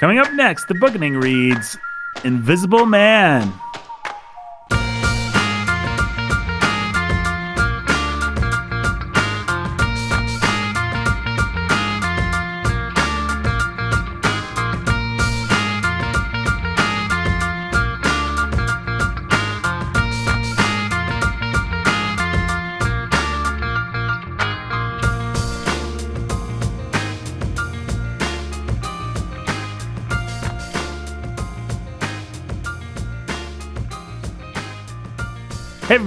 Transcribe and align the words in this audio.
Coming 0.00 0.18
up 0.18 0.32
next, 0.32 0.66
the 0.66 0.74
bookening 0.74 1.14
reads 1.14 1.76
Invisible 2.24 2.86
Man. 2.86 3.52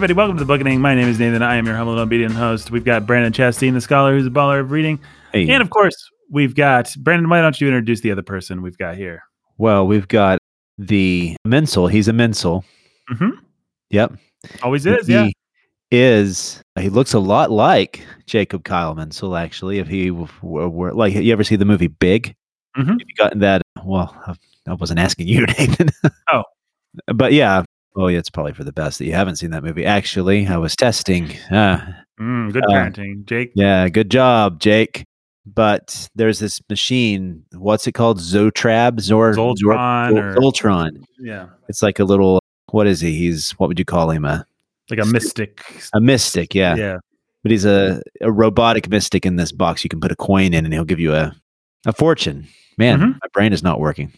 Everybody, 0.04 0.18
welcome 0.18 0.36
to 0.36 0.44
the 0.44 0.46
Bookening. 0.46 0.82
My 0.82 0.96
name 0.96 1.08
is 1.08 1.18
Nathan. 1.18 1.42
I 1.42 1.56
am 1.56 1.66
your 1.66 1.78
humble 1.78 1.94
and 1.94 2.02
obedient 2.02 2.34
host. 2.34 2.72
We've 2.72 2.84
got 2.84 3.06
Brandon 3.08 3.32
Chastain, 3.32 3.72
the 3.72 3.80
scholar 3.80 4.12
who's 4.12 4.28
a 4.28 4.30
baller 4.30 4.60
of 4.60 4.70
reading. 4.72 5.00
Hey. 5.32 5.48
And 5.50 5.62
of 5.62 5.70
course, 5.70 5.96
we've 6.30 6.54
got 6.56 6.94
Brandon. 7.00 7.30
Why 7.30 7.40
don't 7.42 7.62
you 7.62 7.68
introduce 7.68 8.02
the 8.02 8.12
other 8.12 8.22
person 8.22 8.62
we've 8.62 8.78
got 8.78 8.98
here? 8.98 9.24
Well, 9.58 9.88
we've 9.88 10.10
got 10.10 10.40
the 10.78 11.38
Mensel. 11.48 11.90
He's 11.90 12.10
a 12.10 12.12
Mensel. 12.12 12.66
hmm 13.08 13.30
Yep. 13.92 14.16
Always 14.62 14.86
is, 14.86 15.08
he 15.08 15.14
yeah. 15.14 15.28
is. 15.90 16.62
He 16.78 16.90
looks 16.90 17.14
a 17.14 17.20
lot 17.20 17.50
like 17.50 18.06
Jacob 18.26 18.66
Kyle 18.66 18.94
Mensel, 18.96 19.40
actually. 19.40 19.78
If 19.80 19.88
he 19.88 20.08
w- 20.10 20.28
w- 20.42 20.68
were 20.68 20.94
like, 20.94 21.14
you 21.14 21.32
ever 21.32 21.46
see 21.46 21.56
the 21.56 21.64
movie 21.64 21.88
Big? 21.88 22.36
Mhm. 22.78 22.88
Have 22.88 23.00
you 23.00 23.16
gotten 23.18 23.40
that? 23.40 23.62
Well, 23.86 24.14
I- 24.28 24.36
I 24.70 24.74
wasn't 24.74 25.00
asking 25.00 25.30
you, 25.30 25.46
Nathan. 25.58 25.92
Oh. 26.30 26.44
but 27.08 27.32
yeah. 27.32 27.64
Oh, 27.96 28.08
yeah. 28.08 28.18
It's 28.20 28.30
probably 28.30 28.54
for 28.54 28.64
the 28.64 28.72
best 28.74 29.00
that 29.00 29.06
you 29.06 29.14
haven't 29.14 29.36
seen 29.38 29.52
that 29.52 29.64
movie. 29.64 29.86
Actually, 29.86 30.48
I 30.48 30.58
was 30.58 30.76
testing. 30.76 31.32
Ah, 31.52 32.00
Mm, 32.20 32.54
good 32.54 32.64
Uh, 32.66 32.68
parenting, 32.70 33.26
Jake. 33.26 33.52
Yeah, 33.56 33.90
good 33.90 34.12
job, 34.12 34.60
Jake. 34.60 35.04
But 35.48 36.08
there's 36.16 36.38
this 36.40 36.62
machine. 36.70 37.44
What's 37.54 37.88
it 37.88 37.94
called? 37.94 38.20
Zotrab? 38.20 39.00
Zor 39.02 39.34
Zoltron 39.34 40.12
Zor- 40.12 40.30
or- 40.30 40.36
Zoltron. 40.36 40.92
Yeah, 41.20 41.48
It's 41.68 41.82
like 41.82 42.00
a 42.00 42.04
little. 42.06 42.40
What 42.72 42.86
is 42.88 43.02
he? 43.02 43.12
He's 43.18 43.52
what 43.54 43.68
would 43.68 43.78
you 43.80 43.84
call 43.86 44.10
him? 44.12 44.26
A 44.26 44.46
like 44.90 45.00
a 45.00 45.06
mystic. 45.06 45.62
a 45.94 46.00
mystic. 46.00 46.54
Yeah, 46.56 46.76
Yeah. 46.76 46.98
but 47.42 47.52
he's 47.52 47.66
a 47.66 48.02
a 48.22 48.32
robotic 48.32 48.90
mystic 48.90 49.26
in 49.26 49.36
this 49.36 49.52
box. 49.52 49.84
You 49.84 49.90
can 49.90 50.00
put 50.00 50.12
a 50.12 50.16
coin 50.16 50.54
in, 50.54 50.66
and 50.66 50.74
he'll 50.74 50.86
give 50.86 51.00
you 51.00 51.14
a 51.14 51.36
a 51.86 51.92
fortune. 51.94 52.48
Man, 52.78 53.00
Mhm. 53.00 53.08
my 53.14 53.28
brain 53.34 53.54
is 53.54 53.64
not 53.64 53.80
working. 53.80 54.14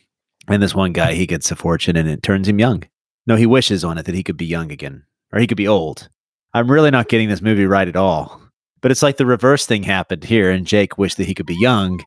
And 0.47 0.61
this 0.61 0.75
one 0.75 0.91
guy, 0.93 1.13
he 1.13 1.25
gets 1.25 1.49
a 1.49 1.55
fortune, 1.55 1.95
and 1.95 2.07
it 2.07 2.21
turns 2.23 2.47
him 2.47 2.59
young. 2.59 2.83
No, 3.27 3.35
he 3.35 3.45
wishes 3.45 3.83
on 3.83 3.97
it 3.97 4.05
that 4.05 4.15
he 4.15 4.23
could 4.23 4.37
be 4.37 4.45
young 4.45 4.71
again, 4.71 5.03
or 5.33 5.39
he 5.39 5.47
could 5.47 5.57
be 5.57 5.67
old. 5.67 6.09
I'm 6.53 6.69
really 6.71 6.91
not 6.91 7.09
getting 7.09 7.27
this 7.29 7.41
movie 7.41 7.65
right 7.65 7.87
at 7.87 7.95
all. 7.95 8.41
But 8.81 8.91
it's 8.91 9.01
like 9.03 9.17
the 9.17 9.25
reverse 9.25 9.65
thing 9.65 9.83
happened 9.83 10.23
here, 10.23 10.51
and 10.51 10.65
Jake 10.67 10.97
wished 10.97 11.17
that 11.17 11.25
he 11.27 11.33
could 11.33 11.47
be 11.47 11.57
young, 11.59 12.01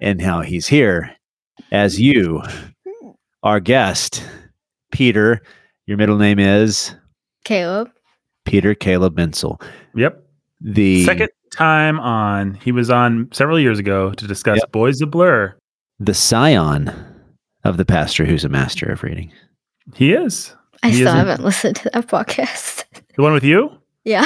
and 0.00 0.18
now 0.18 0.42
he's 0.42 0.68
here 0.68 1.10
as 1.72 2.00
you, 2.00 2.42
our 3.42 3.58
guest, 3.60 4.22
Peter. 4.92 5.40
Your 5.86 5.96
middle 5.98 6.18
name 6.18 6.38
is 6.38 6.94
Caleb. 7.44 7.90
Peter 8.44 8.74
Caleb 8.74 9.16
Mensel. 9.16 9.60
Yep. 9.96 10.24
The 10.60 11.04
Second 11.04 11.30
time 11.52 11.98
on. 11.98 12.54
He 12.54 12.70
was 12.70 12.90
on 12.90 13.28
several 13.32 13.58
years 13.58 13.78
ago 13.80 14.12
to 14.12 14.26
discuss 14.26 14.58
Yep. 14.60 14.72
Boys 14.72 15.00
of 15.00 15.10
Blur. 15.10 15.56
the 15.98 16.14
scion 16.14 16.92
of 17.64 17.76
the 17.76 17.84
pastor 17.84 18.24
who's 18.24 18.44
a 18.44 18.48
master 18.48 18.86
of 18.86 19.02
reading. 19.02 19.32
He 19.96 20.12
is. 20.12 20.54
I 20.82 20.88
He 20.90 20.96
still 20.96 21.12
haven't 21.12 21.44
listened 21.44 21.76
to 21.76 21.90
that 21.90 22.06
podcast. 22.06 22.84
The 23.16 23.22
one 23.22 23.32
with 23.34 23.44
you? 23.44 23.70
yeah. 24.04 24.24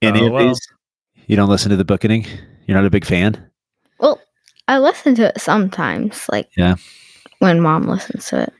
Any 0.00 0.22
Oh, 0.22 0.26
of 0.26 0.32
well. 0.32 0.48
these? 0.48 0.60
You 1.26 1.36
don't 1.36 1.48
listen 1.50 1.70
to 1.70 1.76
the 1.76 1.84
bookening? 1.84 2.26
You're 2.66 2.76
not 2.76 2.86
a 2.86 2.90
big 2.90 3.04
fan? 3.04 3.48
Well, 4.00 4.20
I 4.66 4.78
listen 4.78 5.14
to 5.16 5.28
it 5.28 5.40
sometimes, 5.40 6.26
like 6.32 6.48
Yeah. 6.56 6.74
when 7.38 7.60
mom 7.60 7.86
listens 7.86 8.26
to 8.28 8.42
it. 8.42 8.52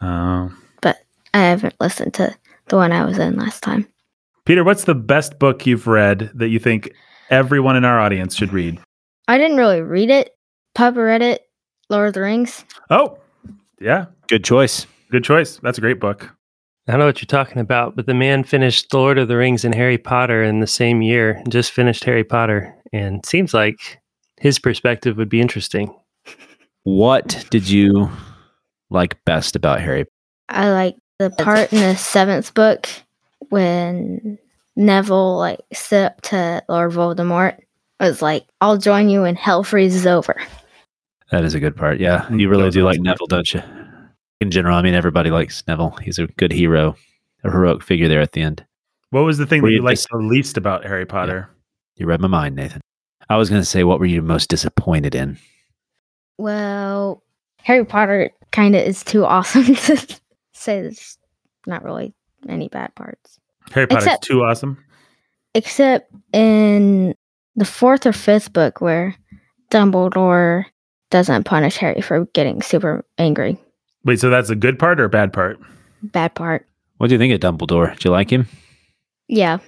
Oh. 0.00 0.52
But 0.80 0.98
I 1.32 1.38
haven't 1.40 1.74
listened 1.80 2.14
to 2.14 2.36
the 2.68 2.76
one 2.76 2.92
I 2.92 3.04
was 3.04 3.18
in 3.18 3.36
last 3.36 3.62
time. 3.62 3.88
Peter, 4.44 4.62
what's 4.62 4.84
the 4.84 4.94
best 4.94 5.38
book 5.38 5.66
you've 5.66 5.86
read 5.88 6.30
that 6.34 6.48
you 6.48 6.58
think 6.60 6.92
everyone 7.30 7.74
in 7.76 7.84
our 7.84 7.98
audience 7.98 8.36
should 8.36 8.52
read? 8.52 8.78
I 9.26 9.38
didn't 9.38 9.56
really 9.56 9.80
read 9.82 10.10
it. 10.10 10.36
Papa 10.74 11.00
read 11.02 11.22
it. 11.22 11.42
Lord 11.90 12.08
of 12.08 12.14
the 12.14 12.20
Rings. 12.20 12.64
Oh, 12.90 13.18
yeah. 13.80 14.06
Good 14.28 14.44
choice. 14.44 14.86
Good 15.10 15.24
choice. 15.24 15.58
That's 15.62 15.78
a 15.78 15.80
great 15.80 15.98
book. 16.00 16.30
I 16.86 16.92
don't 16.92 17.00
know 17.00 17.06
what 17.06 17.22
you're 17.22 17.26
talking 17.26 17.58
about, 17.58 17.96
but 17.96 18.04
the 18.06 18.14
man 18.14 18.44
finished 18.44 18.90
The 18.90 18.98
Lord 18.98 19.16
of 19.18 19.28
the 19.28 19.36
Rings 19.38 19.64
and 19.64 19.74
Harry 19.74 19.96
Potter 19.96 20.42
in 20.42 20.60
the 20.60 20.66
same 20.66 21.00
year, 21.00 21.42
just 21.48 21.72
finished 21.72 22.04
Harry 22.04 22.24
Potter, 22.24 22.74
and 22.92 23.24
seems 23.24 23.54
like 23.54 24.00
his 24.38 24.58
perspective 24.58 25.16
would 25.16 25.30
be 25.30 25.40
interesting. 25.40 25.94
What 26.82 27.46
did 27.50 27.68
you 27.70 28.10
like 28.90 29.16
best 29.24 29.56
about 29.56 29.80
Harry? 29.80 30.04
I 30.50 30.70
like 30.70 30.96
the 31.18 31.30
part 31.30 31.72
in 31.72 31.80
the 31.80 31.96
seventh 31.96 32.52
book 32.52 32.86
when 33.48 34.38
Neville 34.76 35.38
like 35.38 35.60
stood 35.72 36.04
up 36.04 36.20
to 36.22 36.62
Lord 36.68 36.92
Voldemort. 36.92 37.58
It 37.58 37.64
was 38.00 38.20
like, 38.20 38.44
I'll 38.60 38.76
join 38.76 39.08
you 39.08 39.22
when 39.22 39.36
hell 39.36 39.64
freezes 39.64 40.06
over. 40.06 40.38
That 41.30 41.44
is 41.44 41.54
a 41.54 41.60
good 41.60 41.76
part. 41.76 41.98
Yeah. 41.98 42.26
Mm, 42.28 42.40
You 42.40 42.50
really 42.50 42.70
do 42.70 42.84
like. 42.84 43.00
Neville, 43.00 43.26
don't 43.26 43.54
you? 43.54 43.62
In 44.44 44.50
general, 44.50 44.76
I 44.76 44.82
mean, 44.82 44.92
everybody 44.92 45.30
likes 45.30 45.64
Neville. 45.66 45.96
He's 46.02 46.18
a 46.18 46.26
good 46.26 46.52
hero, 46.52 46.96
a 47.44 47.50
heroic 47.50 47.82
figure 47.82 48.08
there 48.08 48.20
at 48.20 48.32
the 48.32 48.42
end. 48.42 48.62
What 49.08 49.22
was 49.22 49.38
the 49.38 49.46
thing 49.46 49.62
Were 49.62 49.68
that 49.68 49.72
you 49.72 49.78
you 49.78 49.82
liked 49.82 50.00
dis- 50.00 50.06
the 50.10 50.18
least 50.18 50.58
about 50.58 50.84
Harry 50.84 51.06
Potter? 51.06 51.48
You 51.96 52.04
read 52.04 52.20
my 52.20 52.28
mind, 52.28 52.54
Nathan. 52.54 52.82
I 53.30 53.38
was 53.38 53.48
going 53.48 53.62
to 53.62 53.66
say, 53.66 53.84
what 53.84 53.98
were 53.98 54.04
you 54.04 54.20
most 54.20 54.50
disappointed 54.50 55.14
in? 55.14 55.38
Well, 56.36 57.22
Harry 57.62 57.86
Potter 57.86 58.32
kind 58.52 58.76
of 58.76 58.82
is 58.82 59.02
too 59.02 59.24
awesome 59.24 59.64
to 59.64 59.96
say 60.52 60.82
there's 60.82 61.16
not 61.66 61.82
really 61.82 62.12
any 62.46 62.68
bad 62.68 62.94
parts. 62.96 63.38
Harry 63.72 63.86
Potter's 63.86 64.04
Except- 64.04 64.24
too 64.24 64.42
awesome. 64.42 64.84
Except 65.54 66.12
in 66.34 67.14
the 67.56 67.64
fourth 67.64 68.04
or 68.04 68.12
fifth 68.12 68.52
book 68.52 68.82
where 68.82 69.16
Dumbledore 69.70 70.66
doesn't 71.10 71.44
punish 71.44 71.78
Harry 71.78 72.02
for 72.02 72.26
getting 72.34 72.60
super 72.60 73.06
angry. 73.16 73.58
Wait, 74.04 74.20
so 74.20 74.30
that's 74.30 74.50
a 74.50 74.56
good 74.56 74.78
part 74.78 75.00
or 75.00 75.04
a 75.04 75.08
bad 75.08 75.32
part? 75.32 75.58
Bad 76.02 76.34
part. 76.34 76.66
What 76.98 77.08
do 77.08 77.14
you 77.14 77.18
think 77.18 77.32
of 77.34 77.40
Dumbledore? 77.40 77.92
Did 77.94 78.04
you 78.04 78.10
like 78.10 78.30
him? 78.30 78.46
Yeah, 79.28 79.58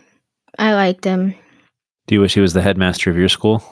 I 0.58 0.74
liked 0.74 1.04
him. 1.04 1.34
Do 2.06 2.14
you 2.14 2.20
wish 2.20 2.34
he 2.34 2.40
was 2.40 2.52
the 2.52 2.62
headmaster 2.62 3.10
of 3.10 3.16
your 3.16 3.28
school? 3.28 3.62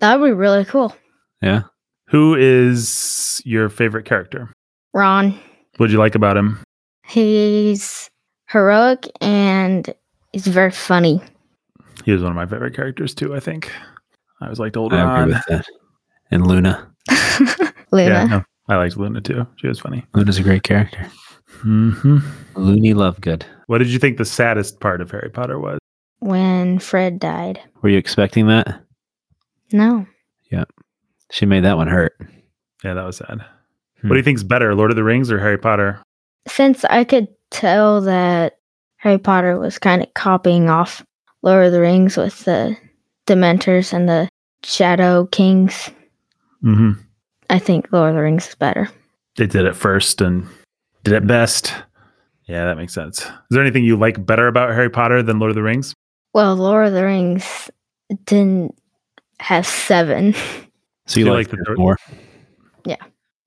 That 0.00 0.18
would 0.18 0.26
be 0.28 0.32
really 0.32 0.64
cool. 0.64 0.94
Yeah. 1.42 1.62
Who 2.08 2.34
is 2.34 3.40
your 3.44 3.68
favorite 3.68 4.06
character? 4.06 4.52
Ron, 4.92 5.38
What 5.76 5.86
did 5.86 5.92
you 5.92 5.98
like 5.98 6.14
about 6.14 6.36
him? 6.36 6.58
he's 7.06 8.08
heroic 8.48 9.06
and 9.20 9.92
he's 10.32 10.46
very 10.46 10.70
funny. 10.70 11.20
He 12.04 12.12
was 12.12 12.22
one 12.22 12.30
of 12.32 12.36
my 12.36 12.46
favorite 12.46 12.74
characters 12.74 13.14
too, 13.14 13.34
I 13.34 13.40
think. 13.40 13.70
I 14.40 14.48
was 14.48 14.58
liked 14.58 14.76
older 14.76 14.96
I 14.96 15.04
Ron. 15.04 15.20
agree 15.22 15.34
with 15.34 15.44
that. 15.48 15.66
And 16.30 16.46
Luna. 16.46 16.90
Luna. 17.92 18.10
Yeah, 18.14 18.24
no, 18.26 18.44
I 18.70 18.76
liked 18.76 18.96
Luna 18.96 19.20
too. 19.20 19.46
She 19.56 19.66
was 19.66 19.80
funny. 19.80 20.04
Luna's 20.14 20.38
a 20.38 20.44
great 20.44 20.62
character. 20.62 21.04
Mm-hmm. 21.64 22.18
Loony 22.54 22.94
Lovegood. 22.94 23.42
What 23.66 23.78
did 23.78 23.88
you 23.88 23.98
think 23.98 24.16
the 24.16 24.24
saddest 24.24 24.78
part 24.78 25.00
of 25.00 25.10
Harry 25.10 25.28
Potter 25.28 25.58
was? 25.58 25.80
When 26.20 26.78
Fred 26.78 27.18
died. 27.18 27.60
Were 27.82 27.88
you 27.88 27.98
expecting 27.98 28.46
that? 28.46 28.80
No. 29.72 30.06
Yeah. 30.52 30.64
She 31.32 31.46
made 31.46 31.64
that 31.64 31.76
one 31.76 31.88
hurt. 31.88 32.16
Yeah, 32.84 32.94
that 32.94 33.04
was 33.04 33.16
sad. 33.16 33.44
Hmm. 34.00 34.08
What 34.08 34.14
do 34.14 34.16
you 34.18 34.22
think's 34.22 34.44
better, 34.44 34.74
Lord 34.74 34.90
of 34.90 34.96
the 34.96 35.04
Rings 35.04 35.32
or 35.32 35.40
Harry 35.40 35.58
Potter? 35.58 36.00
Since 36.46 36.84
I 36.84 37.02
could 37.02 37.26
tell 37.50 38.00
that 38.02 38.58
Harry 38.98 39.18
Potter 39.18 39.58
was 39.58 39.78
kind 39.78 40.00
of 40.00 40.14
copying 40.14 40.70
off 40.70 41.04
Lord 41.42 41.66
of 41.66 41.72
the 41.72 41.80
Rings 41.80 42.16
with 42.16 42.44
the 42.44 42.76
Dementors 43.26 43.92
and 43.92 44.08
the 44.08 44.28
Shadow 44.62 45.26
Kings, 45.26 45.90
hmm 46.62 46.92
I 47.50 47.58
think 47.58 47.92
Lord 47.92 48.10
of 48.10 48.14
the 48.16 48.22
Rings 48.22 48.48
is 48.48 48.54
better. 48.54 48.88
They 49.36 49.46
did 49.46 49.66
it 49.66 49.76
first 49.76 50.20
and 50.20 50.46
did 51.04 51.14
it 51.14 51.26
best. 51.26 51.74
Yeah, 52.46 52.64
that 52.64 52.76
makes 52.76 52.94
sense. 52.94 53.20
Is 53.20 53.28
there 53.50 53.60
anything 53.62 53.84
you 53.84 53.96
like 53.96 54.24
better 54.24 54.46
about 54.48 54.70
Harry 54.70 54.90
Potter 54.90 55.22
than 55.22 55.38
Lord 55.38 55.50
of 55.50 55.54
the 55.56 55.62
Rings? 55.62 55.94
Well, 56.32 56.56
Lord 56.56 56.86
of 56.88 56.92
the 56.94 57.04
Rings 57.04 57.70
didn't 58.24 58.74
have 59.40 59.66
seven. 59.66 60.34
So 61.06 61.18
you 61.18 61.24
Do 61.24 61.30
you 61.30 61.36
like 61.36 61.46
like 61.46 61.50
the 61.50 61.56
the 61.56 61.64
third- 61.66 61.78
more? 61.78 61.96
Yeah. 62.84 62.94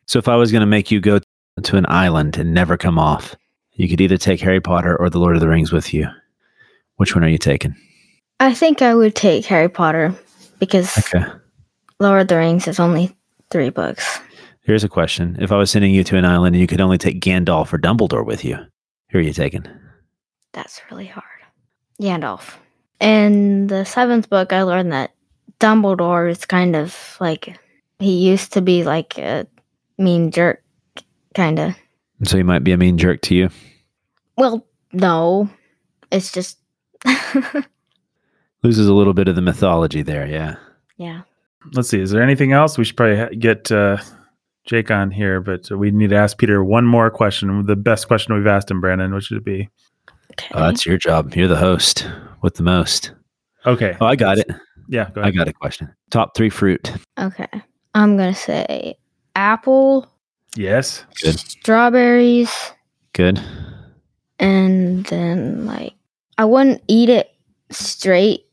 So 0.08 0.20
if 0.20 0.28
I 0.28 0.36
was 0.36 0.52
going 0.52 0.60
to 0.62 0.66
make 0.68 0.92
you 0.92 1.00
go 1.00 1.22
to 1.62 1.78
an 1.78 1.86
island 1.88 2.38
and 2.38 2.54
never 2.54 2.76
come 2.76 3.00
off, 3.00 3.38
you 3.74 3.88
could 3.88 4.02
either 4.02 4.18
take 4.18 4.42
Harry 4.42 4.60
Potter 4.60 4.98
or 4.98 5.10
the 5.10 5.18
Lord 5.20 5.36
of 5.38 5.40
the 5.40 5.48
Rings 5.48 5.72
with 5.72 5.94
you. 5.94 6.10
Which 6.98 7.16
one 7.16 7.24
are 7.24 7.30
you 7.30 7.38
taking? 7.38 7.74
I 8.42 8.54
think 8.54 8.82
I 8.82 8.94
would 8.94 9.16
take 9.16 9.46
Harry 9.46 9.70
Potter 9.70 10.14
because 10.60 10.98
Okay. 10.98 11.24
Lord 12.02 12.24
of 12.24 12.28
the 12.28 12.36
Rings 12.36 12.68
is 12.68 12.82
only 12.82 13.16
three 13.54 13.70
books. 13.70 14.20
Here's 14.64 14.84
a 14.84 14.90
question: 14.90 15.38
If 15.40 15.54
I 15.54 15.58
was 15.58 15.72
sending 15.72 15.94
you 15.94 16.04
to 16.04 16.18
an 16.18 16.26
island 16.26 16.56
and 16.56 16.62
you 16.62 16.68
could 16.68 16.82
only 16.82 16.98
take 16.98 17.22
Gandalf 17.22 17.72
or 17.72 17.78
Dumbledore 17.78 18.26
with 18.26 18.44
you, 18.44 18.58
who 19.10 19.20
are 19.20 19.22
you 19.22 19.32
taking? 19.32 19.66
That's 20.52 20.82
really 20.92 21.06
hard. 21.06 21.26
Gandalf. 22.02 22.56
In 23.00 23.68
the 23.68 23.86
seventh 23.86 24.30
book, 24.30 24.52
I 24.52 24.64
learned 24.64 24.92
that 24.92 25.14
Dumbledore 25.62 26.30
is 26.30 26.44
kind 26.44 26.76
of 26.76 27.18
like 27.22 27.58
he 28.00 28.28
used 28.28 28.52
to 28.54 28.62
be 28.62 28.84
like 28.84 29.18
a 29.18 29.48
mean 29.98 30.32
jerk, 30.32 30.62
kind 31.34 31.60
of. 31.60 31.76
So 32.26 32.36
he 32.36 32.44
might 32.44 32.66
be 32.66 32.74
a 32.74 32.78
mean 32.78 32.98
jerk 32.98 33.22
to 33.24 33.36
you. 33.36 33.50
Well, 34.38 34.66
no, 34.92 35.50
it's 36.12 36.32
just 36.32 36.58
Loses 38.64 38.88
a 38.88 38.94
little 38.94 39.14
bit 39.14 39.28
of 39.28 39.36
the 39.36 39.42
mythology 39.42 40.02
there. 40.02 40.26
Yeah. 40.26 40.56
yeah. 40.98 41.22
Let's 41.74 41.90
see. 41.90 42.00
Is 42.02 42.12
there 42.12 42.22
anything 42.22 42.52
else? 42.52 42.78
We 42.78 42.84
should 42.84 42.98
probably 42.98 43.36
get 43.38 43.72
uh, 43.72 43.98
Jake 44.66 44.92
on 44.92 45.12
here, 45.12 45.40
but 45.40 45.70
we 45.72 45.92
need 45.92 46.10
to 46.10 46.16
ask 46.18 46.38
Peter 46.38 46.64
one 46.64 46.86
more 46.86 47.10
question. 47.10 47.66
The 47.66 47.76
best 47.76 48.08
question 48.08 48.36
we've 48.36 48.46
asked 48.48 48.70
him, 48.70 48.82
Brandon. 48.82 49.14
What 49.14 49.24
should 49.24 49.38
it 49.38 49.46
be? 49.46 49.70
Okay. 50.32 50.48
Oh, 50.54 50.62
that's 50.64 50.86
your 50.86 50.98
job. 50.98 51.36
You're 51.36 51.48
the 51.48 51.56
host 51.56 52.08
with 52.42 52.56
the 52.56 52.64
most. 52.64 53.14
Okay. 53.66 53.96
Oh, 54.02 54.06
I 54.08 54.16
got 54.16 54.38
it. 54.40 54.50
Yeah. 54.90 55.10
Go 55.12 55.22
I 55.22 55.32
got 55.32 55.48
a 55.48 55.54
question. 55.54 55.94
Top 56.10 56.36
three 56.36 56.50
fruit. 56.50 56.92
okay. 57.20 57.48
I'm 57.96 58.18
gonna 58.18 58.34
say 58.36 58.96
apple, 59.36 60.08
Yes. 60.58 61.06
Good. 61.22 61.40
strawberries, 61.40 62.52
Good. 63.14 63.40
and 64.40 65.06
then 65.06 65.66
like 65.66 65.94
I 66.38 66.46
wouldn't 66.46 66.82
eat 66.88 67.10
it 67.10 67.30
straight, 67.70 68.46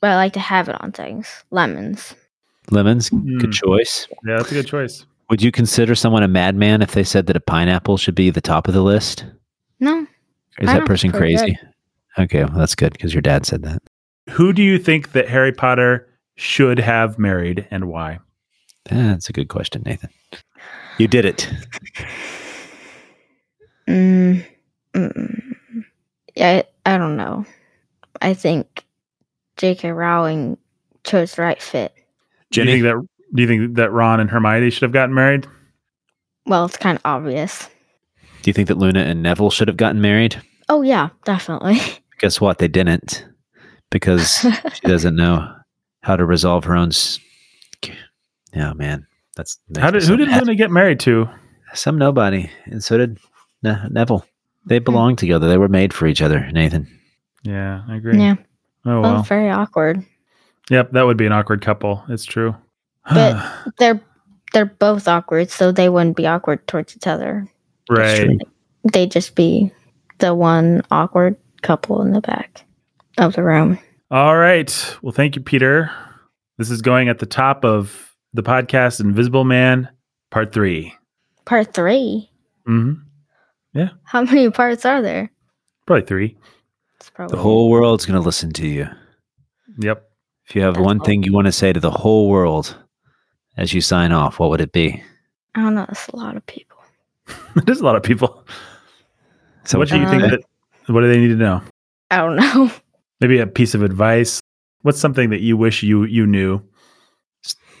but 0.00 0.10
I 0.10 0.16
like 0.16 0.32
to 0.34 0.40
have 0.40 0.68
it 0.68 0.80
on 0.80 0.92
things. 0.92 1.44
Lemons. 1.50 2.14
Lemons. 2.70 3.10
Mm, 3.10 3.40
Good 3.40 3.52
choice. 3.52 4.08
Yeah, 4.26 4.36
that's 4.38 4.50
a 4.50 4.54
good 4.54 4.66
choice. 4.66 5.04
Would 5.30 5.42
you 5.42 5.50
consider 5.50 5.94
someone 5.94 6.22
a 6.22 6.28
madman 6.28 6.82
if 6.82 6.92
they 6.92 7.04
said 7.04 7.26
that 7.26 7.36
a 7.36 7.40
pineapple 7.40 7.96
should 7.96 8.14
be 8.14 8.30
the 8.30 8.40
top 8.40 8.68
of 8.68 8.74
the 8.74 8.82
list? 8.82 9.24
No, 9.80 10.00
Or 10.00 10.06
is 10.64 10.66
that 10.70 10.86
person 10.86 11.10
pretty 11.12 11.36
crazy? 11.36 11.58
Okay, 12.18 12.44
well, 12.44 12.58
that's 12.58 12.74
good 12.74 12.92
because 12.92 13.12
your 13.12 13.22
dad 13.22 13.44
said 13.46 13.62
that. 13.62 13.82
Who 14.30 14.52
do 14.52 14.62
you 14.62 14.78
think 14.78 15.12
that 15.12 15.28
Harry 15.28 15.52
Potter 15.52 16.08
should 16.36 16.78
have 16.78 17.18
married 17.18 17.66
and 17.70 17.86
why? 17.88 18.18
That's 18.84 19.28
a 19.28 19.32
good 19.32 19.48
question, 19.48 19.82
Nathan. 19.84 20.10
You 20.98 21.08
did 21.08 21.24
it. 21.24 21.50
Mm, 23.86 24.42
mm, 24.94 25.84
yeah, 26.34 26.62
I, 26.86 26.94
I 26.94 26.98
don't 26.98 27.16
know. 27.18 27.44
I 28.22 28.32
think 28.34 28.84
J.K. 29.58 29.92
Rowling 29.92 30.56
chose 31.04 31.34
the 31.34 31.42
right 31.42 31.60
fit. 31.60 31.92
Do 32.54 32.62
you 32.62 32.66
think 32.66 32.82
that 32.84 33.08
do 33.34 33.42
you 33.42 33.48
think 33.48 33.76
that 33.76 33.90
Ron 33.90 34.20
and 34.20 34.30
Hermione 34.30 34.70
should 34.70 34.82
have 34.82 34.92
gotten 34.92 35.14
married? 35.14 35.46
Well, 36.46 36.66
it's 36.66 36.76
kind 36.76 36.96
of 36.96 37.02
obvious. 37.04 37.68
Do 38.42 38.50
you 38.50 38.52
think 38.52 38.68
that 38.68 38.78
Luna 38.78 39.00
and 39.00 39.22
Neville 39.22 39.50
should 39.50 39.68
have 39.68 39.76
gotten 39.76 40.00
married? 40.00 40.40
Oh 40.68 40.82
yeah, 40.82 41.08
definitely. 41.24 41.80
Guess 42.18 42.40
what? 42.40 42.58
They 42.58 42.68
didn't 42.68 43.26
because 43.90 44.38
she 44.74 44.80
doesn't 44.86 45.16
know 45.16 45.52
how 46.02 46.16
to 46.16 46.24
resolve 46.24 46.64
her 46.64 46.76
own. 46.76 46.88
S- 46.88 47.18
yeah, 48.52 48.72
man, 48.74 49.06
that's 49.36 49.58
How 49.76 49.90
did 49.90 50.04
who 50.04 50.16
did 50.16 50.28
mad. 50.28 50.42
Luna 50.42 50.54
get 50.54 50.70
married 50.70 51.00
to? 51.00 51.28
Some 51.74 51.98
nobody, 51.98 52.50
and 52.66 52.84
so 52.84 52.98
did 52.98 53.18
Ne- 53.64 53.88
Neville. 53.90 54.24
They 54.66 54.78
hmm. 54.78 54.84
belonged 54.84 55.18
together. 55.18 55.48
They 55.48 55.58
were 55.58 55.68
made 55.68 55.92
for 55.92 56.06
each 56.06 56.22
other. 56.22 56.48
Nathan. 56.52 56.86
Yeah, 57.42 57.82
I 57.88 57.96
agree. 57.96 58.18
yeah, 58.18 58.36
Oh 58.86 59.00
well, 59.00 59.14
well. 59.14 59.22
very 59.22 59.50
awkward. 59.50 60.04
Yep, 60.70 60.92
that 60.92 61.02
would 61.02 61.16
be 61.16 61.26
an 61.26 61.32
awkward 61.32 61.60
couple. 61.62 62.02
It's 62.08 62.24
true. 62.24 62.54
But- 63.12 63.52
They're 63.78 64.00
they're 64.52 64.64
both 64.66 65.08
awkward, 65.08 65.50
so 65.50 65.72
they 65.72 65.88
wouldn't 65.88 66.16
be 66.16 66.26
awkward 66.28 66.64
towards 66.68 66.94
each 66.96 67.08
other. 67.08 67.46
Right. 67.90 68.38
They'd 68.92 69.10
just 69.10 69.34
be 69.34 69.72
the 70.18 70.32
one 70.32 70.82
awkward 70.92 71.36
couple 71.62 72.00
in 72.02 72.12
the 72.12 72.20
back 72.20 72.64
of 73.18 73.34
the 73.34 73.42
room. 73.42 73.80
All 74.12 74.36
right. 74.36 74.96
Well, 75.02 75.10
thank 75.12 75.34
you, 75.34 75.42
Peter. 75.42 75.90
This 76.56 76.70
is 76.70 76.82
going 76.82 77.08
at 77.08 77.18
the 77.18 77.26
top 77.26 77.64
of 77.64 78.14
the 78.32 78.44
podcast 78.44 79.00
Invisible 79.00 79.42
Man, 79.44 79.88
part 80.30 80.52
3 80.52 80.94
Part 81.46 81.74
three. 81.74 82.30
Mm-hmm. 82.68 83.00
Yeah. 83.76 83.88
How 84.04 84.22
many 84.22 84.50
parts 84.50 84.86
are 84.86 85.02
there? 85.02 85.32
Probably 85.84 86.06
three. 86.06 86.36
It's 87.00 87.10
probably 87.10 87.36
The 87.36 87.42
whole 87.42 87.70
world's 87.70 88.06
going 88.06 88.18
to 88.20 88.24
listen 88.24 88.52
to 88.52 88.66
you. 88.68 88.88
Yep. 89.80 90.08
If 90.48 90.54
you 90.54 90.62
have 90.62 90.74
That's 90.74 90.84
one 90.84 90.98
all. 91.00 91.04
thing 91.06 91.22
you 91.22 91.32
want 91.32 91.46
to 91.46 91.52
say 91.52 91.72
to 91.72 91.80
the 91.80 91.90
whole 91.90 92.28
world 92.28 92.76
as 93.56 93.72
you 93.72 93.80
sign 93.80 94.12
off, 94.12 94.38
what 94.38 94.50
would 94.50 94.60
it 94.60 94.72
be? 94.72 95.02
I 95.54 95.60
don't 95.62 95.74
know. 95.74 95.86
It's 95.88 96.08
a 96.08 96.16
lot 96.16 96.36
of 96.36 96.44
people. 96.46 96.78
There's 97.64 97.80
a 97.80 97.84
lot 97.84 97.96
of 97.96 98.02
people. 98.02 98.44
So, 99.64 99.78
what 99.78 99.88
do 99.88 99.96
you 99.98 100.04
Uh, 100.04 100.10
think 100.10 100.22
that? 100.22 100.40
What 100.92 101.00
do 101.00 101.08
they 101.08 101.18
need 101.18 101.28
to 101.28 101.36
know? 101.36 101.62
I 102.10 102.18
don't 102.18 102.36
know. 102.36 102.70
Maybe 103.20 103.38
a 103.38 103.46
piece 103.46 103.74
of 103.74 103.82
advice. 103.82 104.40
What's 104.82 105.00
something 105.00 105.30
that 105.30 105.40
you 105.40 105.56
wish 105.56 105.82
you 105.82 106.04
you 106.04 106.26
knew? 106.26 106.60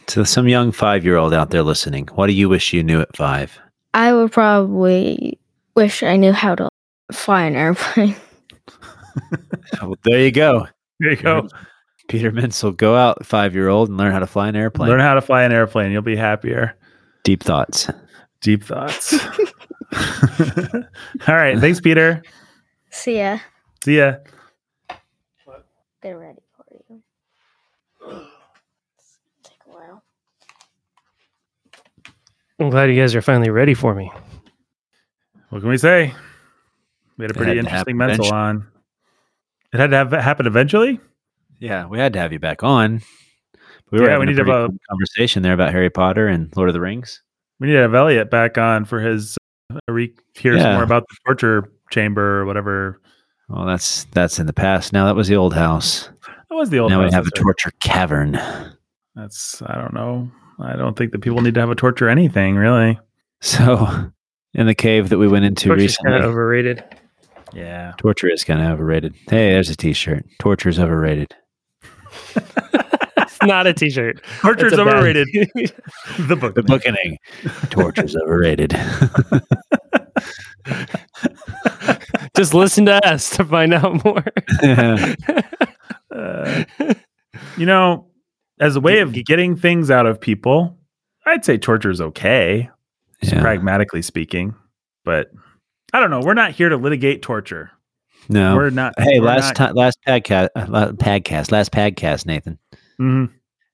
To 0.08 0.24
some 0.24 0.48
young 0.48 0.70
five 0.72 1.04
year 1.04 1.16
old 1.16 1.32
out 1.34 1.50
there 1.50 1.62
listening, 1.62 2.08
what 2.14 2.26
do 2.28 2.32
you 2.34 2.48
wish 2.48 2.72
you 2.72 2.82
knew 2.82 3.00
at 3.00 3.14
five? 3.16 3.58
I 3.94 4.12
would 4.14 4.32
probably 4.32 5.38
wish 5.74 6.02
I 6.02 6.16
knew 6.16 6.32
how 6.32 6.54
to 6.54 6.68
fly 7.12 7.44
an 7.44 7.56
airplane. 7.56 8.16
Well, 9.80 9.94
there 10.04 10.20
you 10.20 10.30
go. 10.32 10.66
There 11.00 11.10
you 11.10 11.16
go. 11.16 11.48
Peter 12.08 12.30
Menzel, 12.30 12.72
go 12.72 12.94
out, 12.94 13.24
five 13.24 13.54
year 13.54 13.68
old, 13.68 13.88
and 13.88 13.98
learn 13.98 14.12
how 14.12 14.18
to 14.18 14.26
fly 14.26 14.48
an 14.48 14.56
airplane. 14.56 14.90
Learn 14.90 15.00
how 15.00 15.14
to 15.14 15.22
fly 15.22 15.42
an 15.44 15.52
airplane. 15.52 15.90
You'll 15.92 16.02
be 16.02 16.16
happier. 16.16 16.76
Deep 17.22 17.42
thoughts. 17.42 17.90
Deep 18.40 18.62
thoughts. 18.62 19.14
All 21.26 21.34
right. 21.34 21.58
Thanks, 21.58 21.80
Peter. 21.80 22.22
See 22.90 23.18
ya. 23.18 23.38
See 23.82 23.96
ya. 23.96 24.16
They're 26.02 26.18
ready 26.18 26.42
for 26.54 26.64
you. 26.70 27.02
Take 29.42 29.58
a 29.66 29.70
while. 29.70 30.02
I'm 32.60 32.68
glad 32.68 32.90
you 32.90 33.00
guys 33.00 33.14
are 33.14 33.22
finally 33.22 33.48
ready 33.50 33.72
for 33.72 33.94
me. 33.94 34.12
What 35.48 35.60
can 35.60 35.70
we 35.70 35.78
say? 35.78 36.12
We 37.16 37.22
had 37.24 37.30
a 37.30 37.34
pretty 37.34 37.50
had 37.50 37.58
interesting 37.58 37.78
happen 37.78 37.96
mental 37.96 38.26
eventually. 38.26 38.38
on. 38.38 38.66
It 39.72 39.80
had 39.80 39.90
to 39.90 39.96
have 39.96 40.12
happen 40.12 40.46
eventually. 40.46 41.00
Yeah, 41.64 41.86
we 41.86 41.98
had 41.98 42.12
to 42.12 42.18
have 42.18 42.30
you 42.30 42.38
back 42.38 42.62
on. 42.62 43.00
We 43.90 44.00
Yeah, 44.00 44.10
having 44.10 44.20
we 44.20 44.26
need 44.34 44.36
to 44.38 44.44
have 44.44 44.70
a- 44.70 44.78
conversation 44.90 45.42
there 45.42 45.54
about 45.54 45.72
Harry 45.72 45.88
Potter 45.88 46.26
and 46.28 46.54
Lord 46.56 46.68
of 46.68 46.74
the 46.74 46.80
Rings. 46.80 47.22
We 47.58 47.68
need 47.68 47.72
to 47.74 47.80
have 47.80 47.94
Elliot 47.94 48.30
back 48.30 48.58
on 48.58 48.84
for 48.84 49.00
his 49.00 49.38
uh, 49.72 49.78
re- 49.92 50.14
hear 50.34 50.58
some 50.58 50.66
Yeah. 50.66 50.74
more 50.74 50.82
about 50.82 51.04
the 51.08 51.16
torture 51.24 51.70
chamber 51.90 52.40
or 52.40 52.44
whatever. 52.44 53.00
Well, 53.48 53.64
that's 53.64 54.04
that's 54.12 54.38
in 54.38 54.44
the 54.46 54.52
past. 54.52 54.92
Now 54.92 55.06
that 55.06 55.16
was 55.16 55.28
the 55.28 55.36
old 55.36 55.54
house. 55.54 56.10
That 56.50 56.54
was 56.56 56.68
the 56.68 56.80
old. 56.80 56.90
House. 56.92 56.98
Now 56.98 57.02
house, 57.04 57.10
we 57.12 57.14
have 57.14 57.26
a 57.26 57.30
that's 57.30 57.40
right. 57.40 57.44
torture 57.44 57.70
cavern. 57.82 58.32
That's 59.14 59.62
I 59.62 59.76
don't 59.80 59.94
know. 59.94 60.30
I 60.60 60.76
don't 60.76 60.96
think 60.98 61.12
that 61.12 61.20
people 61.20 61.40
need 61.40 61.54
to 61.54 61.60
have 61.60 61.70
a 61.70 61.74
torture 61.74 62.08
anything 62.10 62.56
really. 62.56 62.98
So, 63.40 64.10
in 64.54 64.66
the 64.66 64.74
cave 64.74 65.08
that 65.10 65.18
we 65.18 65.28
went 65.28 65.44
into 65.44 65.68
Torture's 65.68 65.82
recently, 65.82 66.12
kind 66.12 66.24
of 66.24 66.30
overrated. 66.30 66.84
Yeah. 67.52 67.92
torture 67.98 68.28
is 68.28 68.42
kind 68.44 68.60
of 68.60 68.70
overrated. 68.70 69.14
Hey, 69.28 69.50
there's 69.52 69.70
a 69.70 69.76
T-shirt. 69.76 70.24
Torture 70.40 70.68
is 70.70 70.78
overrated. 70.78 71.34
It's 72.36 73.42
not 73.42 73.66
a 73.66 73.72
T-shirt. 73.72 74.22
Torture's 74.40 74.72
That's 74.72 74.80
a 74.80 74.84
bad- 74.84 74.96
overrated. 74.96 75.28
the 76.18 76.36
book. 76.36 76.54
The 76.54 76.62
bookening. 76.62 77.18
Torture 77.70 78.04
is 78.04 78.16
overrated. 78.16 78.70
Just 82.36 82.54
listen 82.54 82.86
to 82.86 83.04
us 83.06 83.30
to 83.36 83.44
find 83.44 83.74
out 83.74 84.04
more. 84.04 84.24
Uh, 86.14 86.64
you 87.56 87.66
know, 87.66 88.06
as 88.60 88.76
a 88.76 88.80
way 88.80 89.00
of 89.00 89.12
getting 89.12 89.56
things 89.56 89.90
out 89.90 90.06
of 90.06 90.20
people, 90.20 90.78
I'd 91.26 91.44
say 91.44 91.58
torture 91.58 91.90
is 91.90 92.00
okay, 92.00 92.70
yeah. 93.22 93.40
pragmatically 93.40 94.02
speaking. 94.02 94.54
But 95.04 95.30
I 95.92 96.00
don't 96.00 96.10
know. 96.10 96.20
We're 96.20 96.34
not 96.34 96.52
here 96.52 96.68
to 96.68 96.76
litigate 96.76 97.22
torture. 97.22 97.70
No. 98.28 98.56
We're 98.56 98.70
not. 98.70 98.94
Hey, 98.98 99.20
we're 99.20 99.26
last 99.26 99.54
time, 99.54 99.74
last 99.74 99.98
podcast, 100.06 100.48
uh, 100.56 100.92
podcast, 100.92 101.52
last 101.52 101.72
podcast, 101.72 102.26
Nathan. 102.26 102.58
Mhm. 103.00 103.30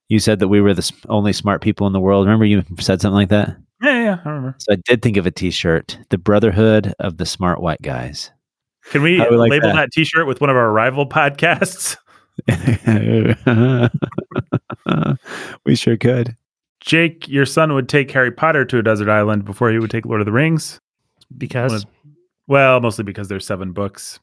You 0.08 0.18
said 0.18 0.40
that 0.40 0.48
we 0.48 0.60
were 0.60 0.74
the 0.74 0.80
s- 0.80 0.92
only 1.08 1.32
smart 1.32 1.62
people 1.62 1.86
in 1.86 1.92
the 1.92 2.00
world. 2.00 2.26
Remember, 2.26 2.44
you 2.44 2.62
said 2.80 3.00
something 3.00 3.14
like 3.14 3.28
that. 3.28 3.56
Yeah, 3.82 4.02
yeah, 4.02 4.18
I 4.24 4.28
remember. 4.28 4.54
So 4.58 4.72
I 4.72 4.76
did 4.84 5.02
think 5.02 5.16
of 5.16 5.24
a 5.26 5.30
T-shirt, 5.30 5.98
the 6.10 6.18
Brotherhood 6.18 6.92
of 6.98 7.16
the 7.18 7.26
Smart 7.26 7.62
White 7.62 7.80
Guys. 7.82 8.30
Can 8.90 9.02
we 9.02 9.20
we 9.20 9.36
like 9.36 9.50
label 9.50 9.68
that? 9.68 9.76
that? 9.76 9.92
T-shirt 9.92 10.26
with 10.26 10.40
one 10.40 10.50
of 10.50 10.56
our 10.56 10.70
rival 10.72 11.06
podcasts? 11.08 11.96
we 15.64 15.74
sure 15.76 15.96
could. 15.96 16.36
Jake, 16.80 17.28
your 17.28 17.46
son 17.46 17.74
would 17.74 17.88
take 17.88 18.10
Harry 18.10 18.30
Potter 18.32 18.64
to 18.64 18.78
a 18.78 18.82
desert 18.82 19.08
island 19.08 19.44
before 19.44 19.70
he 19.70 19.78
would 19.78 19.90
take 19.90 20.06
Lord 20.06 20.20
of 20.20 20.24
the 20.24 20.32
Rings. 20.32 20.80
because 21.36 21.84
Well, 22.48 22.80
mostly 22.80 23.04
because 23.04 23.28
there's 23.28 23.46
seven 23.46 23.72
books. 23.72 24.18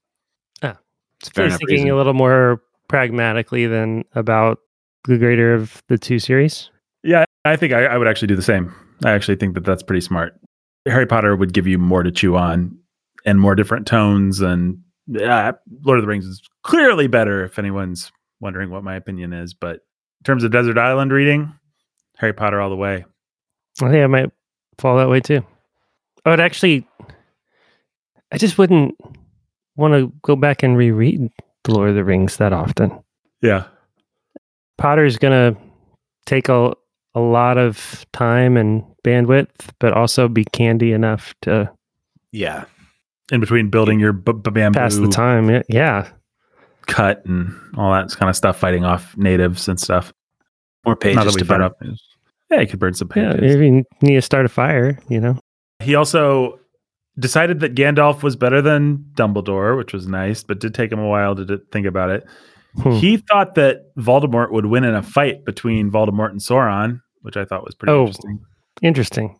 It's 1.19 1.29
fair 1.29 1.45
was 1.45 1.53
enough. 1.53 1.59
thinking 1.59 1.75
reason. 1.77 1.91
a 1.91 1.95
little 1.95 2.13
more 2.13 2.61
pragmatically 2.87 3.65
than 3.67 4.03
about 4.15 4.59
the 5.05 5.17
greater 5.17 5.53
of 5.53 5.83
the 5.87 5.97
two 5.97 6.19
series. 6.19 6.69
Yeah, 7.03 7.25
I 7.45 7.55
think 7.55 7.73
I, 7.73 7.85
I 7.85 7.97
would 7.97 8.07
actually 8.07 8.27
do 8.27 8.35
the 8.35 8.41
same. 8.41 8.73
I 9.05 9.11
actually 9.11 9.37
think 9.37 9.53
that 9.55 9.63
that's 9.63 9.83
pretty 9.83 10.01
smart. 10.01 10.39
Harry 10.85 11.05
Potter 11.05 11.35
would 11.35 11.53
give 11.53 11.67
you 11.67 11.77
more 11.77 12.03
to 12.03 12.11
chew 12.11 12.35
on 12.35 12.77
and 13.25 13.39
more 13.39 13.55
different 13.55 13.87
tones. 13.87 14.41
And 14.41 14.79
uh, 15.21 15.53
Lord 15.83 15.99
of 15.99 16.03
the 16.03 16.07
Rings 16.07 16.25
is 16.25 16.41
clearly 16.63 17.07
better 17.07 17.43
if 17.43 17.59
anyone's 17.59 18.11
wondering 18.39 18.69
what 18.69 18.83
my 18.83 18.95
opinion 18.95 19.33
is. 19.33 19.53
But 19.53 19.75
in 19.75 20.23
terms 20.25 20.43
of 20.43 20.51
Desert 20.51 20.77
Island 20.77 21.11
reading, 21.11 21.53
Harry 22.17 22.33
Potter 22.33 22.61
all 22.61 22.69
the 22.69 22.75
way. 22.75 23.05
I 23.81 23.89
think 23.89 24.03
I 24.03 24.07
might 24.07 24.31
fall 24.79 24.97
that 24.97 25.09
way 25.09 25.19
too. 25.19 25.45
I 26.25 26.31
would 26.31 26.39
actually, 26.39 26.87
I 28.31 28.37
just 28.37 28.57
wouldn't 28.57 28.95
want 29.77 29.93
to 29.93 30.11
go 30.23 30.35
back 30.35 30.63
and 30.63 30.75
reread 30.77 31.29
The 31.63 31.71
Lord 31.73 31.89
of 31.89 31.95
the 31.95 32.03
Rings 32.03 32.37
that 32.37 32.51
often. 32.53 32.91
Yeah. 33.41 33.65
Potter's 34.77 35.17
going 35.17 35.53
to 35.55 35.59
take 36.25 36.49
a, 36.49 36.73
a 37.15 37.19
lot 37.19 37.57
of 37.57 38.05
time 38.13 38.57
and 38.57 38.83
bandwidth, 39.03 39.49
but 39.79 39.93
also 39.93 40.27
be 40.27 40.43
candy 40.45 40.91
enough 40.91 41.33
to 41.43 41.71
Yeah. 42.31 42.65
In 43.31 43.39
between 43.39 43.69
building 43.69 43.99
your 43.99 44.13
b- 44.13 44.31
b- 44.33 44.51
bamboo 44.51 44.79
pass 44.79 44.95
the 44.95 45.07
time. 45.07 45.49
Yeah- 45.49 45.63
Yeah. 45.69 46.09
cut 46.85 47.25
and 47.25 47.53
all 47.75 47.91
that 47.91 48.09
kind 48.11 48.29
of 48.29 48.35
stuff, 48.35 48.57
fighting 48.57 48.85
off 48.85 49.15
natives 49.17 49.67
and 49.67 49.79
stuff. 49.79 50.13
More 50.85 50.93
Not 50.93 51.01
pages 51.01 51.25
that 51.25 51.35
we 51.35 51.39
to 51.41 51.45
burn 51.45 51.57
burn. 51.59 51.65
up. 51.65 51.77
Yeah, 52.49 52.61
you 52.61 52.67
could 52.67 52.79
burn 52.79 52.93
some 52.93 53.09
Yeah. 53.15 53.33
pages. 53.33 53.55
If 53.55 53.61
you 53.61 53.83
need 54.01 54.15
to 54.15 54.21
start 54.21 54.45
a 54.45 54.49
fire, 54.49 54.97
you 55.09 55.19
know. 55.19 55.37
He 55.79 55.95
also 55.95 56.59
decided 57.19 57.59
that 57.61 57.75
Gandalf 57.75 58.23
was 58.23 58.35
better 58.35 58.61
than 58.61 59.05
Dumbledore, 59.15 59.77
which 59.77 59.93
was 59.93 60.07
nice, 60.07 60.43
but 60.43 60.59
did 60.59 60.73
take 60.73 60.91
him 60.91 60.99
a 60.99 61.07
while 61.07 61.35
to 61.35 61.45
d- 61.45 61.57
think 61.71 61.85
about 61.87 62.09
it. 62.09 62.25
Hmm. 62.81 62.91
He 62.91 63.17
thought 63.17 63.55
that 63.55 63.95
Voldemort 63.97 64.51
would 64.51 64.67
win 64.67 64.83
in 64.83 64.93
a 64.93 65.01
fight 65.01 65.43
between 65.45 65.89
Voldemort 65.91 66.29
and 66.31 66.39
Sauron, 66.39 67.01
which 67.21 67.35
I 67.37 67.45
thought 67.45 67.65
was 67.65 67.73
pretty 67.75 67.91
Oh. 67.93 68.01
interesting. 68.01 68.39
Interesting. 68.83 69.39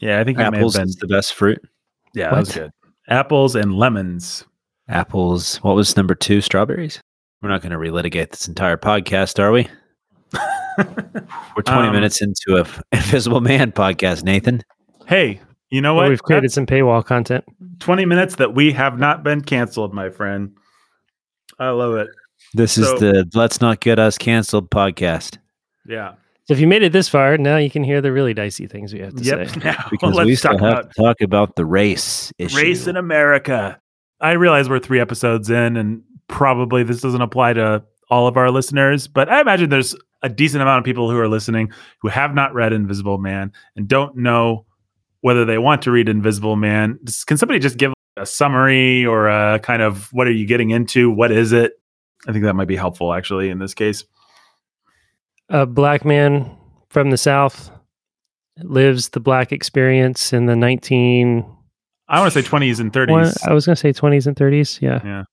Yeah, 0.00 0.20
I 0.20 0.24
think 0.24 0.38
Apples 0.38 0.74
may 0.74 0.80
have 0.80 0.88
is 0.88 0.96
the 0.96 1.06
best 1.06 1.34
fruit. 1.34 1.60
Yeah, 2.14 2.30
that 2.30 2.38
was 2.40 2.54
good. 2.54 2.70
Apples 3.08 3.54
and 3.54 3.74
lemons. 3.74 4.44
Apples. 4.88 5.56
What 5.58 5.76
was 5.76 5.96
number 5.96 6.14
two? 6.14 6.40
Strawberries. 6.40 7.00
We're 7.42 7.48
not 7.50 7.60
going 7.62 7.72
to 7.72 7.78
relitigate 7.78 8.30
this 8.30 8.48
entire 8.48 8.76
podcast, 8.76 9.38
are 9.38 9.52
we? 9.52 9.68
We're 11.56 11.62
20 11.62 11.88
Um, 11.88 11.92
minutes 11.92 12.22
into 12.22 12.56
a 12.56 12.66
Invisible 12.96 13.40
Man 13.40 13.72
podcast, 13.72 14.22
Nathan. 14.24 14.62
hey, 15.06 15.40
you 15.72 15.80
know 15.80 15.94
Well, 15.94 16.04
what? 16.04 16.10
we've 16.10 16.22
created 16.22 16.44
That's 16.50 16.54
some 16.54 16.66
paywall 16.66 17.04
content. 17.04 17.44
20 17.80 18.04
minutes 18.04 18.36
that 18.36 18.54
we 18.54 18.72
have 18.72 18.98
not 18.98 19.24
been 19.24 19.40
canceled, 19.40 19.92
my 19.92 20.10
friend. 20.10 20.52
I 21.58 21.70
love 21.70 21.94
it. 21.94 22.08
This 22.54 22.76
is 22.78 22.86
the 23.00 23.28
Let's 23.34 23.60
Not 23.60 23.80
Get 23.80 23.98
Us 23.98 24.18
Canceled 24.18 24.70
podcast 24.70 25.38
Yeah. 25.86 26.14
So 26.44 26.54
if 26.54 26.60
you 26.60 26.66
made 26.66 26.82
it 26.82 26.92
this 26.92 27.08
far, 27.08 27.38
now 27.38 27.56
you 27.56 27.70
can 27.70 27.84
hear 27.84 28.00
the 28.00 28.10
really 28.12 28.34
dicey 28.34 28.66
things 28.66 28.92
we 28.92 29.00
have 29.00 29.14
to 29.14 29.22
Yep. 29.22 29.48
say. 29.48 29.60
Now 29.64 29.86
because 29.90 30.14
let's 30.14 30.26
we 30.26 30.34
still 30.36 30.52
talk 30.52 30.60
have 30.60 30.70
about 30.72 30.92
to 30.94 31.02
talk 31.02 31.20
about 31.20 31.56
the 31.56 31.64
race 31.64 32.32
issue. 32.38 32.56
race 32.56 32.86
in 32.86 32.96
America. 32.96 33.78
I 34.20 34.32
realize 34.32 34.68
we're 34.68 34.78
three 34.80 35.00
episodes 35.00 35.50
in, 35.50 35.76
and 35.76 36.02
probably 36.28 36.82
this 36.82 37.00
doesn't 37.00 37.20
apply 37.22 37.54
to 37.54 37.82
all 38.10 38.26
of 38.28 38.36
our 38.36 38.50
listeners, 38.50 39.08
but 39.08 39.28
I 39.28 39.40
imagine 39.40 39.70
there's 39.70 39.96
a 40.22 40.28
decent 40.28 40.62
amount 40.62 40.78
of 40.80 40.84
people 40.84 41.10
who 41.10 41.18
are 41.18 41.28
listening 41.28 41.72
who 42.00 42.08
have 42.08 42.34
not 42.34 42.52
read 42.54 42.72
Invisible 42.72 43.18
Man 43.18 43.52
and 43.76 43.88
don't 43.88 44.16
know 44.16 44.66
whether 45.22 45.44
they 45.44 45.58
want 45.58 45.82
to 45.82 45.90
read 45.90 46.08
Invisible 46.08 46.56
Man. 46.56 46.98
Can 47.26 47.38
somebody 47.38 47.58
just 47.58 47.78
give 47.78 47.92
a 48.16 48.26
summary 48.26 49.06
or 49.06 49.28
a 49.28 49.58
kind 49.58 49.80
of 49.80 50.12
what 50.12 50.26
are 50.26 50.32
you 50.32 50.46
getting 50.46 50.70
into? 50.70 51.10
What 51.10 51.32
is 51.32 51.52
it? 51.52 51.72
I 52.28 52.32
think 52.32 52.44
that 52.44 52.54
might 52.54 52.68
be 52.68 52.76
helpful 52.76 53.14
actually 53.14 53.48
in 53.48 53.58
this 53.58 53.74
case. 53.74 54.04
A 55.48 55.66
black 55.66 56.04
man 56.04 56.50
from 56.90 57.10
the 57.10 57.16
South 57.16 57.70
lives 58.58 59.08
the 59.08 59.20
black 59.20 59.50
experience 59.50 60.32
in 60.32 60.46
the 60.46 60.54
19 60.54 61.46
I 62.08 62.20
want 62.20 62.30
to 62.30 62.42
say 62.42 62.46
20s 62.46 62.78
and 62.78 62.92
30s. 62.92 63.38
I 63.48 63.54
was 63.54 63.64
going 63.64 63.74
to 63.74 63.80
say 63.80 63.90
20s 63.90 64.26
and 64.26 64.36
30s. 64.36 64.82
Yeah. 64.82 65.00
Yeah. 65.02 65.24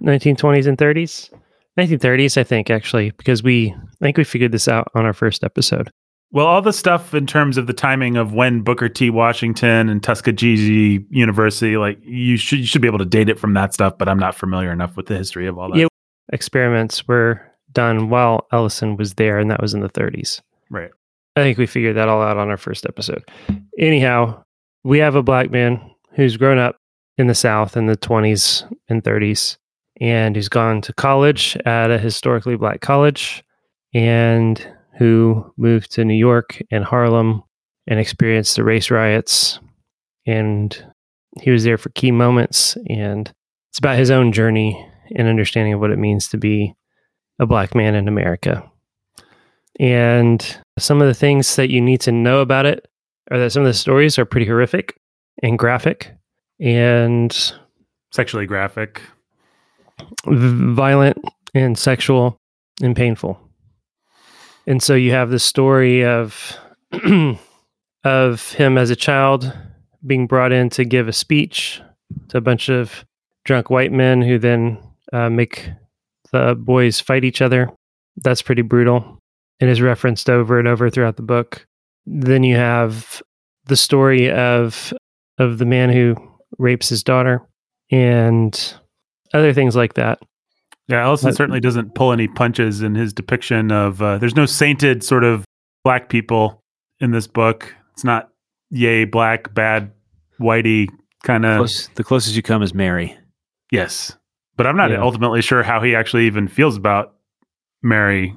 1920s 0.00 0.68
and 0.68 0.78
30s. 0.78 1.32
1930s, 1.78 2.36
I 2.36 2.44
think, 2.44 2.70
actually, 2.70 3.10
because 3.10 3.42
we, 3.42 3.72
I 3.72 4.04
think 4.04 4.16
we 4.16 4.22
figured 4.22 4.52
this 4.52 4.68
out 4.68 4.88
on 4.94 5.04
our 5.04 5.12
first 5.12 5.42
episode. 5.42 5.90
Well, 6.32 6.46
all 6.46 6.62
the 6.62 6.72
stuff 6.72 7.12
in 7.12 7.26
terms 7.26 7.56
of 7.56 7.66
the 7.66 7.72
timing 7.72 8.16
of 8.16 8.32
when 8.32 8.60
Booker 8.62 8.88
T. 8.88 9.10
Washington 9.10 9.88
and 9.88 10.00
Tuskegee 10.02 11.04
University, 11.10 11.76
like 11.76 11.98
you 12.02 12.36
should 12.36 12.60
you 12.60 12.66
should 12.66 12.82
be 12.82 12.88
able 12.88 12.98
to 12.98 13.04
date 13.04 13.28
it 13.28 13.38
from 13.38 13.54
that 13.54 13.74
stuff, 13.74 13.98
but 13.98 14.08
I'm 14.08 14.18
not 14.18 14.36
familiar 14.36 14.70
enough 14.70 14.96
with 14.96 15.06
the 15.06 15.16
history 15.16 15.48
of 15.48 15.58
all 15.58 15.70
that. 15.70 15.78
Yeah. 15.78 15.86
Experiments 16.32 17.08
were 17.08 17.42
done 17.72 18.10
while 18.10 18.46
Ellison 18.52 18.96
was 18.96 19.14
there, 19.14 19.38
and 19.38 19.50
that 19.50 19.60
was 19.60 19.74
in 19.74 19.80
the 19.80 19.88
30s. 19.88 20.40
Right. 20.70 20.90
I 21.34 21.40
think 21.40 21.58
we 21.58 21.66
figured 21.66 21.96
that 21.96 22.08
all 22.08 22.22
out 22.22 22.36
on 22.36 22.48
our 22.48 22.56
first 22.56 22.86
episode. 22.86 23.24
Anyhow, 23.78 24.42
we 24.84 24.98
have 24.98 25.16
a 25.16 25.22
black 25.22 25.50
man 25.50 25.80
who's 26.12 26.36
grown 26.36 26.58
up 26.58 26.76
in 27.18 27.26
the 27.26 27.34
South 27.34 27.76
in 27.76 27.86
the 27.86 27.96
20s 27.96 28.72
and 28.88 29.02
30s 29.02 29.56
and 30.00 30.34
who's 30.34 30.48
gone 30.48 30.80
to 30.82 30.92
college 30.92 31.56
at 31.66 31.90
a 31.90 31.98
historically 31.98 32.56
black 32.56 32.80
college 32.80 33.44
and 33.92 34.66
who 35.00 35.50
moved 35.56 35.90
to 35.90 36.04
New 36.04 36.14
York 36.14 36.60
and 36.70 36.84
Harlem 36.84 37.42
and 37.86 37.98
experienced 37.98 38.54
the 38.54 38.62
race 38.62 38.90
riots. 38.90 39.58
And 40.26 40.76
he 41.40 41.50
was 41.50 41.64
there 41.64 41.78
for 41.78 41.88
key 41.88 42.10
moments. 42.10 42.76
And 42.86 43.32
it's 43.70 43.78
about 43.78 43.96
his 43.96 44.10
own 44.10 44.30
journey 44.30 44.86
and 45.16 45.26
understanding 45.26 45.72
of 45.72 45.80
what 45.80 45.90
it 45.90 45.98
means 45.98 46.28
to 46.28 46.36
be 46.36 46.74
a 47.38 47.46
black 47.46 47.74
man 47.74 47.94
in 47.94 48.08
America. 48.08 48.62
And 49.80 50.44
some 50.78 51.00
of 51.00 51.08
the 51.08 51.14
things 51.14 51.56
that 51.56 51.70
you 51.70 51.80
need 51.80 52.02
to 52.02 52.12
know 52.12 52.40
about 52.40 52.66
it 52.66 52.86
are 53.30 53.38
that 53.38 53.52
some 53.52 53.62
of 53.62 53.68
the 53.68 53.72
stories 53.72 54.18
are 54.18 54.26
pretty 54.26 54.46
horrific 54.46 55.00
and 55.42 55.58
graphic 55.58 56.12
and 56.60 57.54
Sexually 58.12 58.44
graphic. 58.44 59.00
violent 60.26 61.16
and 61.54 61.78
sexual 61.78 62.36
and 62.82 62.94
painful. 62.94 63.40
And 64.70 64.80
so 64.80 64.94
you 64.94 65.10
have 65.10 65.30
the 65.30 65.40
story 65.40 66.04
of 66.04 66.56
of 68.04 68.52
him 68.52 68.78
as 68.78 68.90
a 68.90 68.94
child 68.94 69.52
being 70.06 70.28
brought 70.28 70.52
in 70.52 70.70
to 70.70 70.84
give 70.84 71.08
a 71.08 71.12
speech 71.12 71.82
to 72.28 72.38
a 72.38 72.40
bunch 72.40 72.68
of 72.68 73.04
drunk 73.44 73.68
white 73.68 73.90
men 73.90 74.22
who 74.22 74.38
then 74.38 74.78
uh, 75.12 75.28
make 75.28 75.68
the 76.30 76.54
boys 76.56 77.00
fight 77.00 77.24
each 77.24 77.42
other. 77.42 77.68
That's 78.18 78.42
pretty 78.42 78.62
brutal. 78.62 79.18
and 79.58 79.68
is 79.68 79.82
referenced 79.82 80.30
over 80.30 80.60
and 80.60 80.68
over 80.68 80.88
throughout 80.88 81.16
the 81.16 81.22
book. 81.22 81.66
Then 82.06 82.44
you 82.44 82.54
have 82.54 83.20
the 83.64 83.76
story 83.76 84.30
of 84.30 84.92
of 85.38 85.58
the 85.58 85.66
man 85.66 85.90
who 85.90 86.14
rapes 86.58 86.90
his 86.90 87.02
daughter 87.02 87.42
and 87.90 88.74
other 89.34 89.52
things 89.52 89.74
like 89.74 89.94
that. 89.94 90.20
Yeah, 90.90 91.04
Ellison 91.04 91.28
But- 91.30 91.36
certainly 91.36 91.60
doesn't 91.60 91.94
pull 91.94 92.12
any 92.12 92.26
punches 92.28 92.82
in 92.82 92.94
his 92.94 93.12
depiction 93.12 93.70
of. 93.70 94.02
Uh, 94.02 94.18
there's 94.18 94.34
no 94.36 94.46
sainted 94.46 95.04
sort 95.04 95.24
of 95.24 95.44
black 95.84 96.08
people 96.08 96.62
in 97.00 97.12
this 97.12 97.26
book. 97.26 97.74
It's 97.92 98.04
not 98.04 98.28
yay 98.70 99.04
black 99.04 99.54
bad 99.54 99.92
whitey 100.40 100.88
kind 101.22 101.44
of. 101.46 101.58
Close, 101.58 101.88
the 101.94 102.04
closest 102.04 102.34
you 102.36 102.42
come 102.42 102.62
is 102.62 102.74
Mary. 102.74 103.16
Yes, 103.70 104.16
but 104.56 104.66
I'm 104.66 104.76
not 104.76 104.90
Yeah. 104.90 105.00
ultimately 105.00 105.42
sure 105.42 105.62
how 105.62 105.80
he 105.80 105.94
actually 105.94 106.26
even 106.26 106.48
feels 106.48 106.76
about 106.76 107.14
Mary 107.82 108.34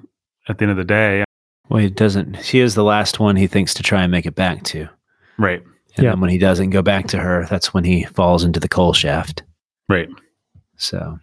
at 0.47 0.57
the 0.57 0.63
end 0.65 0.71
of 0.71 0.77
the 0.77 0.83
day. 0.83 1.23
Well, 1.69 1.79
he 1.81 1.89
doesn't. 1.89 2.43
She 2.43 2.59
is 2.59 2.75
the 2.75 2.83
last 2.83 3.19
one 3.19 3.35
he 3.35 3.47
thinks 3.47 3.73
to 3.75 3.83
try 3.83 4.03
and 4.03 4.11
make 4.11 4.25
it 4.25 4.35
back 4.35 4.63
to. 4.65 4.87
Right, 5.37 5.63
And 5.95 6.03
Yeah. 6.05 6.11
then 6.11 6.19
when 6.21 6.29
he 6.29 6.37
doesn't 6.37 6.69
go 6.71 6.81
back 6.81 7.07
to 7.07 7.19
her, 7.19 7.45
that's 7.49 7.73
when 7.73 7.83
he 7.83 8.03
falls 8.03 8.43
into 8.43 8.59
the 8.59 8.67
coal 8.69 8.93
shaft. 8.93 9.43
right. 9.89 10.09
So, 10.77 11.19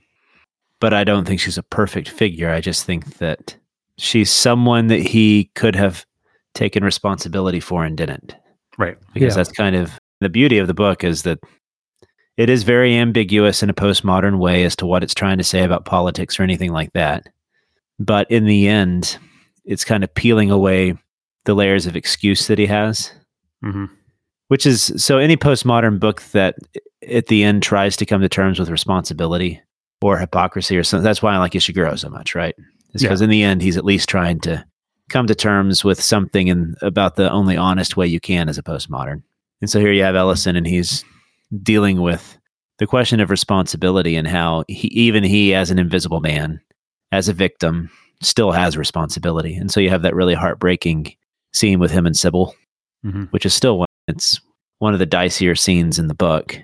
but 0.80 0.92
I 0.94 1.04
don't 1.04 1.26
think 1.26 1.40
she's 1.40 1.58
a 1.58 1.62
perfect 1.62 2.08
figure. 2.08 2.50
I 2.50 2.60
just 2.60 2.84
think 2.84 3.18
that 3.18 3.56
she's 3.98 4.30
someone 4.30 4.86
that 4.88 5.00
he 5.00 5.50
could 5.54 5.76
have 5.76 6.04
taken 6.54 6.82
responsibility 6.84 7.60
for 7.60 7.84
and 7.84 7.96
didn't. 7.96 8.34
Right. 8.78 8.96
Because 9.14 9.34
Yeah. 9.34 9.36
that's 9.36 9.52
kind 9.52 9.76
of 9.76 9.98
the 10.20 10.28
beauty 10.28 10.58
of 10.58 10.66
the 10.66 10.74
book 10.74 11.04
is 11.04 11.22
that 11.22 11.38
it 12.36 12.48
is 12.48 12.62
very 12.62 12.96
ambiguous 12.96 13.62
in 13.62 13.68
a 13.70 13.74
postmodern 13.74 14.38
way 14.38 14.64
as 14.64 14.74
to 14.76 14.86
what 14.86 15.02
it's 15.02 15.14
trying 15.14 15.38
to 15.38 15.44
say 15.44 15.62
about 15.62 15.84
politics 15.84 16.40
or 16.40 16.42
anything 16.42 16.72
like 16.72 16.92
that. 16.94 17.26
But 17.98 18.30
in 18.30 18.46
the 18.46 18.66
end, 18.68 19.18
it's 19.66 19.84
kind 19.84 20.02
of 20.02 20.12
peeling 20.14 20.50
away 20.50 20.94
the 21.44 21.54
layers 21.54 21.86
of 21.86 21.96
excuse 21.96 22.46
that 22.48 22.58
he 22.58 22.66
has 22.66 23.12
hmm 23.62 23.86
which 24.48 24.66
is 24.66 24.92
so 24.96 25.18
any 25.18 25.36
postmodern 25.36 26.00
book 26.00 26.22
that 26.32 26.56
at 27.08 27.28
the 27.28 27.44
end 27.44 27.62
tries 27.62 27.96
to 27.96 28.04
come 28.04 28.20
to 28.20 28.28
terms 28.28 28.58
with 28.58 28.68
responsibility 28.68 29.60
or 30.02 30.18
hypocrisy 30.18 30.76
or 30.76 30.84
something. 30.84 31.04
That's 31.04 31.22
why 31.22 31.34
I 31.34 31.38
like 31.38 31.52
Ishiguro 31.52 31.98
so 31.98 32.08
much, 32.08 32.34
right? 32.34 32.54
It's 32.92 33.02
because 33.02 33.20
in 33.20 33.30
the 33.30 33.42
end, 33.42 33.62
he's 33.62 33.76
at 33.76 33.84
least 33.84 34.08
trying 34.08 34.40
to 34.40 34.64
come 35.08 35.26
to 35.26 35.34
terms 35.34 35.84
with 35.84 36.00
something 36.00 36.48
in 36.48 36.74
about 36.82 37.16
the 37.16 37.30
only 37.30 37.56
honest 37.56 37.96
way 37.96 38.06
you 38.06 38.20
can 38.20 38.48
as 38.48 38.58
a 38.58 38.62
postmodern. 38.62 39.22
And 39.60 39.68
so 39.68 39.78
here 39.80 39.92
you 39.92 40.02
have 40.02 40.16
Ellison, 40.16 40.56
and 40.56 40.66
he's 40.66 41.04
dealing 41.62 42.00
with 42.00 42.38
the 42.78 42.86
question 42.86 43.20
of 43.20 43.30
responsibility 43.30 44.16
and 44.16 44.26
how 44.26 44.64
he, 44.68 44.88
even 44.88 45.22
he, 45.22 45.54
as 45.54 45.70
an 45.70 45.78
invisible 45.78 46.20
man, 46.20 46.60
as 47.12 47.28
a 47.28 47.32
victim, 47.32 47.90
still 48.22 48.52
has 48.52 48.76
responsibility. 48.76 49.54
And 49.54 49.70
so 49.70 49.80
you 49.80 49.90
have 49.90 50.02
that 50.02 50.14
really 50.14 50.34
heartbreaking 50.34 51.14
scene 51.52 51.78
with 51.78 51.90
him 51.90 52.06
and 52.06 52.16
Sybil 52.16 52.54
Mhm. 53.04 53.28
which 53.32 53.46
is 53.46 53.54
still 53.54 53.78
one. 53.78 53.86
It's 54.08 54.40
one 54.78 54.92
of 54.92 54.98
the 54.98 55.06
dicier 55.06 55.58
scenes 55.58 55.98
in 55.98 56.08
the 56.08 56.14
book, 56.14 56.58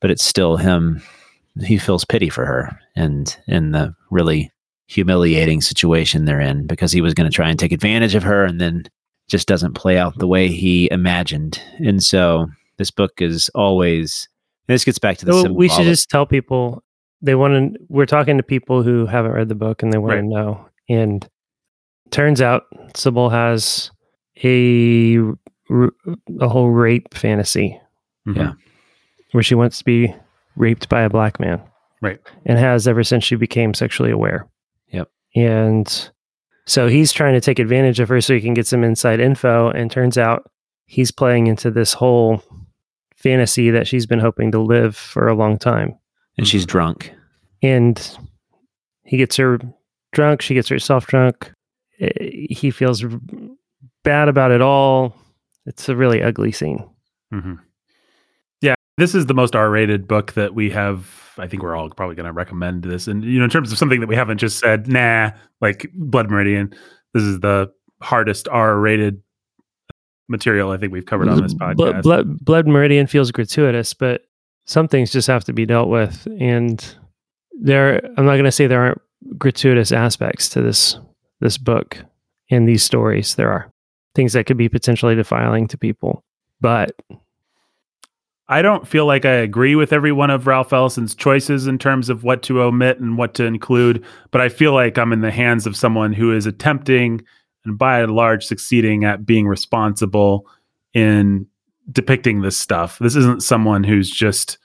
but 0.00 0.10
it's 0.10 0.24
still 0.24 0.56
him. 0.58 1.02
He 1.64 1.78
feels 1.78 2.04
pity 2.04 2.28
for 2.28 2.44
her, 2.46 2.78
and 2.96 3.36
in 3.46 3.72
the 3.72 3.94
really 4.10 4.50
humiliating 4.86 5.60
situation 5.60 6.24
they're 6.24 6.40
in 6.40 6.66
because 6.66 6.92
he 6.92 7.02
was 7.02 7.12
going 7.12 7.28
to 7.30 7.34
try 7.34 7.48
and 7.50 7.58
take 7.58 7.72
advantage 7.72 8.14
of 8.14 8.22
her, 8.22 8.44
and 8.44 8.60
then 8.60 8.84
just 9.28 9.46
doesn't 9.48 9.74
play 9.74 9.98
out 9.98 10.18
the 10.18 10.26
way 10.26 10.48
he 10.48 10.88
imagined. 10.90 11.60
And 11.78 12.02
so 12.02 12.46
this 12.78 12.90
book 12.90 13.20
is 13.20 13.48
always. 13.54 14.28
This 14.68 14.84
gets 14.84 14.98
back 14.98 15.16
to 15.18 15.26
the. 15.26 15.32
So 15.42 15.52
we 15.52 15.68
should 15.68 15.84
just 15.84 16.08
tell 16.10 16.26
people 16.26 16.82
they 17.22 17.34
want 17.34 17.74
to. 17.74 17.80
We're 17.88 18.06
talking 18.06 18.36
to 18.36 18.42
people 18.42 18.82
who 18.82 19.06
haven't 19.06 19.32
read 19.32 19.48
the 19.48 19.54
book 19.54 19.82
and 19.82 19.92
they 19.92 19.98
want 19.98 20.14
Right. 20.14 20.20
to 20.20 20.26
know. 20.26 20.66
And 20.88 21.26
turns 22.10 22.40
out 22.40 22.64
Sybil 22.96 23.28
has 23.30 23.90
a 24.44 25.18
a 25.70 26.48
whole 26.48 26.70
rape 26.70 27.12
fantasy 27.12 27.78
Mhm. 28.26 28.36
Yeah. 28.36 28.52
where 29.32 29.42
she 29.42 29.54
wants 29.54 29.78
to 29.78 29.84
be 29.84 30.14
raped 30.58 30.88
by 30.88 31.02
a 31.02 31.10
black 31.10 31.40
man. 31.40 31.60
Right. 32.02 32.20
And 32.46 32.58
has 32.58 32.86
ever 32.86 33.02
since 33.02 33.24
she 33.24 33.34
became 33.36 33.74
sexually 33.74 34.10
aware. 34.10 34.46
Yep. 34.88 35.10
And 35.34 36.10
so 36.66 36.86
he's 36.88 37.12
trying 37.12 37.34
to 37.34 37.40
take 37.40 37.58
advantage 37.58 37.98
of 38.00 38.08
her 38.08 38.20
so 38.20 38.34
he 38.34 38.40
can 38.40 38.54
get 38.54 38.66
some 38.66 38.84
inside 38.84 39.20
info. 39.20 39.70
And 39.70 39.90
turns 39.90 40.16
out 40.18 40.50
he's 40.86 41.10
playing 41.10 41.46
into 41.48 41.70
this 41.70 41.92
whole 41.92 42.42
fantasy 43.16 43.70
that 43.70 43.86
she's 43.88 44.06
been 44.06 44.20
hoping 44.20 44.52
to 44.52 44.60
live 44.60 44.94
for 44.96 45.26
a 45.28 45.34
long 45.34 45.58
time. 45.58 45.98
and 46.36 46.46
she's 46.46 46.64
drunk. 46.66 47.12
And 47.62 48.16
he 49.04 49.16
gets 49.16 49.36
her 49.36 49.58
drunk. 50.12 50.40
She 50.42 50.54
gets 50.54 50.68
herself 50.68 51.06
drunk. 51.08 51.50
He 51.98 52.70
feels 52.70 53.04
bad 54.04 54.28
about 54.28 54.52
it 54.52 54.60
all. 54.62 55.16
It's 55.66 55.88
a 55.88 55.96
really 55.96 56.22
ugly 56.22 56.52
scene. 56.52 56.88
hmm 57.32 57.54
Yeah, 57.54 57.58
this 58.98 59.14
is 59.14 59.26
the 59.26 59.34
most 59.34 59.56
R-rated 59.56 60.06
book 60.06 60.34
that 60.34 60.54
we 60.54 60.68
have. 60.70 61.32
I 61.38 61.46
think 61.46 61.62
we're 61.62 61.76
all 61.76 61.88
probably 61.88 62.16
going 62.16 62.26
to 62.26 62.32
recommend 62.32 62.82
this, 62.82 63.06
and 63.06 63.24
you 63.24 63.38
know, 63.38 63.44
in 63.44 63.50
terms 63.50 63.72
of 63.72 63.78
something 63.78 64.00
that 64.00 64.08
we 64.08 64.16
haven't 64.16 64.38
just 64.38 64.58
said, 64.58 64.88
nah, 64.88 65.30
like 65.60 65.90
Blood 65.94 66.30
Meridian. 66.30 66.74
This 67.14 67.22
is 67.22 67.40
the 67.40 67.72
hardest 68.02 68.48
R-rated 68.48 69.22
material 70.28 70.70
I 70.72 70.76
think 70.76 70.92
we've 70.92 71.06
covered 71.06 71.28
on 71.28 71.42
this 71.42 71.54
podcast. 71.54 72.02
Blood, 72.02 72.44
Blood 72.44 72.66
Meridian 72.66 73.06
feels 73.06 73.30
gratuitous, 73.30 73.94
but 73.94 74.22
some 74.66 74.88
things 74.88 75.10
just 75.10 75.26
have 75.26 75.44
to 75.44 75.54
be 75.54 75.64
dealt 75.64 75.88
with. 75.88 76.28
And 76.38 76.84
there, 77.62 78.04
I'm 78.16 78.26
not 78.26 78.34
going 78.34 78.44
to 78.44 78.52
say 78.52 78.66
there 78.66 78.82
aren't 78.82 79.00
gratuitous 79.38 79.90
aspects 79.90 80.48
to 80.50 80.60
this 80.60 80.98
this 81.40 81.56
book 81.56 81.96
and 82.50 82.68
these 82.68 82.82
stories. 82.82 83.36
There 83.36 83.50
are 83.50 83.72
things 84.14 84.32
that 84.34 84.46
could 84.46 84.58
be 84.58 84.68
potentially 84.68 85.14
defiling 85.14 85.66
to 85.68 85.78
people, 85.78 86.24
but 86.60 86.90
I 88.48 88.62
don't 88.62 88.88
feel 88.88 89.04
like 89.04 89.26
I 89.26 89.32
agree 89.32 89.74
with 89.74 89.92
every 89.92 90.12
one 90.12 90.30
of 90.30 90.46
Ralph 90.46 90.72
Ellison's 90.72 91.14
choices 91.14 91.66
in 91.66 91.78
terms 91.78 92.08
of 92.08 92.24
what 92.24 92.42
to 92.44 92.62
omit 92.62 92.98
and 92.98 93.18
what 93.18 93.34
to 93.34 93.44
include, 93.44 94.02
but 94.30 94.40
I 94.40 94.48
feel 94.48 94.72
like 94.72 94.96
I'm 94.96 95.12
in 95.12 95.20
the 95.20 95.30
hands 95.30 95.66
of 95.66 95.76
someone 95.76 96.14
who 96.14 96.34
is 96.34 96.46
attempting 96.46 97.20
and 97.64 97.78
by 97.78 98.00
and 98.00 98.12
large 98.12 98.46
succeeding 98.46 99.04
at 99.04 99.26
being 99.26 99.46
responsible 99.46 100.46
in 100.94 101.46
depicting 101.92 102.40
this 102.40 102.56
stuff. 102.56 102.98
This 102.98 103.16
isn't 103.16 103.42
someone 103.42 103.84
who's 103.84 104.10
just 104.10 104.58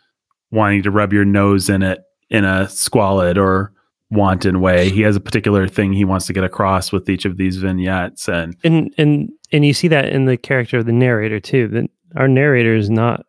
wanting 0.51 0.83
to 0.83 0.91
rub 0.91 1.11
your 1.11 1.25
nose 1.25 1.69
in 1.69 1.83
it 1.83 2.03
in 2.29 2.45
a 2.45 2.69
squalid 2.69 3.37
or 3.37 3.73
wanton 4.09 4.61
way. 4.61 4.89
He 4.89 5.01
has 5.01 5.15
a 5.15 5.21
particular 5.21 5.67
thing 5.67 5.91
he 5.91 6.05
wants 6.05 6.25
to 6.27 6.33
get 6.33 6.43
across 6.43 6.91
with 6.91 7.09
each 7.09 7.25
of 7.25 7.37
these 7.37 7.57
vignettes 7.57 8.29
and 8.29 8.55
and 8.63 8.93
and 8.97 9.29
and 9.51 9.65
you 9.65 9.73
see 9.73 9.87
that 9.89 10.09
in 10.09 10.25
the 10.25 10.37
character 10.37 10.77
of 10.77 10.85
the 10.85 10.91
narrator 10.91 11.39
too. 11.39 11.67
That 11.69 11.89
our 12.15 12.27
narrator 12.27 12.75
is 12.75 12.89
not 12.89 13.25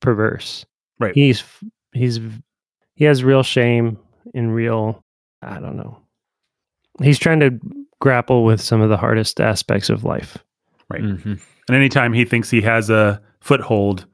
perverse. 0.00 0.64
Right. 0.98 1.14
He's 1.14 1.44
he's 1.92 2.20
he 2.94 3.04
has 3.04 3.22
real 3.24 3.42
shame 3.42 3.98
and 4.34 4.54
real 4.54 5.04
I 5.42 5.60
don't 5.60 5.76
know. 5.76 5.98
He's 7.00 7.18
trying 7.18 7.40
to 7.40 7.58
grapple 8.00 8.44
with 8.44 8.60
some 8.60 8.80
of 8.80 8.88
the 8.88 8.96
hardest 8.96 9.40
aspects 9.40 9.88
of 9.88 10.04
life. 10.04 10.38
Right. 10.90 11.02
Mhm. 11.02 11.40
And 11.68 11.76
anytime 11.76 12.12
he 12.12 12.24
thinks 12.24 12.50
he 12.50 12.62
has 12.62 12.90
a 12.90 13.20
foothold, 13.40 14.06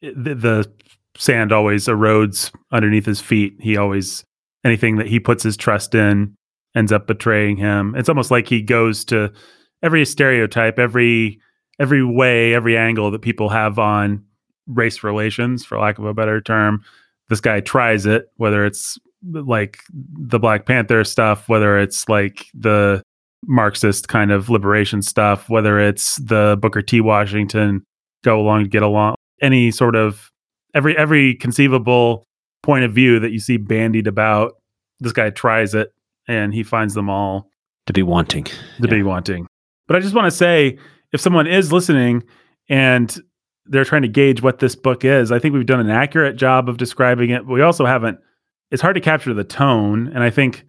the, 0.00 0.34
the 0.34 0.72
sand 1.16 1.52
always 1.52 1.86
erodes 1.86 2.50
underneath 2.72 3.04
his 3.06 3.20
feet. 3.20 3.54
He 3.60 3.76
always, 3.76 4.24
anything 4.64 4.96
that 4.96 5.06
he 5.06 5.20
puts 5.20 5.42
his 5.42 5.56
trust 5.56 5.94
in 5.94 6.34
ends 6.74 6.90
up 6.90 7.06
betraying 7.06 7.58
him. 7.58 7.94
It's 7.96 8.08
almost 8.08 8.30
like 8.30 8.48
he 8.48 8.62
goes 8.62 9.04
to 9.06 9.30
every 9.82 10.04
stereotype, 10.04 10.78
every 10.78 11.38
every 11.78 12.04
way, 12.04 12.54
every 12.54 12.76
angle 12.76 13.10
that 13.10 13.22
people 13.22 13.48
have 13.50 13.78
on 13.78 14.24
race 14.66 15.02
relations, 15.02 15.64
for 15.64 15.78
lack 15.78 15.98
of 15.98 16.04
a 16.04 16.14
better 16.14 16.40
term. 16.40 16.82
This 17.28 17.40
guy 17.40 17.60
tries 17.60 18.06
it, 18.06 18.26
whether 18.36 18.64
it's 18.64 18.98
like 19.22 19.78
the 19.92 20.38
Black 20.38 20.66
Panther 20.66 21.04
stuff, 21.04 21.48
whether 21.48 21.78
it's 21.78 22.08
like 22.08 22.46
the 22.54 23.02
Marxist 23.46 24.08
kind 24.08 24.30
of 24.30 24.50
liberation 24.50 25.02
stuff, 25.02 25.48
whether 25.48 25.78
it's 25.80 26.16
the 26.16 26.58
Booker 26.60 26.82
T. 26.82 27.00
Washington 27.00 27.84
go 28.24 28.40
along 28.40 28.64
to 28.64 28.68
get 28.68 28.82
along, 28.82 29.16
any 29.40 29.70
sort 29.70 29.96
of 29.96 30.30
every 30.74 30.96
every 30.96 31.34
conceivable 31.34 32.24
point 32.62 32.84
of 32.84 32.92
view 32.92 33.18
that 33.18 33.32
you 33.32 33.40
see 33.40 33.56
bandied 33.56 34.06
about, 34.06 34.52
this 35.00 35.12
guy 35.12 35.30
tries 35.30 35.74
it 35.74 35.92
and 36.28 36.54
he 36.54 36.62
finds 36.62 36.94
them 36.94 37.10
all 37.10 37.48
To 37.86 37.92
be 37.92 38.02
wanting. 38.04 38.44
to 38.80 38.88
be 38.88 39.02
wanting. 39.02 39.46
But 39.88 39.96
I 39.96 40.00
just 40.00 40.14
want 40.14 40.26
to 40.26 40.36
say, 40.36 40.78
if 41.12 41.20
someone 41.20 41.48
is 41.48 41.72
listening 41.72 42.22
and 42.68 43.20
they're 43.66 43.84
trying 43.84 44.02
to 44.02 44.08
gauge 44.08 44.42
what 44.42 44.58
this 44.58 44.74
book 44.74 45.04
is, 45.04 45.30
I 45.32 45.38
think 45.38 45.54
we've 45.54 45.66
done 45.66 45.80
an 45.80 45.90
accurate 45.90 46.36
job 46.36 46.68
of 46.68 46.76
describing 46.76 47.30
it. 47.30 47.46
But 47.46 47.52
we 47.52 47.62
also 47.62 47.84
haven't. 47.86 48.18
It's 48.70 48.82
hard 48.82 48.94
to 48.94 49.00
capture 49.00 49.34
the 49.34 49.44
tone, 49.44 50.08
and 50.08 50.22
I 50.22 50.30
think 50.30 50.64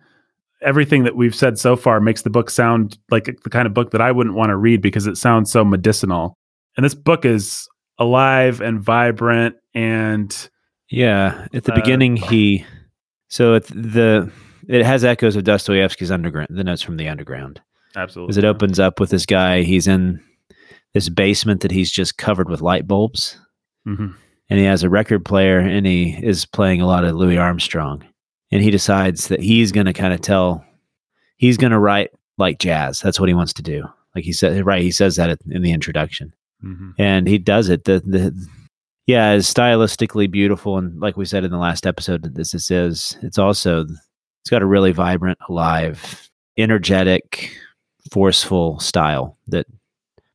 everything 0.61 1.03
that 1.03 1.15
we've 1.15 1.35
said 1.35 1.59
so 1.59 1.75
far 1.75 1.99
makes 1.99 2.21
the 2.21 2.29
book 2.29 2.49
sound 2.49 2.97
like 3.11 3.25
the 3.25 3.49
kind 3.49 3.65
of 3.67 3.73
book 3.73 3.91
that 3.91 4.01
I 4.01 4.11
wouldn't 4.11 4.35
want 4.35 4.49
to 4.49 4.55
read 4.55 4.81
because 4.81 5.07
it 5.07 5.17
sounds 5.17 5.51
so 5.51 5.63
medicinal. 5.65 6.37
And 6.77 6.83
this 6.85 6.95
book 6.95 7.25
is 7.25 7.67
alive 7.99 8.61
and 8.61 8.81
vibrant 8.81 9.55
and 9.73 10.49
Yeah, 10.89 11.47
at 11.53 11.63
the 11.65 11.73
Uh, 11.73 11.75
beginning 11.75 12.15
he 12.17 12.65
so 13.29 13.55
at 13.55 13.65
the 13.65 14.31
it 14.67 14.85
has 14.85 15.03
echoes 15.03 15.35
of 15.35 15.43
Dostoevsky's 15.43 16.11
Underground, 16.11 16.47
the 16.49 16.63
notes 16.63 16.81
from 16.81 16.95
the 16.97 17.09
Underground. 17.09 17.61
absolutely 17.95 18.31
As 18.31 18.37
it 18.37 18.45
opens 18.45 18.79
up 18.79 18.99
with 18.99 19.09
this 19.09 19.25
guy, 19.25 19.63
he's 19.63 19.87
in 19.87 20.21
this 20.93 21.09
basement 21.09 21.61
that 21.61 21.71
he's 21.71 21.91
just 21.91 22.17
covered 22.17 22.49
with 22.49 22.61
light 22.61 22.87
bulbs, 22.87 23.37
Mhm. 23.87 24.13
and 24.49 24.59
he 24.59 24.65
has 24.65 24.83
a 24.83 24.89
record 24.89 25.25
player, 25.25 25.59
and 25.59 25.85
he 25.85 26.11
is 26.23 26.45
playing 26.45 26.81
a 26.81 26.85
lot 26.87 27.03
of 27.05 27.15
Louis 27.15 27.37
Armstrong, 27.37 28.03
and 28.51 28.61
he 28.63 28.71
decides 28.71 29.27
that 29.29 29.41
he's 29.41 29.71
going 29.71 29.85
to 29.87 29.93
kind 29.93 30.13
of 30.13 30.21
tell, 30.21 30.63
he's 31.37 31.57
going 31.57 31.71
to 31.71 31.79
write 31.79 32.11
like 32.37 32.59
jazz. 32.59 32.99
That's 32.99 33.19
what 33.19 33.29
he 33.29 33.35
wants 33.35 33.53
to 33.53 33.61
do. 33.63 33.87
Like 34.15 34.23
he 34.25 34.33
said, 34.33 34.65
right? 34.65 34.81
He 34.81 34.91
says 34.91 35.15
that 35.15 35.39
in 35.49 35.61
the 35.63 35.71
introduction 35.71 36.33
Mhm. 36.63 36.93
and 36.99 37.27
he 37.27 37.37
does 37.37 37.69
it. 37.69 37.83
The 37.85 37.99
the 38.05 38.33
yeah, 39.05 39.33
it's 39.33 39.51
stylistically 39.53 40.29
beautiful, 40.31 40.77
and 40.77 40.99
like 41.01 41.17
we 41.17 41.25
said 41.25 41.43
in 41.43 41.51
the 41.51 41.57
last 41.57 41.85
episode, 41.85 42.23
this 42.35 42.51
this 42.51 42.71
is 42.71 43.17
it's 43.21 43.37
also 43.39 43.81
it's 43.81 44.49
got 44.49 44.61
a 44.61 44.65
really 44.67 44.91
vibrant, 44.93 45.37
alive, 45.49 46.29
energetic, 46.57 47.55
forceful 48.11 48.79
style 48.79 49.37
that 49.47 49.65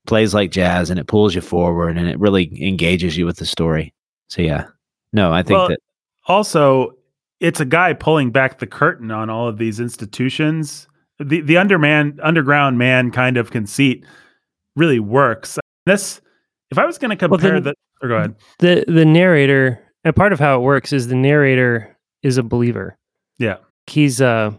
plays 0.08 0.34
like 0.34 0.50
jazz, 0.50 0.90
and 0.90 0.98
it 0.98 1.06
pulls 1.06 1.34
you 1.36 1.40
forward, 1.40 1.96
and 1.96 2.08
it 2.08 2.18
really 2.18 2.50
engages 2.66 3.16
you 3.16 3.24
with 3.26 3.36
the 3.36 3.46
story. 3.46 3.94
So 4.28 4.42
yeah, 4.42 4.64
no, 5.12 5.32
I 5.32 5.42
think 5.44 5.58
Well, 5.58 5.68
that 5.68 5.78
also 6.26 6.90
it's 7.40 7.60
a 7.60 7.64
guy 7.64 7.92
pulling 7.92 8.32
back 8.32 8.58
the 8.58 8.66
curtain 8.66 9.10
on 9.12 9.30
all 9.30 9.46
of 9.46 9.58
these 9.58 9.78
institutions. 9.78 10.88
The 11.20 11.40
the 11.40 11.56
underman 11.56 12.18
underground 12.22 12.78
man 12.78 13.10
kind 13.12 13.36
of 13.36 13.50
conceit 13.52 14.04
really 14.76 15.00
works. 15.00 15.58
This 15.86 16.20
if 16.70 16.78
i 16.78 16.84
was 16.84 16.98
going 16.98 17.16
to 17.16 17.26
Well, 17.28 17.38
compare 17.38 17.60
then- 17.60 17.74
the 18.00 18.06
or 18.06 18.08
go 18.08 18.16
ahead. 18.16 18.34
The 18.58 18.84
the 18.88 19.04
narrator 19.04 19.80
and 20.04 20.14
part 20.14 20.32
of 20.32 20.38
how 20.38 20.56
it 20.58 20.62
works 20.62 20.92
is 20.92 21.08
the 21.08 21.16
narrator 21.16 21.96
is 22.22 22.36
a 22.38 22.42
believer. 22.42 22.96
yeah. 23.38 23.56
He's 23.86 24.20
a 24.20 24.54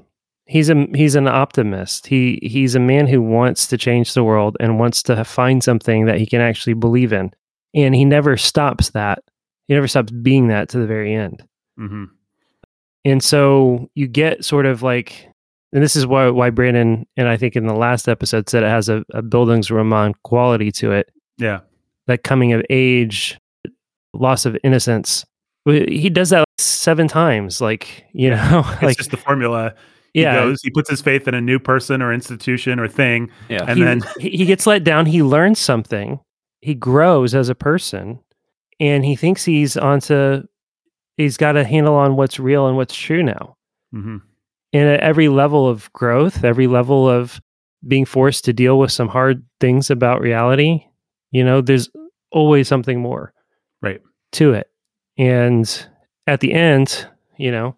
he's 0.50 0.70
a 0.70 0.88
he's 0.96 1.16
an 1.16 1.28
optimist. 1.28 2.08
He 2.08 2.40
he's 2.42 2.76
a 2.76 2.80
man 2.80 3.08
who 3.08 3.22
wants 3.22 3.68
to 3.68 3.78
change 3.78 4.14
the 4.14 4.24
world 4.24 4.58
and 4.60 4.80
wants 4.80 5.04
to 5.04 5.24
find 5.24 5.64
something 5.64 6.06
that 6.08 6.18
he 6.18 6.26
can 6.26 6.42
actually 6.42 6.74
believe 6.74 7.14
in. 7.14 7.32
And 7.74 7.96
he 7.96 8.04
never 8.04 8.36
stops 8.36 8.90
that. 8.90 9.24
He 9.68 9.76
never 9.76 9.88
stops 9.88 10.12
being 10.12 10.48
that 10.48 10.70
to 10.70 10.80
the 10.80 10.88
very 10.88 11.14
end. 11.14 11.44
hmm 11.78 12.06
And 13.06 13.24
so 13.24 13.90
you 13.94 14.08
get 14.08 14.44
sort 14.44 14.66
of 14.66 14.82
like, 14.82 15.30
and 15.72 15.84
this 15.84 15.96
is 15.96 16.08
why 16.08 16.30
why 16.30 16.50
Brandon 16.50 17.06
and 17.16 17.28
I 17.28 17.38
think 17.38 17.56
in 17.56 17.68
the 17.68 17.76
last 17.76 18.10
episode 18.10 18.50
said 18.50 18.64
it 18.64 18.70
has 18.70 18.90
a, 18.90 19.04
a 19.14 19.22
Bildungsroman 19.22 20.16
quality 20.24 20.72
to 20.74 20.92
it, 20.94 21.12
yeah 21.38 21.60
that 22.08 22.24
coming 22.24 22.54
of 22.54 22.64
age, 22.72 23.40
loss 24.14 24.46
of 24.48 24.58
innocence. 24.64 25.26
He 25.66 26.10
does 26.10 26.32
that 26.32 26.40
like 26.40 26.48
seven 26.58 27.08
times, 27.08 27.62
like 27.62 28.06
you 28.14 28.32
know, 28.32 28.64
it's 28.74 28.82
like 28.82 28.98
just 28.98 29.12
the 29.12 29.18
formula 29.18 29.76
he 30.14 30.22
yeah. 30.22 30.36
goes 30.36 30.62
he 30.62 30.70
puts 30.70 30.90
his 30.90 31.02
faith 31.02 31.28
in 31.28 31.34
a 31.34 31.42
new 31.42 31.60
person 31.60 32.02
or 32.02 32.12
institution 32.14 32.80
or 32.80 32.88
thing 32.88 33.30
yeah, 33.50 33.66
and 33.68 33.78
he, 33.78 33.84
then 33.84 34.02
he 34.20 34.30
he 34.30 34.46
gets 34.46 34.66
let 34.68 34.84
down. 34.84 35.06
He 35.06 35.22
learns 35.24 35.60
something, 35.60 36.20
he 36.62 36.74
grows 36.76 37.36
as 37.36 37.50
a 37.50 37.56
person 37.56 38.20
and 38.80 39.06
he 39.06 39.16
thinks 39.16 39.44
he's 39.46 39.78
onto 39.78 40.44
he's 41.18 41.38
got 41.38 41.58
a 41.58 41.64
handle 41.64 41.96
on 41.96 42.16
what's 42.16 42.40
real 42.40 42.68
and 42.68 42.78
what's 42.78 42.96
true 42.96 43.24
now 43.24 43.56
hmm 43.92 44.18
and 44.72 44.88
at 44.88 45.00
every 45.00 45.30
level 45.30 45.68
of 45.68 45.92
growth 45.94 46.44
every 46.44 46.68
level 46.68 47.10
of 47.10 47.42
being 47.88 48.06
forced 48.06 48.46
to 48.46 48.54
deal 48.54 48.78
with 48.78 48.92
some 48.92 49.08
hard 49.08 49.44
things 49.60 49.90
about 49.90 50.22
reality 50.22 50.84
you 51.32 51.44
know 51.44 51.60
there's 51.62 51.90
always 52.32 52.68
something 52.68 53.00
more 53.02 53.34
Right. 53.82 54.02
to 54.34 54.54
it 54.54 54.70
and 55.18 55.88
at 56.28 56.40
the 56.42 56.54
end 56.54 57.08
you 57.38 57.52
know 57.52 57.76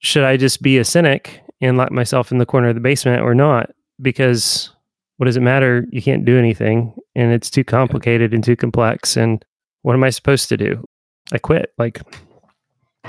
should 0.00 0.24
i 0.24 0.36
just 0.36 0.62
be 0.62 0.78
a 0.78 0.84
cynic 0.84 1.40
and 1.60 1.76
lock 1.76 1.90
myself 1.90 2.30
in 2.30 2.38
the 2.38 2.46
corner 2.46 2.68
of 2.68 2.74
the 2.76 2.80
basement 2.80 3.20
or 3.22 3.34
not? 3.34 3.70
Because 4.00 4.70
what 5.16 5.26
does 5.26 5.36
it 5.36 5.40
matter? 5.40 5.84
You 5.90 6.00
can't 6.00 6.24
do 6.24 6.38
anything 6.38 6.94
and 7.16 7.32
it's 7.32 7.50
too 7.50 7.64
complicated 7.64 8.32
and 8.32 8.44
too 8.44 8.54
complex 8.56 9.16
and 9.16 9.44
what 9.82 9.94
am 9.94 10.04
i 10.04 10.10
supposed 10.10 10.48
to 10.50 10.56
do? 10.56 10.84
I 11.32 11.38
quit. 11.38 11.72
Like 11.78 12.00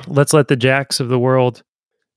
let's 0.07 0.33
let 0.33 0.47
the 0.47 0.55
jacks 0.55 0.99
of 0.99 1.09
the 1.09 1.19
world 1.19 1.61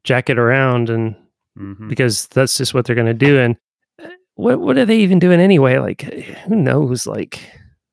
jack 0.04 0.30
it 0.30 0.38
around 0.38 0.88
and 0.90 1.14
hmm 1.56 1.88
because 1.88 2.26
that's 2.28 2.56
just 2.56 2.72
what 2.72 2.86
they're 2.86 2.96
going 2.96 3.06
to 3.06 3.12
do 3.14 3.38
and 3.38 3.56
uh, 4.02 4.08
what 4.36 4.58
what 4.60 4.78
are 4.78 4.86
they 4.86 4.96
even 4.98 5.18
doing 5.18 5.38
anyway? 5.40 5.78
Like 5.78 6.02
who 6.46 6.56
knows? 6.56 7.06
Like 7.06 7.40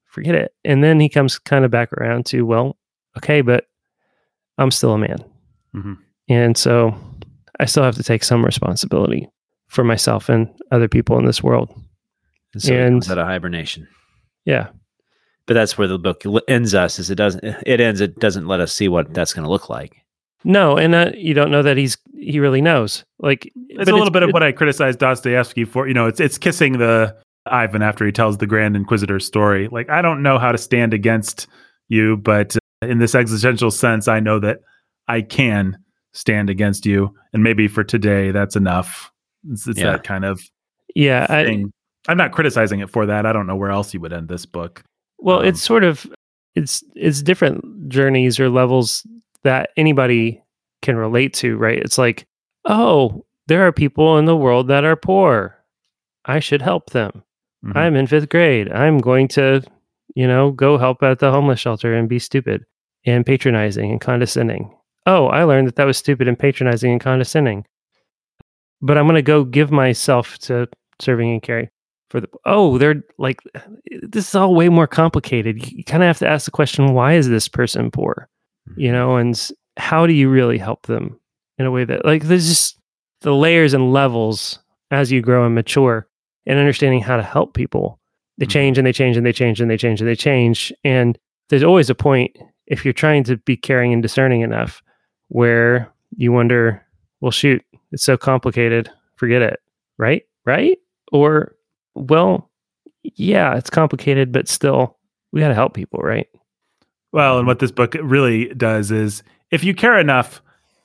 forget 0.05 0.33
it. 0.35 0.53
And 0.63 0.81
then 0.83 0.99
he 1.01 1.09
comes 1.09 1.37
kind 1.39 1.65
of 1.65 1.71
back 1.71 1.91
around 1.93 2.25
to 2.27 2.43
well 2.45 2.77
okay 3.17 3.41
but 3.41 3.65
i'm 4.57 4.71
still 4.71 4.93
a 4.93 4.97
man. 4.97 5.23
Mhm. 5.75 5.97
And 6.29 6.57
so 6.57 6.95
i 7.59 7.65
still 7.65 7.83
have 7.83 7.95
to 7.95 8.03
take 8.03 8.23
some 8.23 8.45
responsibility 8.45 9.27
for 9.67 9.83
myself 9.83 10.29
and 10.29 10.47
other 10.71 10.87
people 10.87 11.17
in 11.19 11.25
this 11.25 11.43
world 11.43 11.69
And 12.53 12.61
so 12.63 12.71
he 12.73 12.79
And- 12.79 12.93
comes 13.01 13.11
out 13.11 13.17
of 13.17 13.27
hibernation. 13.27 13.87
yeah 14.45 14.67
But 15.45 15.53
that's 15.55 15.77
where 15.77 15.87
the 15.87 15.99
book 15.99 16.23
ends 16.47 16.73
us. 16.73 16.99
Is 16.99 17.09
it 17.09 17.15
doesn't 17.15 17.43
it 17.43 17.79
ends 17.81 18.01
it 18.01 18.19
doesn't 18.19 18.47
let 18.47 18.59
us 18.61 18.71
see 18.73 18.87
what 18.87 19.13
that's 19.13 19.33
going 19.33 19.43
to 19.45 19.49
look 19.51 19.69
like. 19.69 19.93
no 20.43 20.77
and 20.77 20.95
uh, 20.95 21.11
you 21.15 21.33
don't 21.33 21.51
know 21.51 21.61
that 21.63 21.77
he's 21.77 21.97
he 22.17 22.39
really 22.39 22.61
knows 22.61 23.03
like 23.19 23.51
It's 23.69 23.89
a 23.89 23.93
little 23.93 24.11
bit 24.11 24.23
of 24.23 24.31
what 24.31 24.43
I 24.43 24.51
criticized 24.51 24.99
Dostoevsky 24.99 25.65
for. 25.65 25.87
You 25.87 25.93
know, 25.93 26.07
it's 26.07 26.19
it's 26.19 26.37
kissing 26.37 26.77
the 26.77 27.15
Ivan 27.45 27.81
after 27.81 28.05
he 28.05 28.11
tells 28.11 28.37
the 28.37 28.45
Grand 28.47 28.75
Inquisitor's 28.75 29.25
story. 29.25 29.67
Like, 29.71 29.89
I 29.89 30.01
don't 30.03 30.21
know 30.21 30.37
how 30.37 30.51
to 30.51 30.57
stand 30.57 30.93
against 30.93 31.47
you, 31.87 32.17
but 32.17 32.55
uh, 32.57 32.87
in 32.87 32.99
this 32.99 33.15
existential 33.15 33.71
sense, 33.71 34.07
I 34.07 34.19
know 34.19 34.39
that 34.39 34.59
I 35.07 35.21
can 35.21 35.77
stand 36.13 36.49
against 36.49 36.85
you, 36.85 37.13
and 37.33 37.43
maybe 37.43 37.67
for 37.67 37.83
today, 37.83 38.31
that's 38.31 38.55
enough. 38.55 39.11
It's, 39.49 39.67
it's 39.67 39.79
Yeah. 39.79 39.91
that 39.93 40.03
kind 40.03 40.25
of 40.25 40.41
yeah 40.95 41.25
I, 41.29 41.43
thing. 41.45 41.71
I'm 42.07 42.17
not 42.17 42.31
criticizing 42.31 42.79
it 42.79 42.89
for 42.89 43.05
that. 43.05 43.25
I 43.25 43.33
don't 43.33 43.47
know 43.47 43.55
where 43.55 43.69
else 43.71 43.93
you 43.93 43.99
would 44.01 44.13
end 44.13 44.27
this 44.29 44.45
book. 44.45 44.83
Well, 45.19 45.39
Um, 45.39 45.45
it's 45.45 45.61
sort 45.61 45.83
of 45.83 46.05
it's 46.55 46.83
it's 46.95 47.21
different 47.21 47.89
journeys 47.89 48.39
or 48.39 48.49
levels 48.49 49.05
that 49.43 49.69
anybody 49.77 50.41
can 50.81 50.95
relate 50.95 51.33
to, 51.35 51.57
right? 51.57 51.77
It's 51.79 51.97
like, 51.97 52.25
oh, 52.65 53.25
there 53.47 53.65
are 53.67 53.71
people 53.71 54.17
in 54.17 54.25
the 54.25 54.35
world 54.37 54.67
that 54.69 54.83
are 54.85 54.95
poor. 54.95 55.55
I 56.25 56.39
should 56.39 56.61
help 56.61 56.89
them. 56.91 57.23
Mhm. 57.65 57.75
I'm 57.75 57.95
in 57.95 58.07
5th 58.07 58.29
grade. 58.29 58.71
I'm 58.71 58.97
going 58.99 59.27
to, 59.29 59.61
you 60.15 60.27
know, 60.27 60.51
go 60.51 60.77
help 60.77 61.03
at 61.03 61.19
the 61.19 61.31
homeless 61.31 61.59
shelter 61.59 61.93
and 61.93 62.07
be 62.09 62.19
stupid 62.19 62.65
and 63.05 63.25
patronizing 63.25 63.91
and 63.91 63.99
condescending. 64.01 64.73
Oh, 65.05 65.27
I 65.27 65.43
learned 65.43 65.67
that 65.67 65.75
that 65.77 65.85
was 65.85 65.97
stupid 65.97 66.27
and 66.27 66.37
patronizing 66.37 66.91
and 66.91 67.01
condescending. 67.01 67.65
But 68.81 68.97
I'm 68.97 69.05
going 69.05 69.15
to 69.15 69.21
go 69.21 69.43
give 69.43 69.71
myself 69.71 70.37
to 70.39 70.67
serving 70.99 71.31
and 71.31 71.41
caring 71.41 71.69
for 72.09 72.19
the 72.19 72.27
oh 72.45 72.77
they're 72.77 73.03
like 73.17 73.39
this 74.01 74.27
is 74.29 74.35
all 74.35 74.55
way 74.55 74.67
more 74.69 74.87
complicated. 74.87 75.65
You, 75.71 75.83
kind 75.83 76.01
of 76.03 76.07
have 76.07 76.17
to 76.19 76.27
ask 76.27 76.45
the 76.45 76.51
question 76.51 76.93
why 76.93 77.13
is 77.13 77.29
this 77.29 77.47
person 77.47 77.91
poor? 77.91 78.27
You 78.77 78.91
know 78.91 79.17
and 79.17 79.49
how 79.77 80.05
do 80.07 80.13
you 80.13 80.29
really 80.29 80.57
help 80.57 80.87
them 80.87 81.19
in 81.57 81.65
a 81.65 81.71
way 81.71 81.85
that 81.85 82.05
like 82.05 82.23
there's 82.23 82.47
just 82.47 82.77
the 83.21 83.33
layers 83.33 83.73
and 83.73 83.93
levels 83.93 84.59
as 84.91 85.11
you 85.11 85.21
grow 85.21 85.45
and 85.45 85.55
mature 85.55 86.07
and 86.45 86.57
understanding 86.59 87.01
how 87.01 87.15
to 87.17 87.23
help 87.23 87.53
people. 87.53 87.99
They 88.37 88.45
Mhm. 88.45 88.49
change 88.51 88.77
and 88.77 88.87
they 88.87 88.93
change 88.93 89.17
and 89.17 89.25
they 89.25 89.33
change 89.33 89.61
and 89.61 89.69
they 89.69 89.77
change 89.77 90.01
and 90.01 90.09
they 90.09 90.15
change. 90.15 90.73
And 90.83 91.17
there's 91.49 91.63
always 91.63 91.89
a 91.89 91.95
point 91.95 92.37
if 92.67 92.85
you're 92.85 92.93
trying 92.93 93.23
to 93.25 93.37
be 93.37 93.55
caring 93.57 93.93
and 93.93 94.01
discerning 94.01 94.41
enough 94.41 94.81
where 95.29 95.91
you 96.17 96.31
wonder 96.31 96.85
well 97.21 97.31
shoot 97.31 97.63
it's 97.91 98.03
so 98.03 98.17
complicated 98.17 98.89
forget 99.15 99.41
it. 99.41 99.59
Right? 99.97 100.23
Right? 100.45 100.77
Or 101.11 101.55
well 101.95 102.49
yeah 103.15 103.55
it's 103.55 103.69
complicated 103.69 104.31
but 104.31 104.47
still 104.47 104.97
we 105.31 105.39
got 105.41 105.49
to 105.49 105.55
help 105.55 105.73
people 105.73 105.99
right? 105.99 106.27
Well, 107.11 107.39
and 107.39 107.47
what 107.47 107.59
this 107.59 107.71
book 107.71 107.95
really 108.01 108.53
does 108.53 108.91
is 108.91 109.23
if 109.51 109.63
you 109.63 109.73
care 109.73 109.97
enough, 109.97 110.41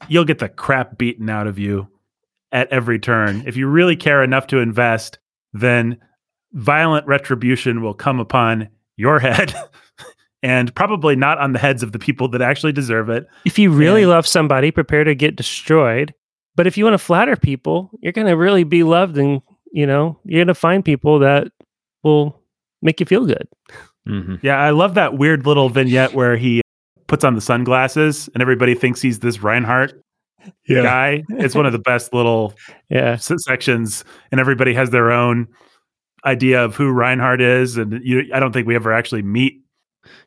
you'll 0.09 0.25
get 0.25 0.39
the 0.39 0.49
crap 0.49 0.97
beaten 0.97 1.29
out 1.29 1.47
of 1.47 1.59
you 1.59 1.89
at 2.51 2.73
every 2.73 2.99
turn. 2.99 3.45
If 3.47 3.57
you 3.57 3.67
really 3.67 3.97
care 3.97 4.23
enough 4.23 4.47
to 4.49 4.59
invest, 4.59 5.19
then 5.53 5.99
violent 6.53 7.07
retribution 7.07 7.83
will 7.83 7.95
come 7.95 8.21
upon 8.21 8.69
your 8.97 9.19
head 9.21 9.55
and 10.45 10.73
probably 10.75 11.17
not 11.17 11.39
on 11.39 11.53
the 11.53 11.59
heads 11.59 11.83
of 11.83 11.91
the 11.93 11.99
people 11.99 12.29
that 12.29 12.43
actually 12.43 12.73
deserve 12.73 13.09
it. 13.09 13.27
if 13.45 13.59
you 13.59 13.71
really 13.71 14.03
And- 14.03 14.11
love 14.11 14.27
somebody 14.27 14.71
prepare 14.71 15.03
to 15.05 15.15
get 15.15 15.35
destroyed 15.37 16.13
but 16.57 16.67
if 16.69 16.77
you 16.79 16.85
want 16.85 16.95
to 16.95 16.99
flatter 16.99 17.35
people 17.37 17.91
you're 18.03 18.13
going 18.13 18.27
to 18.29 18.37
really 18.37 18.63
be 18.65 18.83
loved 18.85 19.17
and 19.19 19.41
you 19.73 19.87
know 19.87 20.19
you're 20.25 20.39
going 20.45 20.47
to 20.49 20.55
find 20.55 20.85
people 20.85 21.19
that 21.21 21.49
will 22.05 22.41
make 22.83 23.01
you 23.01 23.07
feel 23.07 23.25
good 23.27 23.49
Mhm. 24.07 24.39
Yeah, 24.43 24.59
I 24.61 24.69
love 24.69 24.95
that 24.97 25.17
weird 25.17 25.47
little 25.47 25.71
vignette 25.71 26.13
where 26.13 26.37
he 26.37 26.61
puts 27.07 27.25
on 27.25 27.35
the 27.37 27.41
sunglasses 27.41 28.29
and 28.35 28.43
everybody 28.43 28.75
thinks 28.75 29.01
he's 29.01 29.21
this 29.21 29.39
Rinehart 29.39 29.95
guy. 30.69 31.25
It's 31.31 31.55
one 31.55 31.65
of 31.65 31.73
the 31.73 31.79
best 31.79 32.13
little 32.13 32.53
yeah 32.91 33.13
s- 33.13 33.33
sections, 33.39 34.05
and 34.31 34.41
everybody 34.41 34.75
has 34.75 34.91
their 34.91 35.11
own 35.11 35.49
idea 36.27 36.63
of 36.63 36.77
who 36.77 36.93
Rinehart 36.93 37.41
is. 37.41 37.79
And 37.79 37.99
you, 38.05 38.25
I 38.35 38.41
don't 38.41 38.53
think 38.53 38.67
we 38.67 38.75
ever 38.75 38.93
actually 38.93 39.23
meet. 39.23 39.63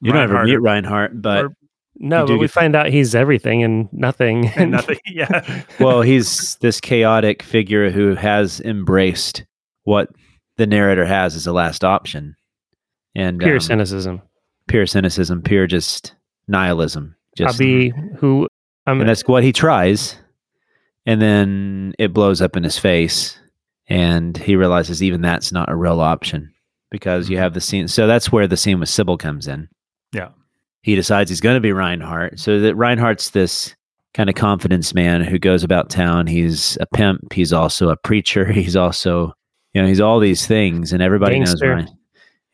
You 0.02 0.12
don't 0.12 0.22
ever 0.22 0.44
meet 0.44 0.60
Rinehart, 0.60 1.22
but 1.22 1.46
or- 1.46 1.54
no 2.00 2.28
but 2.28 2.38
we 2.38 2.48
find 2.48 2.76
out 2.76 2.88
he's 2.88 3.16
everything 3.16 3.64
and 3.64 3.92
nothing 3.92 4.48
and 4.56 4.72
nothing. 4.72 5.00
Yeah, 5.08 5.64
well, 5.80 6.02
he's 6.02 6.56
this 6.58 6.80
chaotic 6.80 7.42
figure 7.42 7.90
who 7.90 8.14
has 8.16 8.62
embraced 8.62 9.44
what 9.84 10.10
the 10.58 10.68
narrator 10.68 11.06
has 11.06 11.36
as 11.36 11.48
a 11.48 11.54
last 11.54 11.84
option, 11.84 12.36
and 13.16 13.40
pure 13.40 13.56
um, 13.56 13.60
cynicism 13.62 14.22
pure 14.68 14.86
cynicism, 14.86 15.42
pure 15.42 15.66
just 15.66 16.14
nihilism. 16.48 17.16
Just, 17.36 17.54
i'll 17.54 17.58
be 17.58 17.94
who 18.18 18.48
i'm 18.86 19.00
and 19.00 19.10
that's 19.10 19.28
what 19.28 19.44
he 19.44 19.52
tries, 19.52 20.18
and 21.06 21.22
then 21.22 21.94
it 22.00 22.14
blows 22.14 22.42
up 22.42 22.56
in 22.56 22.64
his 22.64 22.78
face, 22.78 23.40
and 23.88 24.38
he 24.38 24.56
realizes 24.56 25.02
even 25.02 25.22
that's 25.22 25.52
not 25.52 25.70
a 25.70 25.76
real 25.76 26.02
option 26.02 26.54
because 26.92 27.30
you 27.30 27.36
mm-hmm. 27.36 27.44
have 27.44 27.54
the 27.54 27.62
scene. 27.62 27.88
So 27.88 28.08
that's 28.08 28.32
where 28.32 28.48
the 28.48 28.58
scene 28.58 28.80
with 28.80 28.90
Sybil 28.90 29.18
comes 29.18 29.48
in. 29.48 29.68
Yeah. 30.14 30.30
he 30.84 30.96
decides 30.96 31.30
he's 31.30 31.42
going 31.42 31.58
to 31.58 31.62
be 31.62 31.70
Rinehart. 31.70 32.40
So 32.40 32.60
that 32.62 32.76
Rinehart's 32.76 33.32
this 33.32 33.76
kind 34.14 34.30
of 34.30 34.36
confidence 34.36 34.94
man 34.94 35.22
who 35.22 35.38
goes 35.38 35.64
about 35.64 35.90
town. 35.90 36.28
He's 36.28 36.78
a 36.82 36.88
pimp. 36.88 37.34
He's 37.34 37.54
also 37.54 37.90
a 37.90 37.98
preacher. 37.98 38.46
He's 38.52 38.76
also, 38.76 39.34
you 39.74 39.82
know, 39.82 39.88
he's 39.88 40.02
all 40.02 40.20
these 40.20 40.48
things, 40.48 40.92
and 40.92 41.04
everybody 41.04 41.36
Gangster. 41.36 41.76
knows. 41.76 41.86
Rein- 41.86 41.98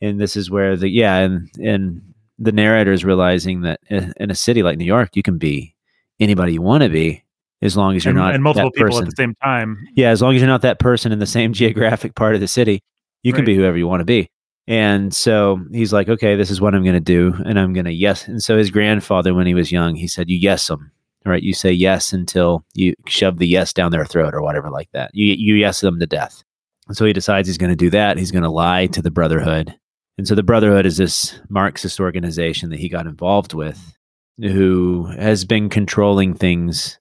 and 0.02 0.20
this 0.20 0.36
is 0.36 0.50
where 0.50 0.76
the 0.76 0.88
yeah, 0.88 1.18
and 1.18 1.48
and 1.62 2.02
the 2.38 2.52
narrator 2.52 2.92
is 2.92 3.04
realizing 3.04 3.62
that 3.62 3.80
in 3.88 4.12
in 4.18 4.30
a 4.30 4.34
city 4.34 4.62
like 4.62 4.76
New 4.76 4.84
York, 4.84 5.16
you 5.16 5.22
can 5.22 5.38
be 5.38 5.74
anybody 6.20 6.52
you 6.52 6.62
want 6.62 6.82
to 6.82 6.90
be 6.90 7.24
as 7.62 7.76
long 7.76 7.96
as 7.96 8.04
you're 8.04 8.10
and, 8.10 8.18
not 8.18 8.34
and 8.34 8.42
multiple 8.42 8.70
people 8.70 8.88
person. 8.88 9.04
at 9.04 9.10
the 9.10 9.16
same 9.16 9.34
time. 9.42 9.78
Yeah, 9.94 10.10
as 10.10 10.20
long 10.20 10.34
as 10.34 10.42
you're 10.42 10.48
not 10.48 10.62
that 10.62 10.78
person 10.78 11.12
in 11.12 11.18
the 11.18 11.26
same 11.26 11.52
geographic 11.54 12.14
part 12.14 12.34
of 12.34 12.40
the 12.42 12.48
city, 12.48 12.82
you 13.24 13.32
can 13.32 13.44
be 13.44 13.56
whoever 13.56 13.76
you 13.76 13.88
want 13.88 14.00
to 14.00 14.04
be. 14.04 14.28
And 14.66 15.12
so 15.12 15.60
he's 15.72 15.92
like, 15.92 16.08
okay, 16.08 16.36
this 16.36 16.50
is 16.50 16.60
what 16.60 16.74
I'm 16.74 16.82
going 16.84 16.94
to 16.94 17.00
do. 17.00 17.34
And 17.44 17.58
I'm 17.58 17.72
going 17.72 17.84
to 17.84 17.92
yes. 17.92 18.26
And 18.28 18.42
so 18.42 18.56
his 18.56 18.70
grandfather, 18.70 19.34
when 19.34 19.46
he 19.46 19.54
was 19.54 19.72
young, 19.72 19.94
he 19.94 20.08
said, 20.08 20.30
you 20.30 20.36
yes 20.38 20.68
them, 20.68 20.90
right? 21.26 21.42
You 21.42 21.52
say 21.52 21.72
yes 21.72 22.12
until 22.12 22.64
you 22.72 22.94
shove 23.06 23.38
the 23.38 23.46
yes 23.46 23.72
down 23.72 23.90
their 23.90 24.06
throat 24.06 24.34
or 24.34 24.42
whatever 24.42 24.70
like 24.70 24.90
that. 24.92 25.10
You, 25.12 25.34
you 25.34 25.54
yes 25.56 25.80
them 25.80 25.98
to 26.00 26.06
death. 26.06 26.42
And 26.86 26.96
so 26.96 27.04
he 27.04 27.12
decides 27.12 27.48
he's 27.48 27.58
going 27.58 27.70
to 27.72 27.76
do 27.76 27.90
that. 27.90 28.16
He's 28.16 28.30
going 28.30 28.42
to 28.42 28.50
lie 28.50 28.86
to 28.88 29.02
the 29.02 29.10
Brotherhood. 29.10 29.74
And 30.16 30.28
so 30.28 30.34
the 30.34 30.42
Brotherhood 30.42 30.86
is 30.86 30.96
this 30.96 31.38
Marxist 31.48 31.98
organization 32.00 32.70
that 32.70 32.78
he 32.78 32.88
got 32.88 33.06
involved 33.06 33.52
with 33.52 33.96
who 34.38 35.06
has 35.18 35.44
been 35.44 35.68
controlling 35.68 36.34
things 36.34 36.98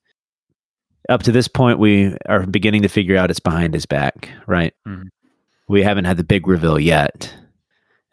up 1.09 1.23
to 1.23 1.31
this 1.31 1.47
point 1.47 1.79
we 1.79 2.15
are 2.27 2.45
beginning 2.45 2.81
to 2.81 2.87
figure 2.87 3.17
out 3.17 3.29
it's 3.29 3.39
behind 3.39 3.73
his 3.73 3.85
back 3.85 4.29
right 4.47 4.73
Mhm. 4.87 5.07
We 5.67 5.83
haven't 5.83 6.05
had 6.05 6.17
the 6.17 6.23
big 6.23 6.47
reveal 6.47 6.79
yet 6.79 7.33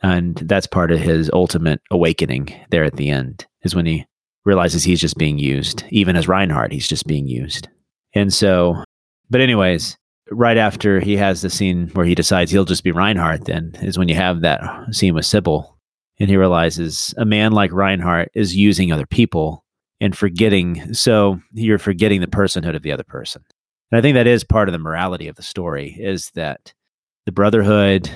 and 0.02 0.36
that's 0.36 0.66
part 0.66 0.90
of 0.90 0.98
his 0.98 1.30
ultimate 1.32 1.80
awakening 1.90 2.48
there 2.70 2.84
at 2.84 2.96
the 2.96 3.10
end 3.10 3.46
is 3.62 3.74
when 3.74 3.86
he 3.86 4.06
realizes 4.44 4.82
he's 4.82 5.00
just 5.00 5.18
being 5.18 5.38
used 5.38 5.84
even 5.90 6.16
as 6.16 6.26
rinehart 6.26 6.72
he's 6.72 6.88
just 6.88 7.06
being 7.06 7.26
used 7.26 7.68
and 8.14 8.32
so 8.32 8.82
but 9.28 9.42
anyways 9.42 9.98
right 10.30 10.56
after 10.56 11.00
he 11.00 11.18
has 11.18 11.42
the 11.42 11.50
scene 11.50 11.88
where 11.88 12.06
he 12.06 12.14
decides 12.14 12.50
he'll 12.50 12.64
just 12.64 12.84
be 12.84 12.92
rinehart 12.92 13.44
then 13.44 13.72
is 13.82 13.98
when 13.98 14.08
you 14.08 14.14
have 14.14 14.40
that 14.40 14.62
scene 14.90 15.12
with 15.12 15.26
sybil 15.26 15.78
and 16.20 16.28
he 16.28 16.36
realizes 16.36 17.14
a 17.16 17.24
man 17.24 17.52
like 17.52 17.70
Rinehart 17.70 18.26
is 18.34 18.54
using 18.54 18.92
other 18.92 19.06
people 19.06 19.64
and 20.00 20.16
forgetting. 20.16 20.92
So 20.92 21.40
you're 21.52 21.78
forgetting 21.78 22.20
the 22.20 22.26
personhood 22.26 22.76
of 22.76 22.82
the 22.82 22.92
other 22.92 23.02
person. 23.02 23.42
And 23.90 23.98
I 23.98 24.02
think 24.02 24.14
that 24.14 24.26
is 24.26 24.44
part 24.44 24.68
of 24.68 24.72
the 24.72 24.78
morality 24.78 25.26
of 25.26 25.36
the 25.36 25.42
story 25.42 25.96
is 25.98 26.30
that 26.34 26.74
the 27.30 27.34
Brotherhood, 27.34 28.10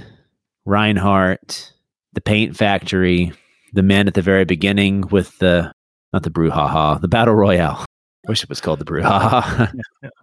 Rinehart, 0.67 1.71
the 2.15 2.21
paint 2.21 2.57
factory, 2.57 3.33
the 3.73 3.83
men 3.85 4.09
at 4.09 4.15
the 4.15 4.23
very 4.23 4.45
beginning 4.45 5.03
with 5.03 5.39
the 5.39 5.73
not 6.13 6.25
the 6.25 6.31
brouhaha, 6.31 7.01
the 7.01 7.07
battle 7.07 7.35
royale. 7.35 7.85
I 8.27 8.31
wish 8.31 8.43
it 8.43 8.49
was 8.49 8.61
called 8.61 8.81
the 8.81 8.85
brouhaha. 8.85 9.73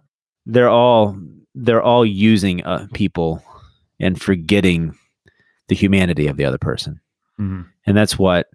they're 0.46 0.68
all 0.68 1.18
they're 1.54 1.80
all 1.80 2.04
using 2.04 2.62
uh, 2.64 2.86
people 2.92 3.42
and 3.98 4.20
forgetting 4.20 4.94
the 5.68 5.74
humanity 5.74 6.26
of 6.26 6.36
the 6.36 6.44
other 6.44 6.58
person, 6.58 7.00
Mhm. 7.40 7.64
and 7.86 7.96
that's 7.96 8.18
what 8.18 8.48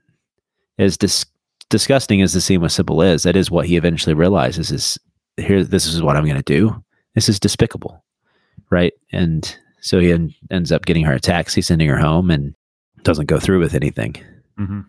is 0.78 0.98
dis- 1.00 1.26
disgusting 1.72 2.22
as 2.22 2.34
the 2.34 2.42
scene 2.42 2.62
with 2.62 2.72
Sybil 2.72 3.02
is. 3.02 3.24
That 3.24 3.36
is 3.36 3.50
what 3.50 3.66
he 3.66 3.76
eventually 3.76 4.14
realizes 4.14 4.70
is 4.70 5.00
here. 5.38 5.64
This 5.64 5.88
is 5.88 6.04
what 6.04 6.16
I'm 6.16 6.26
going 6.26 6.36
to 6.36 6.44
do. 6.44 6.84
This 7.16 7.28
is 7.28 7.40
despicable, 7.40 8.04
right? 8.70 8.94
And 9.12 9.58
so 9.82 10.00
he 10.00 10.12
en- 10.12 10.34
ends 10.52 10.72
up 10.72 10.86
getting 10.86 11.04
her 11.06 11.14
a 11.14 11.20
taxi, 11.20 11.62
sending 11.62 11.88
her 11.90 11.98
home, 11.98 12.30
and 12.32 12.56
doesn't 13.04 13.28
go 13.28 13.40
through 13.40 13.60
with 13.60 13.74
anything. 13.76 14.16
Mhm. 14.60 14.86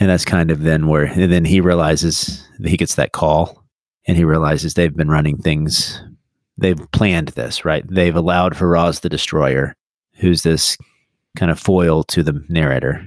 And 0.00 0.10
that's 0.10 0.24
kind 0.24 0.50
of 0.50 0.62
then 0.62 0.86
where, 0.88 1.04
and 1.04 1.30
then 1.32 1.44
he 1.44 1.60
realizes 1.60 2.46
that 2.58 2.68
he 2.68 2.76
gets 2.76 2.94
that 2.96 3.12
call 3.12 3.62
and 4.06 4.16
he 4.16 4.24
realizes 4.24 4.74
they've 4.74 4.96
been 4.96 5.10
running 5.10 5.36
things, 5.38 6.02
they've 6.58 6.80
planned 6.92 7.28
this, 7.28 7.64
right? 7.64 7.84
They've 7.88 8.16
allowed 8.16 8.56
for 8.56 8.68
Ras 8.68 9.00
the 9.00 9.08
Destroyer, 9.08 9.74
who's 10.14 10.42
this 10.42 10.76
kind 11.36 11.50
of 11.50 11.58
foil 11.60 12.02
to 12.04 12.22
the 12.22 12.42
narrator, 12.48 13.06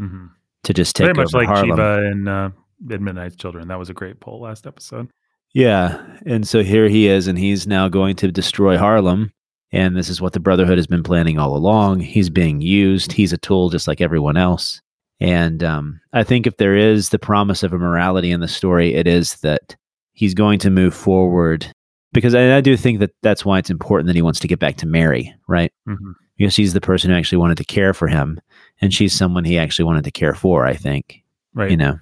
Mhm. 0.00 0.30
to 0.64 0.74
just 0.74 0.96
take 0.96 1.10
over 1.10 1.22
Harlem. 1.22 1.30
Very 1.32 1.46
much 1.46 1.48
like 1.48 1.56
Harlem. 1.56 1.70
Shiva 2.02 2.10
in 2.10 2.28
uh, 2.28 2.50
Midnight's 2.80 3.36
Children. 3.36 3.68
That 3.68 3.78
was 3.78 3.88
a 3.90 3.94
great 3.94 4.18
poll 4.20 4.40
last 4.40 4.66
episode. 4.66 5.08
Yeah. 5.54 6.02
And 6.26 6.46
so 6.48 6.62
here 6.62 6.88
he 6.88 7.06
is, 7.08 7.28
and 7.28 7.38
he's 7.38 7.66
now 7.66 7.88
going 7.88 8.16
to 8.16 8.32
destroy 8.32 8.76
Harlem. 8.78 9.32
And 9.72 9.96
this 9.96 10.08
is 10.08 10.20
what 10.20 10.34
the 10.34 10.40
Brotherhood 10.40 10.76
has 10.78 10.86
been 10.86 11.02
planning 11.02 11.38
all 11.38 11.56
along. 11.56 12.00
He's 12.00 12.28
being 12.30 12.60
used, 12.60 13.12
he's 13.12 13.32
a 13.32 13.38
tool 13.38 13.70
just 13.70 13.88
like 13.88 14.00
everyone 14.00 14.36
else. 14.36 14.80
And 15.20 15.62
um, 15.64 16.00
I 16.12 16.24
think 16.24 16.46
if 16.46 16.56
there 16.56 16.76
is 16.76 17.08
the 17.10 17.18
promise 17.18 17.62
of 17.62 17.72
a 17.72 17.78
morality 17.78 18.30
in 18.32 18.40
the 18.40 18.48
story, 18.48 18.94
it 18.94 19.06
is 19.06 19.36
that 19.36 19.76
he's 20.12 20.34
going 20.34 20.58
to 20.60 20.70
move 20.70 20.94
forward. 20.94 21.66
Because 22.12 22.34
I, 22.34 22.56
I 22.56 22.60
do 22.60 22.76
think 22.76 22.98
that 23.00 23.12
that's 23.22 23.44
why 23.44 23.58
it's 23.58 23.70
important 23.70 24.08
that 24.08 24.16
he 24.16 24.20
wants 24.22 24.40
to 24.40 24.48
get 24.48 24.58
back 24.58 24.76
to 24.78 24.86
Mary, 24.86 25.34
right? 25.48 25.72
Mhm. 25.88 26.14
Because 26.36 26.52
she's 26.52 26.72
the 26.74 26.80
person 26.80 27.10
who 27.10 27.16
actually 27.16 27.38
wanted 27.38 27.56
to 27.58 27.64
care 27.64 27.94
for 27.94 28.08
him. 28.08 28.40
And 28.80 28.92
she's 28.92 29.12
someone 29.14 29.44
he 29.44 29.58
actually 29.58 29.84
wanted 29.86 30.04
to 30.04 30.10
care 30.10 30.34
for, 30.34 30.66
I 30.66 30.74
think 30.74 31.22
Right. 31.54 31.70
you 31.70 31.76
know 31.76 31.98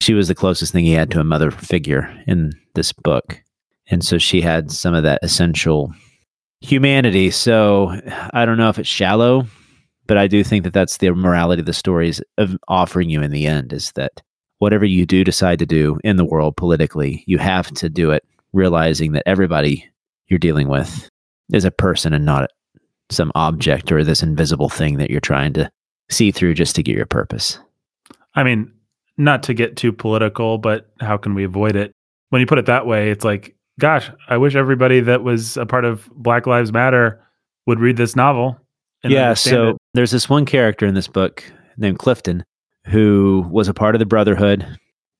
she 0.00 0.14
was 0.14 0.28
the 0.28 0.34
closest 0.34 0.72
thing 0.72 0.84
he 0.84 0.92
had 0.92 1.10
to 1.10 1.20
a 1.20 1.24
mother 1.24 1.50
figure 1.50 2.08
in 2.26 2.52
this 2.74 2.92
book 2.92 3.40
and 3.88 4.04
so 4.04 4.16
she 4.18 4.40
had 4.40 4.70
some 4.70 4.94
of 4.94 5.02
that 5.02 5.18
essential 5.22 5.92
humanity 6.62 7.30
so 7.30 7.94
i 8.32 8.44
don't 8.44 8.58
know 8.58 8.68
if 8.68 8.78
it's 8.78 8.88
shallow 8.88 9.46
but 10.06 10.16
i 10.16 10.26
do 10.26 10.44
think 10.44 10.64
that 10.64 10.72
that's 10.72 10.98
the 10.98 11.10
morality 11.10 11.60
of 11.60 11.66
the 11.66 11.72
stories 11.72 12.20
of 12.38 12.56
offering 12.68 13.10
you 13.10 13.20
in 13.20 13.30
the 13.30 13.46
end 13.46 13.72
is 13.72 13.92
that 13.92 14.22
whatever 14.58 14.84
you 14.84 15.04
do 15.04 15.24
decide 15.24 15.58
to 15.58 15.66
do 15.66 15.98
in 16.04 16.16
the 16.16 16.24
world 16.24 16.56
politically 16.56 17.24
you 17.26 17.38
have 17.38 17.70
to 17.72 17.88
do 17.88 18.10
it 18.10 18.24
realizing 18.52 19.12
that 19.12 19.24
everybody 19.26 19.88
you're 20.28 20.38
dealing 20.38 20.68
with 20.68 21.08
is 21.52 21.64
a 21.64 21.70
person 21.70 22.12
and 22.12 22.24
not 22.24 22.48
some 23.10 23.32
object 23.34 23.90
or 23.90 24.04
this 24.04 24.22
invisible 24.22 24.68
thing 24.68 24.96
that 24.98 25.10
you're 25.10 25.20
trying 25.20 25.52
to 25.52 25.70
see 26.10 26.30
through 26.30 26.54
just 26.54 26.74
to 26.76 26.82
get 26.82 26.96
your 26.96 27.06
purpose 27.06 27.58
I 28.34 28.42
mean, 28.42 28.72
not 29.16 29.42
to 29.44 29.54
get 29.54 29.76
too 29.76 29.92
political, 29.92 30.58
but 30.58 30.90
how 31.00 31.16
can 31.16 31.34
we 31.34 31.44
avoid 31.44 31.76
it? 31.76 31.92
When 32.30 32.40
you 32.40 32.46
put 32.46 32.58
it 32.58 32.66
that 32.66 32.86
way, 32.86 33.10
it's 33.10 33.24
like, 33.24 33.54
gosh, 33.78 34.10
I 34.28 34.36
wish 34.36 34.54
everybody 34.54 35.00
that 35.00 35.22
was 35.22 35.56
a 35.56 35.66
part 35.66 35.84
of 35.84 36.08
Black 36.14 36.46
Lives 36.46 36.72
Matter 36.72 37.22
would 37.66 37.80
read 37.80 37.96
this 37.96 38.16
novel. 38.16 38.58
yeah 39.04 39.34
so 39.34 39.70
it. 39.70 39.76
there's 39.94 40.10
this 40.10 40.28
one 40.28 40.44
character 40.46 40.86
in 40.86 40.94
this 40.94 41.08
book 41.08 41.44
named 41.76 41.98
clifton 41.98 42.44
who 42.86 43.46
was 43.50 43.68
a 43.68 43.74
part 43.74 43.94
of 43.94 43.98
the 43.98 44.06
brotherhood 44.06 44.66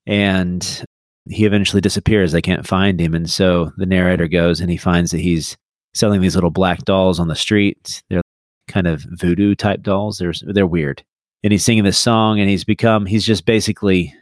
and 0.06 0.84
he 1.28 1.44
eventually 1.44 1.80
disappears. 1.80 2.32
They 2.32 2.42
can't 2.42 2.66
find 2.66 3.00
him. 3.00 3.14
And 3.14 3.30
so 3.30 3.70
the 3.76 3.86
narrator 3.86 4.26
goes 4.26 4.60
and 4.60 4.70
he 4.70 4.76
finds 4.76 5.12
that 5.12 5.20
he's 5.20 5.56
selling 5.94 6.20
these 6.20 6.34
little 6.34 6.50
black 6.50 6.80
dolls 6.80 7.20
on 7.20 7.28
the 7.28 7.36
street. 7.36 8.02
They're 8.10 8.22
kind 8.66 8.86
of 8.86 9.04
voodoo 9.10 9.54
type 9.54 9.82
dolls. 9.82 10.18
They're, 10.18 10.32
they're 10.42 10.66
weird. 10.66 11.04
And 11.44 11.52
he's 11.52 11.64
singing 11.64 11.84
this 11.84 11.98
song 11.98 12.40
and 12.40 12.48
he's 12.48 12.64
become 12.64 13.06
he's 13.06 13.24
just 13.24 13.46
basically 13.46 14.14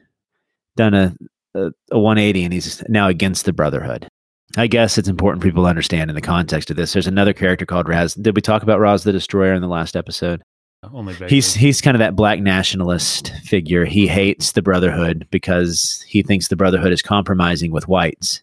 done 0.76 0.94
a, 0.94 1.14
a, 1.54 1.70
a 1.90 1.98
180 1.98 2.44
and 2.44 2.52
he's 2.52 2.82
now 2.88 3.08
against 3.08 3.44
the 3.44 3.52
brotherhood 3.52 4.08
I 4.56 4.66
guess 4.66 4.98
it's 4.98 5.08
important 5.08 5.42
for 5.42 5.48
people 5.48 5.64
to 5.64 5.68
understand 5.68 6.10
in 6.10 6.14
the 6.14 6.20
context 6.20 6.70
of 6.70 6.76
this. 6.76 6.92
There's 6.92 7.06
another 7.06 7.32
character 7.32 7.66
called 7.66 7.88
Ras. 7.88 8.14
Did 8.14 8.34
we 8.34 8.42
talk 8.42 8.62
about 8.62 8.80
Ras 8.80 9.04
the 9.04 9.12
Destroyer 9.12 9.54
in 9.54 9.62
the 9.62 9.68
last 9.68 9.96
episode? 9.96 10.42
only 10.92 11.12
vaguely. 11.12 11.36
He's 11.36 11.54
he's 11.54 11.80
kind 11.80 11.94
of 11.94 12.00
that 12.00 12.16
black 12.16 12.40
nationalist 12.40 13.32
figure. 13.44 13.84
He 13.84 14.06
hates 14.06 14.52
the 14.52 14.62
Brotherhood 14.62 15.26
because 15.30 16.04
he 16.08 16.22
thinks 16.22 16.48
the 16.48 16.56
Brotherhood 16.56 16.92
is 16.92 17.02
compromising 17.02 17.70
with 17.70 17.88
whites, 17.88 18.42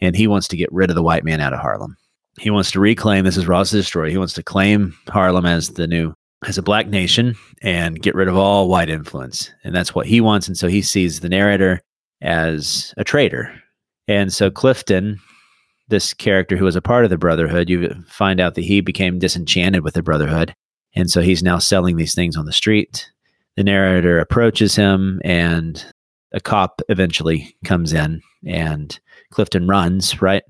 and 0.00 0.14
he 0.14 0.26
wants 0.26 0.48
to 0.48 0.56
get 0.56 0.72
rid 0.72 0.90
of 0.90 0.96
the 0.96 1.02
white 1.02 1.24
man 1.24 1.40
out 1.40 1.52
of 1.52 1.60
Harlem. 1.60 1.96
He 2.38 2.50
wants 2.50 2.70
to 2.72 2.80
reclaim. 2.80 3.24
This 3.24 3.36
is 3.36 3.46
Ras 3.46 3.70
the 3.70 3.78
Destroyer. 3.78 4.10
He 4.10 4.18
wants 4.18 4.34
to 4.34 4.42
claim 4.42 4.94
Harlem 5.08 5.46
as 5.46 5.70
the 5.70 5.86
new 5.86 6.14
as 6.46 6.58
a 6.58 6.62
black 6.62 6.88
nation 6.88 7.34
and 7.62 8.02
get 8.02 8.14
rid 8.14 8.28
of 8.28 8.36
all 8.36 8.68
white 8.68 8.90
influence, 8.90 9.50
and 9.64 9.74
that's 9.74 9.94
what 9.94 10.06
he 10.06 10.20
wants. 10.20 10.46
And 10.46 10.58
so 10.58 10.68
he 10.68 10.82
sees 10.82 11.20
the 11.20 11.28
narrator 11.28 11.80
as 12.20 12.92
a 12.96 13.04
traitor. 13.04 13.52
And 14.08 14.32
so 14.32 14.50
Clifton, 14.50 15.20
this 15.88 16.14
character 16.14 16.56
who 16.56 16.64
was 16.64 16.76
a 16.76 16.82
part 16.82 17.04
of 17.04 17.10
the 17.10 17.18
Brotherhood, 17.18 17.68
you 17.68 17.94
find 18.06 18.40
out 18.40 18.54
that 18.54 18.64
he 18.64 18.80
became 18.80 19.18
disenchanted 19.18 19.82
with 19.82 19.94
the 19.94 20.02
Brotherhood. 20.02 20.54
And 20.94 21.10
so 21.10 21.20
he's 21.20 21.42
now 21.42 21.58
selling 21.58 21.96
these 21.96 22.14
things 22.14 22.36
on 22.36 22.46
the 22.46 22.52
street. 22.52 23.10
The 23.56 23.64
narrator 23.64 24.18
approaches 24.18 24.74
him, 24.76 25.20
and 25.24 25.84
a 26.32 26.40
cop 26.40 26.82
eventually 26.88 27.56
comes 27.64 27.92
in, 27.92 28.20
and 28.46 28.98
Clifton 29.30 29.68
runs, 29.68 30.20
right? 30.20 30.42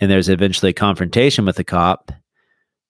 And 0.00 0.10
there's 0.10 0.28
eventually 0.28 0.70
a 0.70 0.74
confrontation 0.74 1.44
with 1.44 1.56
the 1.56 1.64
cop 1.64 2.10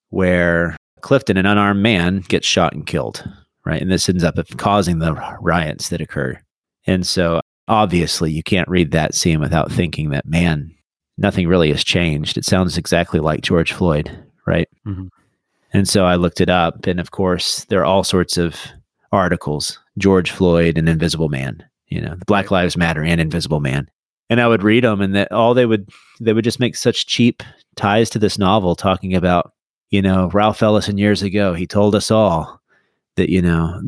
where 0.09 0.77
Clifton, 1.03 1.37
an 1.37 1.47
unarmed 1.47 1.83
man, 1.83 2.21
gets 2.21 2.47
shot 2.47 2.73
and 2.73 2.87
killed, 2.87 3.29
right? 3.65 3.81
And 3.81 3.91
this 3.91 4.09
ends 4.09 4.25
up 4.25 4.39
causing 4.57 4.99
the 4.99 5.15
riots 5.41 5.89
that 5.91 6.01
occur. 6.01 6.41
And 6.87 7.07
so 7.07 7.41
obviously 7.71 8.33
you 8.33 8.43
can't 8.43 8.69
read 8.69 8.91
that 8.91 9.15
scene 9.15 9.41
without 9.41 9.71
thinking 9.71 10.11
that, 10.11 10.27
man, 10.27 10.75
nothing 11.17 11.47
really 11.47 11.71
has 11.71 11.85
changed. 11.85 12.37
It 12.37 12.45
sounds 12.45 12.77
exactly 12.77 13.21
like 13.21 13.43
George 13.43 13.73
Floyd, 13.73 14.11
right? 14.47 14.69
Mhm. 14.87 15.09
And 15.73 15.89
so 15.89 16.05
I 16.05 16.17
looked 16.17 16.41
it 16.41 16.51
up. 16.51 16.87
And 16.87 16.99
of 16.99 17.13
course, 17.13 17.65
there 17.67 17.81
are 17.81 17.85
all 17.85 18.03
sorts 18.03 18.37
of 18.37 18.57
articles 19.13 19.79
George 19.99 20.31
Floyd 20.31 20.77
and 20.77 20.89
Invisible 20.89 21.29
Man, 21.29 21.63
you 21.89 22.01
know, 22.01 22.17
Black 22.27 22.51
Lives 22.51 22.77
Matter 22.77 23.03
and 23.03 23.21
Invisible 23.21 23.61
Man. 23.61 23.89
And 24.29 24.41
I 24.41 24.49
would 24.49 24.63
read 24.63 24.85
them, 24.85 25.01
and 25.01 25.15
that 25.17 25.31
all 25.33 25.55
they 25.55 25.67
would, 25.67 25.89
they 26.21 26.33
would 26.33 26.45
just 26.45 26.61
make 26.61 26.77
such 26.77 27.07
cheap 27.07 27.43
ties 27.77 28.09
to 28.11 28.19
this 28.19 28.39
novel 28.39 28.77
talking 28.77 29.15
about, 29.15 29.53
you 29.91 30.01
know, 30.01 30.29
Ralph 30.33 30.63
Ellison 30.63 30.99
years 30.99 31.23
ago, 31.23 31.53
he 31.53 31.67
told 31.67 31.95
us 31.97 32.11
all 32.11 32.61
that, 33.17 33.29
you 33.29 33.43
know, 33.43 33.81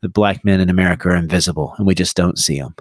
the 0.00 0.08
black 0.08 0.42
men 0.44 0.60
in 0.60 0.70
America 0.70 1.08
are 1.10 1.16
invisible 1.16 1.74
and 1.76 1.86
we 1.86 1.94
just 1.94 2.16
don't 2.16 2.38
see 2.38 2.58
them. 2.58 2.74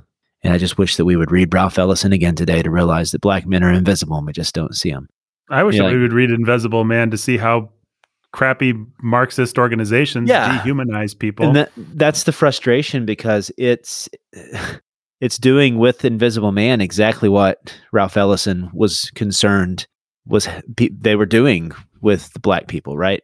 And 0.44 0.54
I 0.54 0.58
just 0.58 0.78
wish 0.78 0.96
that 0.96 1.06
we 1.06 1.16
would 1.18 1.32
read 1.32 1.54
Ralph 1.54 1.78
Ellison 1.78 2.14
again 2.14 2.36
today 2.36 2.62
to 2.62 2.70
realize 2.72 3.12
that 3.12 3.22
black 3.22 3.46
men 3.46 3.64
are 3.64 3.72
invisible 3.74 4.18
and 4.18 4.26
we 4.26 4.34
just 4.34 4.56
don't 4.56 4.76
see 4.76 4.92
them. 4.92 5.08
I 5.50 5.64
wish 5.64 5.76
Yeah, 5.76 5.82
that 5.82 5.88
like- 5.88 5.96
we 5.96 6.02
would 6.02 6.14
read 6.14 6.32
Invisible 6.32 6.86
Man 6.86 7.10
to 7.12 7.18
see 7.18 7.38
how 7.38 7.70
crappy 8.32 8.74
Marxist 9.02 9.58
organizations 9.58 10.30
Yeah. 10.30 10.60
dehumanize 10.60 11.18
people. 11.18 11.48
And 11.48 11.56
that, 11.56 11.72
that's 11.76 12.24
the 12.24 12.32
frustration 12.32 13.06
because 13.06 13.52
it's 13.58 14.08
it's 15.22 15.38
doing 15.38 15.78
with 15.78 16.06
Invisible 16.06 16.52
Man 16.52 16.80
exactly 16.82 17.28
what 17.30 17.76
Ralph 17.92 18.16
Ellison 18.16 18.70
was 18.74 19.12
concerned 19.16 19.88
was 20.26 20.48
pe- 20.78 20.90
they 20.90 21.16
were 21.16 21.26
doing 21.26 21.72
with 22.02 22.32
the 22.34 22.40
black 22.40 22.68
people, 22.68 22.98
right? 22.98 23.22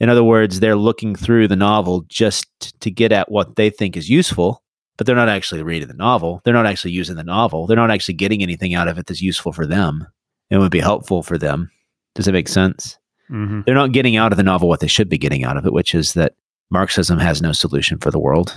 In 0.00 0.08
other 0.10 0.24
words, 0.24 0.60
they're 0.60 0.76
looking 0.76 1.14
through 1.14 1.48
the 1.48 1.56
novel 1.56 2.04
just 2.08 2.46
to 2.80 2.90
get 2.90 3.12
at 3.12 3.30
what 3.30 3.56
they 3.56 3.70
think 3.70 3.96
is 3.96 4.10
useful, 4.10 4.62
but 4.98 5.06
they're 5.06 5.16
not 5.16 5.30
actually 5.30 5.62
reading 5.62 5.88
the 5.88 5.94
novel. 5.94 6.42
They're 6.44 6.52
not 6.52 6.66
actually 6.66 6.90
using 6.90 7.16
the 7.16 7.24
novel. 7.24 7.66
They're 7.66 7.76
not 7.76 7.90
actually 7.90 8.14
getting 8.14 8.42
anything 8.42 8.74
out 8.74 8.88
of 8.88 8.98
it 8.98 9.06
that's 9.06 9.22
useful 9.22 9.52
for 9.52 9.64
them 9.64 10.06
and 10.50 10.60
would 10.60 10.70
be 10.72 10.80
helpful 10.80 11.22
for 11.22 11.38
them. 11.38 11.70
Does 12.14 12.26
that 12.26 12.32
make 12.32 12.48
sense? 12.48 12.98
Mhm. 13.30 13.66
they're 13.66 13.74
not 13.74 13.92
getting 13.92 14.16
out 14.16 14.32
of 14.32 14.38
the 14.38 14.42
novel 14.42 14.68
what 14.70 14.80
they 14.80 14.86
should 14.86 15.10
be 15.10 15.18
getting 15.18 15.44
out 15.44 15.58
of 15.58 15.66
it, 15.66 15.72
which 15.74 15.94
is 15.94 16.14
that 16.14 16.34
Marxism 16.70 17.18
has 17.18 17.42
no 17.42 17.52
solution 17.52 17.98
for 17.98 18.10
the 18.10 18.18
world. 18.18 18.54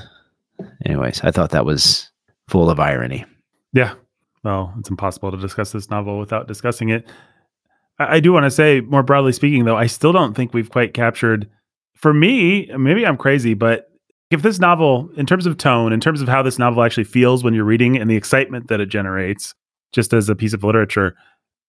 Anyways, 0.85 1.21
I 1.25 1.31
thought 1.31 1.49
that 1.49 1.65
was 1.65 2.09
full 2.47 2.69
of 2.69 2.79
irony. 2.79 3.25
Yeah. 3.73 3.95
Well, 4.45 4.73
it's 4.79 4.89
impossible 4.89 5.29
to 5.31 5.37
discuss 5.37 5.73
this 5.73 5.89
novel 5.89 6.19
without 6.19 6.47
discussing 6.47 6.87
it. 6.87 7.05
I, 7.99 8.15
I 8.15 8.19
do 8.21 8.31
want 8.31 8.45
to 8.45 8.49
say, 8.51 8.79
more 8.79 9.03
broadly 9.03 9.33
speaking, 9.33 9.65
though, 9.65 9.75
I 9.75 9.87
still 9.87 10.13
don't 10.13 10.33
think 10.35 10.53
we've 10.53 10.69
quite 10.69 10.93
captured. 10.93 11.49
For 11.93 12.13
me, 12.13 12.71
maybe 12.77 13.05
I'm 13.05 13.17
crazy, 13.17 13.53
but 13.53 13.90
if 14.33 14.41
this 14.41 14.59
novel, 14.59 15.09
in 15.17 15.25
terms 15.25 15.45
of 15.45 15.57
tone, 15.57 15.93
in 15.93 15.99
terms 15.99 16.21
of 16.21 16.27
how 16.27 16.41
this 16.41 16.57
novel 16.59 16.83
actually 16.83 17.03
feels 17.05 17.43
when 17.43 17.53
you're 17.53 17.63
reading 17.65 17.97
and 17.97 18.09
the 18.09 18.15
excitement 18.15 18.67
that 18.69 18.79
it 18.79 18.87
generates, 18.87 19.53
just 19.93 20.13
as 20.13 20.29
a 20.29 20.35
piece 20.35 20.53
of 20.53 20.63
literature, 20.63 21.15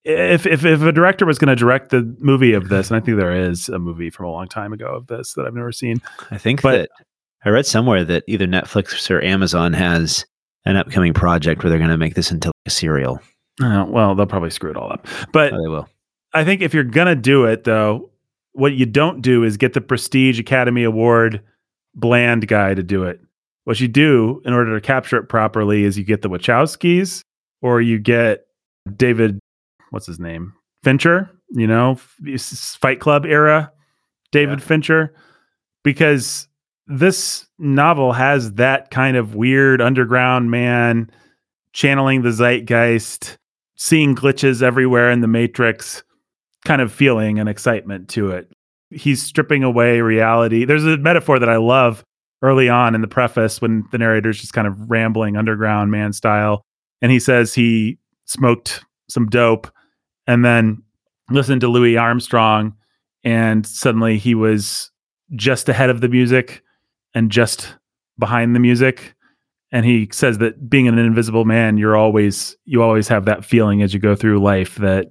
if 0.05 0.47
if, 0.47 0.65
if 0.65 0.83
a 0.83 0.93
director 0.93 1.25
was 1.27 1.39
going 1.39 1.49
to 1.49 1.57
direct 1.57 1.91
the 1.91 2.03
movie 2.19 2.53
of 2.55 2.69
this, 2.69 2.91
and 2.91 2.97
I 2.97 3.01
think 3.05 3.19
there 3.19 3.33
is 3.51 3.69
a 3.69 3.79
movie 3.79 4.11
from 4.11 4.27
a 4.27 4.31
long 4.33 4.49
time 4.49 4.73
ago 4.73 4.87
of 4.87 5.07
this 5.07 5.35
that 5.35 5.47
I've 5.47 5.55
never 5.55 5.73
seen. 5.73 6.01
I 6.31 6.39
think 6.39 6.63
But- 6.63 6.73
that 6.73 6.89
I 7.45 7.51
read 7.51 7.67
somewhere 7.67 8.05
that 8.05 8.25
either 8.29 8.47
Netflix 8.47 9.11
or 9.11 9.21
Amazon 9.23 9.73
has 9.73 10.25
an 10.65 10.77
upcoming 10.77 11.13
project 11.13 11.63
where 11.63 11.71
they're 11.71 11.79
going 11.81 11.91
to 11.91 11.97
make 11.97 12.15
this 12.15 12.31
into 12.31 12.53
a 12.67 12.71
serial. 12.71 13.21
Uh, 13.61 13.85
well, 13.89 14.15
they'll 14.15 14.27
probably 14.27 14.51
screw 14.51 14.71
it 14.71 14.77
all 14.77 14.93
up. 14.93 15.07
But 15.33 15.53
Oh, 15.53 15.57
they 15.63 15.69
will. 15.69 15.89
I 16.33 16.45
think 16.45 16.63
if 16.63 16.73
you're 16.73 16.85
gonna 16.85 17.15
do 17.17 17.45
it 17.45 17.65
though, 17.65 18.11
what 18.53 18.73
you 18.75 18.87
don't 18.87 19.21
do 19.23 19.45
is 19.45 19.57
get 19.57 19.73
the 19.75 19.81
prestige 19.81 20.39
Academy 20.41 20.85
Award 20.85 21.43
bland 21.95 22.49
guy 22.49 22.75
to 22.75 22.83
do 22.83 23.05
it. 23.05 23.21
What 23.65 23.81
you 23.81 23.89
do 23.89 24.43
in 24.45 24.53
order 24.53 24.75
to 24.75 24.81
capture 24.81 25.17
it 25.17 25.29
properly 25.29 25.85
is 25.85 25.97
you 25.97 26.05
get 26.05 26.23
the 26.23 26.31
Wachowskis 26.31 27.23
or 27.61 27.81
you 27.81 27.99
get 27.99 28.47
David, 28.97 29.39
what's 29.91 30.07
his 30.07 30.19
name? 30.19 30.53
Fincher, 30.83 31.31
you 31.51 31.67
know, 31.67 31.97
Fight 32.81 32.99
Club 32.99 33.25
era 33.25 33.71
David 34.33 34.59
Yeah. 34.59 34.65
Fincher, 34.65 35.15
because 35.85 36.49
this 36.87 37.47
novel 37.59 38.13
has 38.13 38.55
that 38.55 38.91
kind 38.91 39.17
of 39.17 39.35
weird 39.37 39.81
underground 39.81 40.51
man 40.51 41.09
channeling 41.73 42.23
the 42.23 42.33
zeitgeist, 42.33 43.37
seeing 43.77 44.17
glitches 44.17 44.63
everywhere 44.63 45.11
in 45.11 45.21
the 45.21 45.29
Matrix 45.29 46.03
kind 46.65 46.83
of 46.83 46.93
feeling 46.93 47.39
and 47.39 47.49
excitement 47.49 48.09
to 48.09 48.31
it. 48.31 48.51
He's 48.95 49.23
stripping 49.23 49.63
away 49.63 50.01
reality. 50.01 50.65
There's 50.65 50.85
a 50.85 50.97
metaphor 50.99 51.39
that 51.39 51.49
I 51.49 51.57
love 51.57 52.05
early 52.43 52.69
on 52.69 52.95
in 52.95 53.01
the 53.01 53.09
preface 53.09 53.61
when 53.61 53.85
the 53.93 53.99
narrator's 53.99 54.41
just 54.41 54.53
kind 54.53 54.67
of 54.67 54.91
rambling 54.91 55.37
underground 55.37 55.91
man 55.91 56.13
style. 56.13 56.65
And 57.01 57.13
he 57.13 57.21
says 57.21 57.55
he 57.55 57.99
smoked 58.27 58.85
some 59.09 59.27
dope 59.27 59.71
and 60.27 60.45
then 60.45 60.83
listened 61.31 61.61
to 61.63 61.69
Louis 61.69 61.97
Armstrong. 61.97 62.75
And 63.25 63.67
suddenly 63.67 64.19
he 64.19 64.35
was 64.35 64.91
just 65.37 65.69
ahead 65.69 65.91
of 65.91 66.01
the 66.01 66.09
music 66.09 66.63
and 67.15 67.31
just 67.31 67.77
behind 68.19 68.55
the 68.55 68.61
music. 68.61 69.15
And 69.71 69.87
he 69.87 70.09
says 70.13 70.39
that 70.39 70.69
being 70.69 70.89
an 70.89 70.99
invisible 70.99 71.45
man, 71.45 71.79
you're 71.79 71.97
always 71.97 72.57
you 72.65 72.83
always 72.83 73.09
have 73.09 73.25
that 73.25 73.45
feeling 73.45 73.83
as 73.83 73.95
you 73.95 74.01
go 74.01 74.15
through 74.15 74.43
life 74.43 74.77
that 74.77 75.07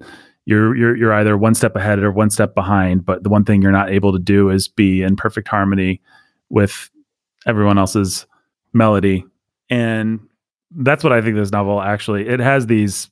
you're 0.45 0.75
you're 0.75 0.95
you're 0.95 1.13
either 1.13 1.37
one 1.37 1.53
step 1.53 1.75
ahead 1.75 1.99
or 1.99 2.11
one 2.11 2.29
step 2.29 2.55
behind 2.55 3.05
but 3.05 3.23
the 3.23 3.29
one 3.29 3.45
thing 3.45 3.61
you're 3.61 3.71
not 3.71 3.89
able 3.89 4.11
to 4.11 4.19
do 4.19 4.49
is 4.49 4.67
be 4.67 5.03
in 5.03 5.15
perfect 5.15 5.47
harmony 5.47 6.01
with 6.49 6.89
everyone 7.45 7.77
else's 7.77 8.25
melody. 8.73 9.23
And 9.69 10.19
that's 10.77 11.03
what 11.03 11.13
i 11.13 11.21
think 11.21 11.35
this 11.35 11.51
novel 11.51 11.81
actually 11.81 12.27
it 12.27 12.39
has 12.39 12.67
these 12.67 13.09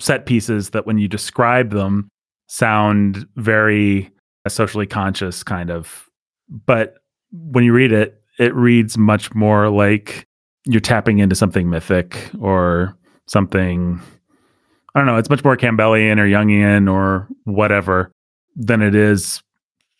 set 0.00 0.26
pieces 0.26 0.70
that 0.70 0.86
when 0.86 0.98
you 0.98 1.08
describe 1.08 1.70
them 1.70 2.08
sound 2.48 3.26
very 3.36 4.10
socially 4.48 4.86
conscious 4.86 5.42
kind 5.42 5.70
of 5.70 6.08
but 6.66 6.94
when 7.30 7.62
you 7.62 7.72
read 7.72 7.92
it 7.92 8.20
it 8.38 8.54
reads 8.54 8.96
much 8.96 9.34
more 9.34 9.68
like 9.68 10.26
you're 10.64 10.80
tapping 10.80 11.18
into 11.18 11.36
something 11.36 11.68
mythic 11.68 12.30
or 12.40 12.96
something 13.26 14.00
I 14.98 15.02
don't 15.02 15.06
know, 15.06 15.16
it's 15.16 15.30
much 15.30 15.44
more 15.44 15.56
Campbellian 15.56 16.18
or 16.18 16.26
Jungian 16.26 16.92
or 16.92 17.28
whatever 17.44 18.10
than 18.56 18.82
it 18.82 18.96
is 18.96 19.40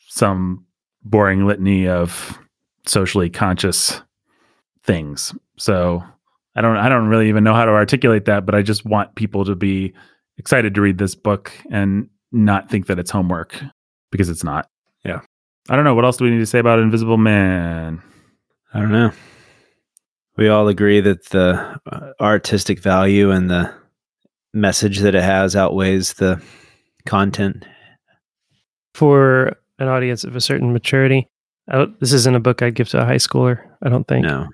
some 0.09 0.67
boring 1.05 1.47
litany 1.47 1.87
of 1.87 2.37
socially 2.85 3.31
conscious 3.31 4.03
things. 4.83 5.33
So 5.57 6.03
I 6.57 6.63
don't 6.63 6.77
I 6.77 6.89
don't 6.89 7.07
really 7.07 7.29
even 7.29 7.45
know 7.45 7.55
how 7.55 7.65
to 7.65 7.71
articulate 7.71 8.25
that, 8.25 8.45
but 8.45 8.57
I 8.57 8.63
just 8.63 8.85
want 8.85 9.15
people 9.15 9.45
to 9.45 9.55
be 9.55 9.95
excited 10.37 10.75
to 10.75 10.81
read 10.81 10.99
this 10.99 11.15
book 11.15 11.53
and 11.71 12.09
not 12.33 12.69
think 12.69 12.89
that 12.89 12.99
it's 12.99 13.13
homework 13.13 13.63
because 14.11 14.29
it's 14.29 14.43
not. 14.43 14.69
Yeah. 15.05 15.21
I 15.69 15.77
don't 15.77 15.85
know. 15.85 15.95
What 15.95 16.07
else 16.07 16.17
do 16.17 16.25
we 16.25 16.31
need 16.31 16.39
to 16.39 16.47
say 16.47 16.59
about 16.59 16.81
Invisible 16.81 17.19
Man? 17.19 18.03
I 18.75 18.81
don't 18.81 18.91
know. 18.91 19.13
We 20.37 20.49
all 20.49 20.67
agree 20.67 21.01
that 21.01 21.27
the 21.27 21.79
uh, 21.87 22.11
artistic 22.21 22.81
value 22.81 23.31
and 23.31 23.49
the 23.49 23.73
message 24.53 24.99
that 25.01 25.15
it 25.15 25.23
has 25.23 25.55
outweighs 25.55 26.15
the 26.15 26.43
content. 27.07 27.65
For 28.95 29.57
an 29.79 29.89
audience 29.89 30.25
of 30.25 30.35
a 30.35 30.41
certain 30.41 30.73
maturity, 30.73 31.29
I 31.69 31.87
this 32.01 32.13
isn't 32.13 32.35
a 32.35 32.41
book 32.41 32.63
I'd 32.63 32.75
give 32.75 32.89
to 32.91 33.03
a 33.03 33.05
high 33.05 33.17
schooler. 33.17 33.61
I 33.83 33.89
don't 33.89 34.07
think. 34.09 34.25
No. 34.25 34.49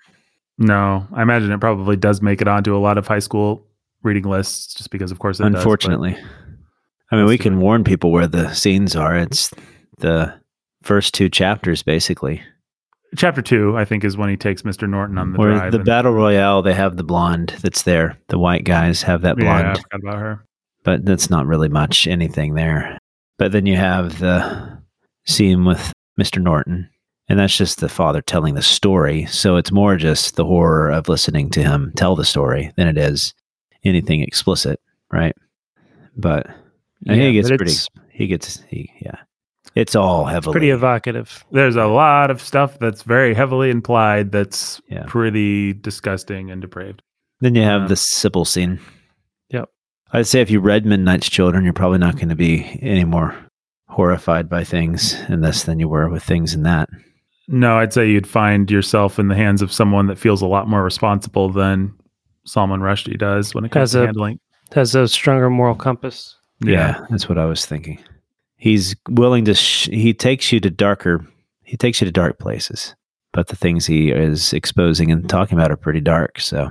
No, 0.57 1.07
I 1.13 1.23
imagine 1.23 1.51
it 1.51 1.61
probably 1.61 1.97
does 1.97 2.23
make 2.23 2.41
it 2.41 2.47
onto 2.47 2.77
a 2.77 2.79
lot 2.79 2.97
of 2.97 3.09
high 3.09 3.19
school 3.19 3.67
reading 4.03 4.25
lists 4.25 4.75
just 4.75 4.91
because, 4.91 5.11
of 5.11 5.19
course, 5.19 5.41
it 5.41 5.45
does, 5.45 5.55
Unfortunately. 5.55 6.17
I 7.11 7.17
mean, 7.17 7.27
we 7.27 7.39
can 7.39 7.55
it. 7.55 7.59
warn 7.59 7.83
people 7.83 8.13
where 8.13 8.29
the 8.29 8.53
scenes 8.53 8.95
are. 8.95 9.17
It's 9.17 9.51
the 9.99 10.33
first 10.83 11.13
two 11.13 11.29
chapters, 11.29 11.83
basically. 11.83 12.41
Chapter 13.17 13.43
two, 13.43 13.77
I 13.77 13.85
think, 13.85 14.05
is 14.05 14.17
when 14.17 14.29
he 14.31 14.37
takes 14.37 14.63
Mr. 14.63 14.89
Norton 14.89 15.19
on 15.19 15.33
the 15.33 15.39
Where 15.39 15.55
drive. 15.55 15.73
the 15.73 15.79
and- 15.79 15.87
battle 15.87 16.13
royale, 16.13 16.63
they 16.63 16.75
have 16.75 16.97
the 16.97 17.05
blonde 17.05 17.55
that's 17.63 17.83
there. 17.83 18.19
The 18.29 18.39
white 18.39 18.65
guys 18.65 19.03
have 19.03 19.23
that 19.23 19.39
Yeah, 19.41 19.53
I 19.55 19.63
blonde, 19.63 19.79
forgot 19.91 20.01
about 20.01 20.19
her. 20.21 20.45
but 20.85 21.05
that's 21.05 21.31
not 21.31 21.47
really 21.47 21.69
much 21.69 22.07
anything 22.07 22.55
there. 22.55 22.99
But 23.39 23.53
then 23.53 23.67
you 23.67 23.77
have 23.77 24.19
the 24.21 24.79
scene 25.27 25.65
with 25.65 25.93
Mr. 26.21 26.41
Norton, 26.43 26.89
and 27.29 27.39
that's 27.39 27.57
just 27.57 27.81
the 27.81 27.89
father 27.89 28.21
telling 28.23 28.55
the 28.55 28.63
story. 28.63 29.27
So 29.27 29.57
it's 29.57 29.73
more 29.73 29.97
just 29.97 30.37
the 30.37 30.45
horror 30.45 30.91
of 30.91 31.09
listening 31.09 31.51
to 31.51 31.63
him 31.63 31.93
tell 31.97 32.15
the 32.17 32.25
story 32.25 32.73
than 32.77 32.87
it 32.87 32.97
is 32.99 33.35
anything 33.85 34.21
explicit, 34.21 34.79
right? 35.11 35.35
But 36.17 36.47
think 37.07 37.21
he 37.23 37.33
gets 37.33 37.51
but 37.51 37.59
pretty. 37.59 37.75
He 38.11 38.27
gets 38.29 38.63
he 38.69 38.91
yeah. 39.01 39.17
It's 39.75 39.97
all 39.97 40.25
heavily 40.25 40.53
pretty 40.53 40.71
evocative. 40.71 41.45
There's 41.51 41.77
a 41.77 41.87
lot 41.87 42.31
of 42.31 42.41
stuff 42.41 42.79
that's 42.79 43.03
very 43.03 43.35
heavily 43.35 43.71
implied 43.71 44.31
that's 44.31 44.81
Yeah. 44.89 45.05
pretty 45.07 45.73
disgusting 45.73 46.51
and 46.51 46.61
depraved. 46.61 47.03
Then 47.41 47.55
you 47.57 47.63
have 47.63 47.83
Yeah. 47.83 47.89
the 47.89 47.97
Sybil 47.97 48.45
scene. 48.45 48.79
Yep. 49.51 49.69
I'd 50.13 50.27
say 50.29 50.41
if 50.41 50.51
you 50.51 50.61
read 50.61 50.87
Midnight's 50.87 51.29
Children, 51.29 51.65
you're 51.65 51.73
probably 51.73 51.99
not 51.99 52.15
going 52.17 52.29
to 52.29 52.37
be 52.37 52.79
any 52.83 53.05
more 53.05 53.35
horrified 53.89 54.49
by 54.49 54.63
things 54.65 55.15
in 55.29 55.41
this 55.41 55.65
than 55.65 55.81
you 55.81 55.89
were 55.89 56.09
with 56.09 56.23
things 56.23 56.55
in 56.55 56.63
that. 56.63 56.89
No, 57.49 57.79
I'd 57.79 57.93
say 57.93 58.09
you'd 58.09 58.27
find 58.27 58.71
yourself 58.71 59.19
in 59.19 59.29
the 59.29 59.35
hands 59.35 59.61
of 59.61 59.73
someone 59.73 60.07
that 60.07 60.19
feels 60.19 60.41
a 60.41 60.47
lot 60.47 60.69
more 60.69 60.83
responsible 60.85 61.51
than 61.51 61.93
Salman 62.47 62.81
Rushdie 62.81 63.19
does 63.19 63.55
when 63.55 63.65
it 63.65 63.71
comes 63.73 63.83
Has 63.83 63.93
to 63.93 64.03
a- 64.03 64.07
handling. 64.07 64.39
Has 64.75 64.95
a 64.95 65.07
stronger 65.09 65.51
moral 65.51 65.75
compass. 65.75 66.37
Yeah. 66.61 67.01
that's 67.11 67.29
what 67.29 67.37
I 67.39 67.45
was 67.45 67.67
thinking. 67.67 67.99
He's 68.65 68.97
willing 69.11 69.45
to. 69.45 69.53
Sh- 69.53 69.91
he 69.93 70.15
takes 70.15 70.51
you 70.51 70.59
to 70.61 70.71
darker. 70.71 71.23
He 71.65 71.77
takes 71.77 72.01
you 72.01 72.07
to 72.07 72.11
dark 72.11 72.39
places, 72.39 72.95
but 73.35 73.49
the 73.49 73.57
things 73.57 73.85
he 73.85 74.11
is 74.11 74.55
exposing 74.55 75.13
and 75.13 75.29
talking 75.29 75.59
about 75.59 75.71
are 75.71 75.77
pretty 75.77 76.01
dark. 76.01 76.41
So 76.41 76.71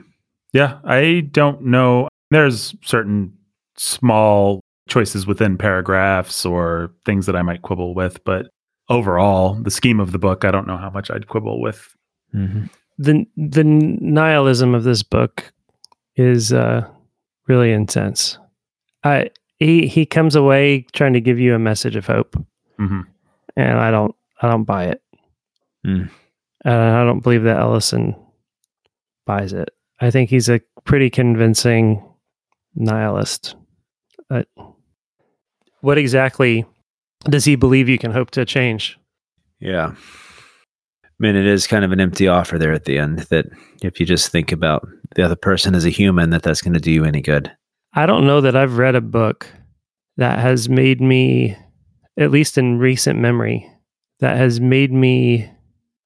Yeah, 0.53 0.79
I 0.83 1.27
don't 1.31 1.61
know. 1.61 2.07
There's 2.31 2.73
certain 2.81 3.31
small 3.77 4.59
choices 4.89 5.27
within 5.27 5.55
paragraphs 5.55 6.47
or 6.47 6.89
things 7.05 7.27
that 7.27 7.35
I 7.35 7.43
might 7.43 7.61
quibble 7.61 7.93
with, 7.93 8.23
but 8.23 8.47
overall, 8.89 9.53
the 9.53 9.69
scheme 9.69 9.99
of 9.99 10.13
the 10.13 10.17
book, 10.17 10.45
I 10.45 10.49
don't 10.49 10.65
know 10.65 10.77
how 10.77 10.89
much 10.89 11.11
I'd 11.11 11.27
quibble 11.27 11.61
with. 11.61 11.95
mhm. 12.33 12.71
the 12.97 13.23
The 13.37 13.63
nihilism 13.63 14.73
of 14.73 14.83
this 14.83 15.03
book 15.03 15.53
is 16.15 16.51
uh, 16.51 16.87
really 17.47 17.71
intense. 17.71 18.39
I 19.03 19.29
he 19.63 19.87
he 19.87 20.05
comes 20.05 20.35
away 20.35 20.85
trying 20.93 21.13
to 21.13 21.21
give 21.21 21.39
you 21.39 21.55
a 21.55 21.59
message 21.59 21.95
of 21.95 22.05
hope, 22.05 22.35
hmm 22.77 23.01
and 23.55 23.79
I 23.79 23.91
don't 23.91 24.15
I 24.41 24.49
don't 24.49 24.63
buy 24.63 24.85
it. 24.85 25.01
Mm. 25.85 26.09
And 26.65 26.73
I 26.73 27.03
don't 27.03 27.21
believe 27.21 27.43
that 27.43 27.59
Ellison 27.59 28.15
buys 29.25 29.53
it. 29.53 29.69
I 29.99 30.11
think 30.11 30.29
he's 30.29 30.49
a 30.49 30.61
pretty 30.85 31.09
convincing 31.09 32.03
nihilist. 32.75 33.55
Uh, 34.29 34.43
what 35.81 35.97
exactly 35.97 36.65
does 37.25 37.45
he 37.45 37.55
believe 37.55 37.89
you 37.89 37.99
can 37.99 38.11
hope 38.11 38.31
to 38.31 38.45
change? 38.45 38.97
Yeah. 39.59 39.93
I 41.03 41.09
mean, 41.19 41.35
it 41.35 41.45
is 41.45 41.67
kind 41.67 41.85
of 41.85 41.91
an 41.91 42.01
empty 42.01 42.27
offer 42.27 42.57
there 42.57 42.73
at 42.73 42.85
the 42.85 42.97
end 42.97 43.19
that 43.29 43.45
if 43.81 43.99
you 43.99 44.05
just 44.05 44.29
think 44.29 44.51
about 44.51 44.87
the 45.15 45.23
other 45.23 45.35
person 45.35 45.75
as 45.75 45.85
a 45.85 45.89
human, 45.89 46.31
that 46.31 46.43
that's 46.43 46.61
going 46.61 46.73
to 46.73 46.79
do 46.79 46.91
you 46.91 47.05
any 47.05 47.21
good. 47.21 47.51
I 47.93 48.05
don't 48.05 48.25
know 48.25 48.41
that 48.41 48.55
I've 48.55 48.77
read 48.77 48.95
a 48.95 49.01
book 49.01 49.47
that 50.17 50.39
has 50.39 50.69
made 50.69 51.01
me, 51.01 51.55
at 52.17 52.31
least 52.31 52.57
in 52.57 52.79
recent 52.79 53.19
memory, 53.19 53.69
that 54.19 54.37
has 54.37 54.59
made 54.59 54.91
me 54.91 55.49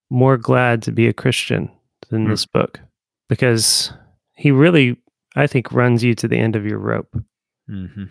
more 0.10 0.38
glad 0.38 0.82
to 0.84 0.92
be 0.92 1.08
a 1.08 1.14
Christian 1.14 1.70
than 2.10 2.24
Hmm. 2.26 2.32
this 2.32 2.46
book 2.46 2.80
because 3.30 3.92
he 4.36 4.52
really, 4.52 4.98
I 5.36 5.48
think, 5.48 5.72
runs 5.72 6.04
you 6.04 6.14
to 6.16 6.28
the 6.28 6.38
end 6.38 6.56
of 6.56 6.66
your 6.66 6.80
rope. 6.80 7.14
Mm-hmm. 7.70 8.06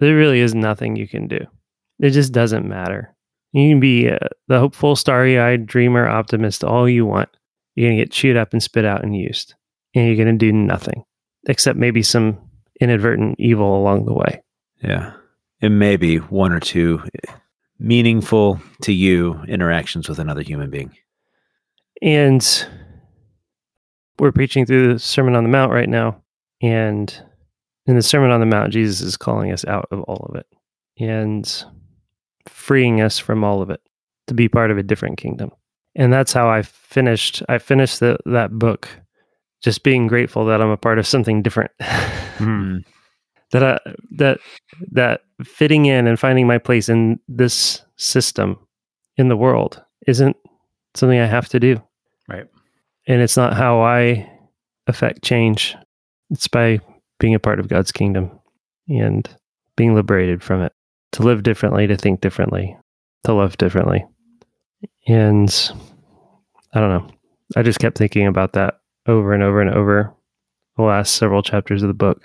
There 0.00 0.16
really 0.16 0.40
is 0.40 0.54
nothing 0.54 0.96
you 0.96 1.08
can 1.08 1.26
do. 1.26 1.46
It 1.98 2.10
just 2.10 2.32
doesn't 2.32 2.68
matter. 2.68 3.14
You 3.52 3.70
can 3.70 3.80
be 3.80 4.10
uh, 4.10 4.18
the 4.48 4.58
hopeful, 4.58 4.96
starry 4.96 5.38
eyed 5.38 5.64
dreamer 5.66 6.06
optimist 6.06 6.62
all 6.62 6.86
you 6.88 7.06
want. 7.06 7.30
you're 7.74 7.88
going 7.88 7.96
to 7.98 8.04
get 8.04 8.12
chewed 8.12 8.36
up 8.36 8.52
and 8.52 8.62
spit 8.62 8.84
out 8.84 9.02
and 9.02 9.16
used. 9.16 9.54
And 9.94 10.06
you're 10.06 10.16
going 10.22 10.38
to 10.38 10.46
do 10.46 10.52
nothing 10.52 11.04
except 11.48 11.78
maybe 11.78 12.02
some 12.02 12.38
inadvertent 12.80 13.36
evil 13.38 13.76
along 13.76 14.04
the 14.06 14.14
way. 14.14 14.42
Yeah. 14.82 15.14
And 15.60 15.78
maybe 15.78 16.16
one 16.16 16.52
or 16.52 16.60
two 16.60 17.02
meaningful 17.78 18.60
to 18.82 18.92
you 18.92 19.40
interactions 19.48 20.08
with 20.08 20.18
another 20.18 20.42
human 20.42 20.70
being. 20.70 20.94
And 22.02 22.66
we're 24.18 24.32
preaching 24.32 24.66
through 24.66 24.94
the 24.94 24.98
Sermon 24.98 25.34
on 25.34 25.44
the 25.44 25.50
Mount 25.50 25.72
right 25.72 25.88
now. 25.88 26.22
And 26.62 27.14
in 27.86 27.96
the 27.96 28.02
Sermon 28.02 28.30
on 28.30 28.40
the 28.40 28.46
Mount, 28.46 28.72
Jesus 28.72 29.00
is 29.00 29.16
calling 29.16 29.52
us 29.52 29.64
out 29.64 29.88
of 29.90 30.00
all 30.02 30.26
of 30.28 30.36
it 30.36 30.46
and 30.98 31.64
freeing 32.48 33.00
us 33.00 33.18
from 33.18 33.44
all 33.44 33.62
of 33.62 33.70
it 33.70 33.80
to 34.26 34.34
be 34.34 34.48
part 34.48 34.70
of 34.70 34.78
a 34.78 34.82
different 34.82 35.18
kingdom. 35.18 35.50
And 35.94 36.12
that's 36.12 36.32
how 36.32 36.48
I 36.48 36.62
finished. 36.62 37.42
I 37.48 37.58
finished 37.58 38.00
the, 38.00 38.18
that 38.26 38.52
book 38.52 38.88
just 39.66 39.82
being 39.82 40.06
grateful 40.06 40.44
that 40.44 40.62
I'm 40.62 40.70
a 40.70 40.76
part 40.76 41.00
of 41.00 41.06
something 41.08 41.42
different. 41.42 41.72
Mm. 42.36 42.84
that 43.50 43.64
I, 43.64 43.78
that 44.18 44.40
that 44.92 45.22
fitting 45.42 45.86
in 45.86 46.06
and 46.06 46.20
finding 46.20 46.46
my 46.46 46.58
place 46.58 46.90
in 46.90 47.18
this 47.28 47.80
system 47.96 48.58
in 49.16 49.28
the 49.28 49.38
world 49.38 49.82
isn't 50.06 50.36
something 50.94 51.18
I 51.18 51.24
have 51.24 51.48
to 51.48 51.58
do. 51.58 51.82
Right. 52.28 52.44
And 53.08 53.22
it's 53.22 53.38
not 53.38 53.54
how 53.54 53.80
I 53.80 54.30
affect 54.86 55.24
change. 55.24 55.74
It's 56.28 56.46
by 56.46 56.78
being 57.18 57.34
a 57.34 57.38
part 57.40 57.58
of 57.58 57.68
God's 57.68 57.90
kingdom 57.90 58.38
and 58.86 59.26
being 59.78 59.94
liberated 59.94 60.42
from 60.42 60.60
it, 60.60 60.74
to 61.12 61.22
live 61.22 61.42
differently, 61.42 61.86
to 61.86 61.96
think 61.96 62.20
differently, 62.20 62.76
to 63.24 63.32
love 63.32 63.56
differently. 63.56 64.04
And 65.08 65.72
I 66.74 66.80
don't 66.80 66.90
know. 66.90 67.10
I 67.56 67.62
just 67.62 67.78
kept 67.78 67.96
thinking 67.96 68.26
about 68.26 68.52
that 68.52 68.74
over 69.06 69.32
and 69.32 69.42
over 69.42 69.60
and 69.60 69.70
over 69.70 70.12
the 70.76 70.82
last 70.82 71.16
several 71.16 71.42
chapters 71.42 71.82
of 71.82 71.88
the 71.88 71.94
book. 71.94 72.22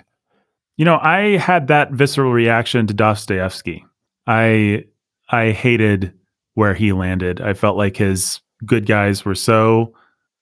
You 0.76 0.84
know, 0.84 0.98
I 1.00 1.36
had 1.36 1.68
that 1.68 1.92
visceral 1.92 2.32
reaction 2.32 2.86
to 2.86 2.94
Dostoevsky. 2.94 3.84
I 4.26 4.84
I 5.30 5.52
hated 5.52 6.12
where 6.54 6.74
he 6.74 6.92
landed. 6.92 7.40
I 7.40 7.54
felt 7.54 7.76
like 7.76 7.96
his 7.96 8.40
good 8.64 8.86
guys 8.86 9.24
were 9.24 9.34
so 9.34 9.94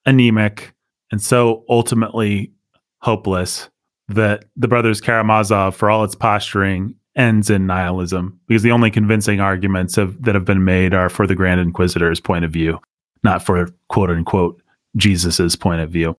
anemic 0.07 0.75
and 1.13 1.23
so 1.23 1.65
ultimately 1.69 2.53
hopeless 3.01 3.69
that 4.09 4.45
the 4.57 4.69
brothers 4.69 5.01
Karamazov, 5.01 5.75
for 5.75 5.91
all 5.91 6.05
its 6.05 6.15
posturing, 6.15 6.95
ends 7.17 7.51
in 7.51 7.67
nihilism 7.67 8.39
because 8.47 8.63
the 8.63 8.71
only 8.71 8.91
convincing 8.91 9.41
arguments 9.41 9.97
have, 9.97 10.23
that 10.23 10.35
have 10.35 10.45
been 10.45 10.65
made 10.65 10.95
are 10.95 11.09
for 11.09 11.27
the 11.27 11.35
Grand 11.35 11.61
Inquisitor's 11.61 12.21
point 12.21 12.45
of 12.45 12.53
view, 12.53 12.79
not 13.23 13.43
for 13.43 13.69
quote 13.89 14.11
unquote 14.11 14.63
Jesus's 14.97 15.57
point 15.57 15.81
of 15.81 15.91
view. 15.91 16.17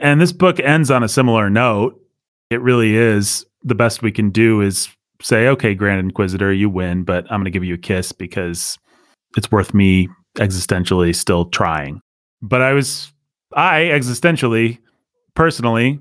And 0.00 0.20
this 0.20 0.32
book 0.32 0.58
ends 0.60 0.90
on 0.90 1.02
a 1.02 1.08
similar 1.08 1.50
note. 1.50 1.98
It 2.50 2.60
really 2.60 2.96
is 2.96 3.44
the 3.62 3.74
best 3.74 4.02
we 4.02 4.12
can 4.12 4.30
do 4.30 4.60
is 4.60 4.88
say, 5.20 5.48
okay, 5.48 5.74
Grand 5.74 6.00
Inquisitor, 6.00 6.52
you 6.52 6.68
win, 6.68 7.04
but 7.04 7.24
I'm 7.30 7.38
going 7.40 7.44
to 7.44 7.50
give 7.50 7.64
you 7.64 7.74
a 7.74 7.78
kiss 7.78 8.12
because 8.12 8.78
it's 9.36 9.50
worth 9.50 9.72
me 9.72 10.08
existentially 10.36 11.14
still 11.14 11.46
trying. 11.46 12.00
But 12.40 12.60
I 12.62 12.72
was, 12.72 13.12
I 13.54 13.82
existentially, 13.82 14.78
personally, 15.34 16.00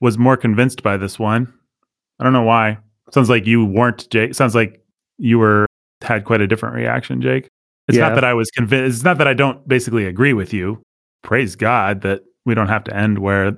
was 0.00 0.18
more 0.18 0.36
convinced 0.36 0.82
by 0.82 0.96
this 0.96 1.18
one. 1.18 1.52
I 2.18 2.24
don't 2.24 2.32
know 2.32 2.42
why. 2.42 2.78
Sounds 3.12 3.30
like 3.30 3.46
you 3.46 3.64
weren't, 3.64 4.10
Jake. 4.10 4.34
Sounds 4.34 4.54
like 4.54 4.82
you 5.18 5.38
were 5.38 5.66
had 6.02 6.24
quite 6.24 6.40
a 6.40 6.46
different 6.46 6.74
reaction, 6.74 7.22
Jake. 7.22 7.48
It's 7.86 7.96
Yeah. 7.96 8.08
not 8.08 8.14
that 8.16 8.24
I 8.24 8.34
was 8.34 8.50
convinced. 8.50 8.96
It's 8.96 9.04
not 9.04 9.18
that 9.18 9.28
I 9.28 9.34
don't 9.34 9.66
basically 9.66 10.04
agree 10.06 10.32
with 10.32 10.52
you. 10.52 10.82
Praise 11.22 11.56
God 11.56 12.02
that 12.02 12.22
we 12.48 12.54
don't 12.54 12.68
have 12.68 12.84
to 12.84 12.96
end 12.96 13.18
where 13.20 13.56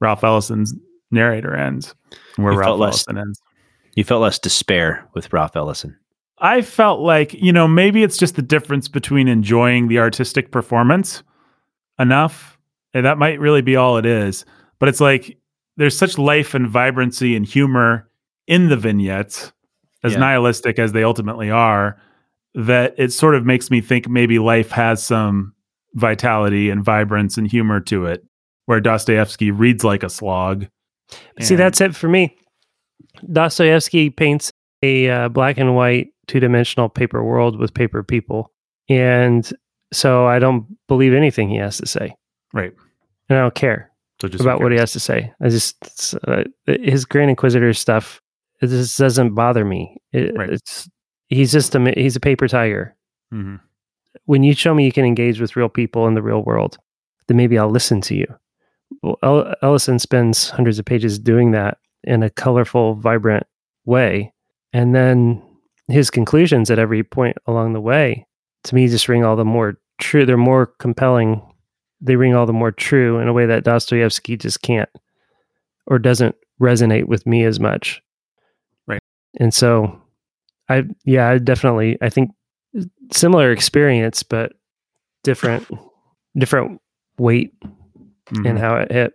Ralph 0.00 0.22
Ellison's 0.22 0.74
narrator 1.10 1.54
ends, 1.56 1.94
where 2.36 2.52
You 2.52 2.58
Ralph 2.60 2.78
less- 2.78 2.88
Ellison 3.08 3.18
ends. 3.18 3.40
You 3.94 4.04
felt 4.04 4.22
less 4.22 4.38
despair 4.38 5.08
with 5.14 5.32
Ralph 5.32 5.56
Ellison. 5.56 5.96
I 6.38 6.60
felt 6.60 7.00
like, 7.00 7.32
you 7.32 7.50
know, 7.52 7.66
maybe 7.66 8.02
it's 8.02 8.18
just 8.18 8.36
the 8.36 8.42
difference 8.42 8.88
between 8.88 9.26
enjoying 9.26 9.88
the 9.88 9.98
artistic 9.98 10.52
performance 10.52 11.22
enough. 11.98 12.58
And 12.92 13.06
that 13.06 13.16
might 13.18 13.40
really 13.40 13.62
be 13.62 13.74
all 13.76 13.96
it 13.96 14.04
is. 14.04 14.44
But 14.78 14.90
it's 14.90 15.00
like 15.00 15.38
there's 15.78 15.96
such 15.96 16.18
life 16.18 16.52
and 16.54 16.68
vibrancy 16.68 17.34
and 17.36 17.46
humor 17.46 18.10
in 18.46 18.68
the 18.68 18.76
vignettes, 18.76 19.52
as 20.04 20.12
Yeah. 20.12 20.18
nihilistic 20.20 20.78
as 20.78 20.92
they 20.92 21.02
ultimately 21.04 21.50
are, 21.50 21.98
that 22.54 22.94
it 22.98 23.12
sort 23.12 23.34
of 23.34 23.46
makes 23.46 23.70
me 23.70 23.80
think 23.80 24.06
maybe 24.08 24.38
life 24.38 24.70
has 24.72 25.02
some 25.02 25.54
vitality 25.96 26.70
and 26.70 26.84
vibrance 26.84 27.36
and 27.36 27.50
humor 27.50 27.80
to 27.80 28.06
it, 28.06 28.24
where 28.66 28.80
Dostoevsky 28.80 29.50
reads 29.50 29.82
like 29.82 30.02
a 30.02 30.08
slog. 30.10 30.66
See, 31.40 31.56
that's 31.56 31.80
it 31.80 31.94
for 31.96 32.08
me. 32.08 32.36
Dostoevsky 33.32 34.10
paints 34.10 34.52
a 34.82 35.08
uh, 35.08 35.28
black 35.28 35.58
and 35.58 35.74
white, 35.74 36.08
two 36.26 36.40
dimensional 36.40 36.88
paper 36.88 37.22
world 37.24 37.58
with 37.58 37.72
paper 37.74 38.02
people. 38.02 38.52
And 38.88 39.50
so 39.92 40.26
I 40.26 40.38
don't 40.38 40.66
believe 40.88 41.14
anything 41.14 41.48
he 41.48 41.56
has 41.56 41.78
to 41.78 41.86
say. 41.86 42.14
right. 42.52 42.72
And 43.28 43.36
I 43.36 43.42
don't 43.42 43.54
care 43.56 43.90
So 44.20 44.28
about 44.38 44.60
what 44.60 44.70
he 44.70 44.78
has 44.78 44.92
to 44.92 45.00
say. 45.00 45.32
I 45.42 45.48
just, 45.48 46.14
uh, 46.28 46.44
his 46.66 47.04
Grand 47.04 47.28
Inquisitor 47.30 47.72
stuff, 47.72 48.20
it 48.62 48.68
just 48.68 48.96
doesn't 48.98 49.34
bother 49.34 49.64
me. 49.64 49.96
It, 50.12 50.36
Right. 50.36 50.50
It's, 50.50 50.88
he's 51.28 51.50
just 51.50 51.74
a, 51.74 51.92
he's 51.96 52.14
a 52.14 52.20
paper 52.20 52.46
tiger. 52.46 52.94
Mhm. 53.34 53.58
When 54.26 54.42
you 54.42 54.54
show 54.54 54.74
me 54.74 54.84
you 54.84 54.92
can 54.92 55.04
engage 55.04 55.40
with 55.40 55.56
real 55.56 55.68
people 55.68 56.06
in 56.06 56.14
the 56.14 56.22
real 56.22 56.42
world, 56.42 56.78
then 57.26 57.36
maybe 57.36 57.58
I'll 57.58 57.70
listen 57.70 58.00
to 58.02 58.14
you. 58.14 58.26
Well, 59.02 59.18
El- 59.22 59.54
Ellison 59.62 59.98
spends 59.98 60.50
hundreds 60.50 60.78
of 60.78 60.84
pages 60.84 61.18
doing 61.18 61.52
that 61.52 61.78
in 62.04 62.22
a 62.22 62.30
colorful, 62.30 62.94
vibrant 62.94 63.46
way. 63.84 64.32
And 64.72 64.94
then 64.94 65.42
his 65.88 66.10
conclusions 66.10 66.70
at 66.70 66.78
every 66.78 67.02
point 67.02 67.36
along 67.46 67.72
the 67.72 67.80
way, 67.80 68.26
to 68.64 68.74
me, 68.74 68.88
just 68.88 69.08
ring 69.08 69.24
all 69.24 69.36
the 69.36 69.44
more 69.44 69.78
true. 70.00 70.26
They're 70.26 70.36
more 70.36 70.66
compelling. 70.78 71.40
They 72.00 72.16
ring 72.16 72.34
all 72.34 72.46
the 72.46 72.52
more 72.52 72.72
true 72.72 73.18
in 73.18 73.28
a 73.28 73.32
way 73.32 73.46
that 73.46 73.64
Dostoevsky 73.64 74.36
just 74.36 74.62
can't 74.62 74.90
or 75.86 75.98
doesn't 75.98 76.34
resonate 76.60 77.04
with 77.04 77.26
me 77.26 77.44
as 77.44 77.60
much. 77.60 78.02
Right. 78.86 79.00
And 79.38 79.54
so 79.54 80.00
I, 80.68 80.84
yeah, 81.04 81.28
I 81.28 81.38
definitely, 81.38 81.96
I 82.02 82.08
think 82.08 82.30
similar 83.12 83.52
experience, 83.52 84.22
but 84.22 84.52
different, 85.24 85.66
different 86.38 86.80
weight 87.18 87.52
Mhm. 88.32 88.48
and 88.50 88.58
how 88.58 88.76
it 88.76 88.90
hit 88.90 89.12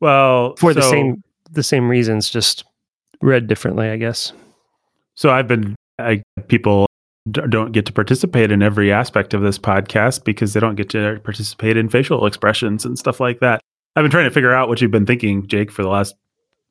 well 0.00 0.54
for 0.56 0.74
the 0.74 0.82
same, 0.82 1.22
the 1.52 1.62
same 1.62 1.88
reasons, 1.88 2.28
just 2.28 2.64
read 3.22 3.46
differently, 3.46 3.88
I 3.88 3.96
guess. 3.96 4.32
So 5.14 5.30
I've 5.30 5.46
been 5.48 5.76
I 5.98 6.22
people 6.48 6.86
don't 7.30 7.72
get 7.72 7.84
to 7.86 7.92
participate 7.92 8.50
in 8.50 8.62
every 8.62 8.90
aspect 8.90 9.34
of 9.34 9.42
this 9.42 9.58
podcast 9.58 10.24
because 10.24 10.52
they 10.54 10.58
don't 10.60 10.74
get 10.74 10.88
to 10.90 11.20
participate 11.22 11.76
in 11.76 11.88
facial 11.88 12.26
expressions 12.26 12.84
and 12.84 12.98
stuff 12.98 13.20
like 13.20 13.38
that. 13.40 13.60
I've 13.94 14.02
been 14.02 14.10
trying 14.10 14.24
to 14.24 14.30
figure 14.30 14.52
out 14.54 14.68
what 14.68 14.80
you've 14.80 14.90
been 14.90 15.06
thinking, 15.06 15.46
Jake, 15.46 15.70
for 15.70 15.82
the 15.82 15.88
last 15.90 16.14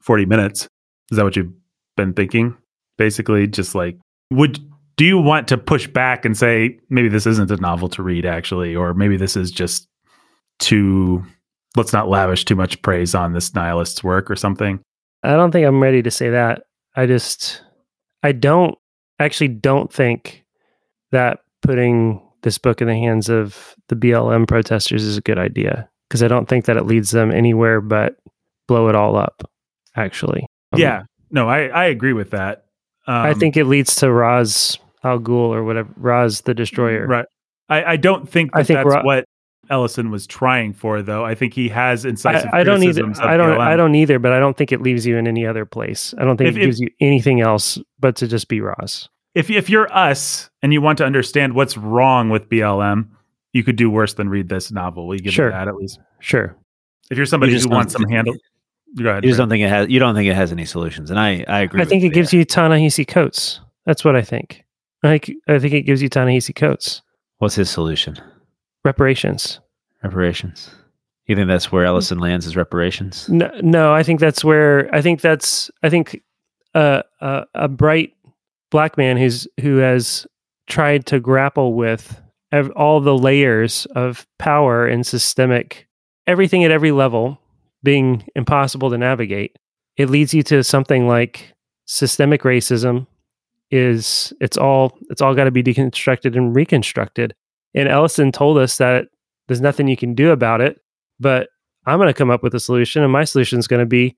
40 0.01 0.25
minutes. 0.25 0.67
Is 1.11 1.17
that 1.17 1.23
what 1.23 1.35
you've 1.35 1.53
been 1.95 2.13
thinking? 2.13 2.57
Basically 2.97 3.47
just 3.47 3.75
like 3.75 3.97
would 4.31 4.59
do 4.99 5.05
you 5.05 5.17
want 5.17 5.47
to 5.47 5.57
push 5.57 5.87
back 5.87 6.25
and 6.25 6.37
say 6.37 6.77
maybe 6.89 7.07
this 7.07 7.25
isn't 7.25 7.49
a 7.49 7.55
novel 7.55 7.87
to 7.87 8.03
read 8.03 8.25
actually 8.25 8.75
or 8.75 8.93
maybe 8.93 9.15
this 9.15 9.37
is 9.37 9.49
just 9.49 9.87
too 10.59 11.23
let's 11.77 11.93
not 11.93 12.09
lavish 12.09 12.43
too 12.43 12.55
much 12.55 12.81
praise 12.81 13.15
on 13.15 13.31
this 13.31 13.51
nihilist's 13.55 14.03
work 14.03 14.29
or 14.29 14.35
something? 14.35 14.81
I 15.23 15.29
don't 15.37 15.51
think 15.51 15.65
I'm 15.65 15.81
ready 15.81 16.01
to 16.01 16.11
say 16.11 16.29
that. 16.31 16.63
I 16.97 17.05
just, 17.05 17.61
I 18.23 18.33
don't 18.33 18.77
actually 19.19 19.47
don't 19.47 19.91
think 19.91 20.43
that 21.11 21.39
putting 21.61 22.21
this 22.41 22.57
book 22.57 22.81
in 22.81 22.87
the 22.87 22.95
hands 22.95 23.29
of 23.29 23.75
the 23.87 23.95
BLM 23.95 24.49
protesters 24.49 25.05
is 25.05 25.15
a 25.15 25.21
good 25.21 25.39
idea 25.39 25.87
because 26.09 26.21
I 26.23 26.27
don't 26.27 26.49
think 26.49 26.65
that 26.65 26.75
it 26.75 26.85
leads 26.85 27.11
them 27.11 27.31
anywhere 27.31 27.79
but 27.79 28.17
blow 28.67 28.89
it 28.89 28.95
all 28.95 29.15
up. 29.15 29.49
Actually, 29.95 30.45
Um, 30.73 30.81
yeah. 30.81 31.03
No, 31.31 31.47
I 31.47 31.67
I 31.67 31.85
agree 31.85 32.13
with 32.13 32.31
that. 32.31 32.65
Um, 33.07 33.15
I 33.15 33.33
think 33.33 33.55
it 33.55 33.65
leads 33.65 33.95
to 33.95 34.11
Ras 34.11 34.77
Al 35.03 35.19
Ghul 35.19 35.49
or 35.53 35.63
whatever 35.63 35.89
Ras 35.97 36.41
the 36.41 36.53
Destroyer. 36.53 37.07
Right. 37.07 37.25
I, 37.69 37.83
I 37.93 37.95
don't 37.97 38.27
think 38.27 38.51
that 38.53 38.59
I 38.59 38.63
think 38.63 38.77
that's 38.79 38.95
Ro- 38.95 39.03
what 39.03 39.25
Ellison 39.69 40.09
was 40.09 40.25
trying 40.25 40.73
for, 40.73 41.01
though. 41.03 41.23
I 41.23 41.35
think 41.35 41.53
he 41.53 41.69
has 41.69 42.03
incisive 42.05 42.49
I, 42.51 42.61
I 42.61 42.63
don't 42.63 42.81
either. 42.83 43.01
criticisms 43.03 43.19
of 43.19 43.25
I 43.25 43.37
don't. 43.37 43.51
BLM. 43.57 43.59
I 43.59 43.75
don't 43.75 43.95
either. 43.95 44.17
But 44.19 44.31
I 44.31 44.39
don't 44.39 44.57
think 44.57 44.71
it 44.71 44.81
leaves 44.81 45.05
you 45.05 45.17
in 45.17 45.27
any 45.27 45.45
other 45.45 45.65
place. 45.65 46.13
I 46.17 46.23
don't 46.25 46.37
think 46.37 46.49
If- 46.49 46.55
it 46.57 46.61
if- 46.61 46.65
gives 46.65 46.79
you 46.79 46.89
anything 47.01 47.41
else 47.41 47.77
but 47.99 48.15
to 48.17 48.27
just 48.27 48.47
be 48.47 48.61
Ras. 48.61 49.07
If 49.35 49.49
if 49.51 49.69
you're 49.69 49.91
us 49.95 50.49
and 50.63 50.73
you 50.73 50.81
want 50.81 50.97
to 50.97 51.05
understand 51.05 51.53
what's 51.53 51.77
wrong 51.77 52.29
with 52.31 52.49
BLM, 52.49 53.09
you 53.53 53.63
could 53.63 53.75
do 53.75 53.89
worse 53.89 54.15
than 54.15 54.27
read 54.27 54.49
this 54.49 54.71
novel. 54.71 55.07
We 55.07 55.19
give 55.19 55.33
Sure. 55.33 55.49
it 55.49 55.51
that 55.51 55.67
at 55.67 55.75
least. 55.75 55.99
Sure. 56.19 56.55
If 57.11 57.17
you're 57.17 57.27
somebody 57.27 57.53
You 57.53 57.59
who 57.59 57.69
wants 57.69 57.93
some 57.93 58.03
handle, 58.09 58.33
go 58.97 59.09
ahead. 59.11 59.23
You 59.23 59.29
just 59.29 59.37
Brad. 59.37 59.43
don't 59.43 59.49
think 59.49 59.63
it 59.63 59.69
has. 59.69 59.87
You 59.89 59.99
don't 59.99 60.15
think 60.15 60.27
it 60.29 60.35
has 60.35 60.51
any 60.51 60.65
solutions, 60.65 61.11
and 61.11 61.19
I 61.19 61.45
I 61.47 61.59
agree. 61.61 61.79
I 61.81 61.85
think 61.85 62.01
with 62.01 62.11
it 62.11 62.15
gives 62.15 62.33
you 62.33 62.43
Ta-Nehisi 62.43 63.07
Coates. 63.07 63.59
That's 63.85 64.03
what 64.03 64.15
I 64.15 64.23
think. 64.23 64.63
I 65.03 65.17
think 65.17 65.37
I 65.47 65.59
think 65.59 65.73
it 65.73 65.81
gives 65.83 66.01
you 66.01 66.09
Ta-Nehisi 66.09 66.55
Coates. 66.55 67.01
What's 67.37 67.55
his 67.55 67.69
solution? 67.69 68.17
Reparations. 68.83 69.59
reparations. 70.03 70.71
You 71.25 71.35
think 71.35 71.47
that's 71.47 71.71
where 71.71 71.85
Ellison 71.85 72.17
lands 72.19 72.47
as 72.47 72.55
reparations? 72.55 73.29
No, 73.29 73.51
no, 73.61 73.93
I 73.93 74.01
think 74.03 74.19
that's 74.19 74.43
where 74.43 74.93
I 74.93 75.01
think 75.01 75.21
that's 75.21 75.69
I 75.83 75.89
think 75.89 76.21
uh, 76.73 77.03
a 77.21 77.43
a 77.53 77.67
bright 77.67 78.13
black 78.71 78.97
man 78.97 79.15
who's 79.17 79.47
who 79.61 79.77
has 79.77 80.25
tried 80.67 81.05
to 81.07 81.19
grapple 81.19 81.73
with 81.73 82.19
ev- 82.51 82.71
all 82.71 82.99
the 82.99 83.17
layers 83.17 83.85
of 83.95 84.27
power 84.37 84.87
and 84.87 85.05
systemic 85.05 85.87
everything 86.27 86.63
at 86.63 86.71
every 86.71 86.91
level 86.91 87.39
being 87.83 88.23
impossible 88.35 88.89
to 88.89 88.97
navigate. 88.97 89.57
It 89.97 90.09
leads 90.09 90.33
you 90.33 90.43
to 90.43 90.63
something 90.63 91.07
like 91.07 91.53
systemic 91.85 92.41
racism 92.43 93.07
is 93.71 94.33
it's 94.41 94.57
all 94.57 94.97
it's 95.09 95.21
all 95.21 95.35
got 95.35 95.45
to 95.45 95.51
be 95.51 95.63
deconstructed 95.63 96.35
and 96.35 96.55
reconstructed. 96.55 97.35
And 97.75 97.87
Ellison 97.87 98.31
told 98.31 98.57
us 98.57 98.77
that 98.77 99.07
there's 99.47 99.61
nothing 99.61 99.87
you 99.87 99.97
can 99.97 100.15
do 100.15 100.31
about 100.31 100.61
it, 100.61 100.79
but 101.19 101.49
I'm 101.85 101.97
going 101.97 102.07
to 102.07 102.13
come 102.13 102.31
up 102.31 102.43
with 102.43 102.55
a 102.55 102.59
solution 102.59 103.03
and 103.03 103.11
my 103.11 103.23
solution 103.23 103.59
is 103.59 103.67
going 103.67 103.81
to 103.81 103.85
be 103.85 104.17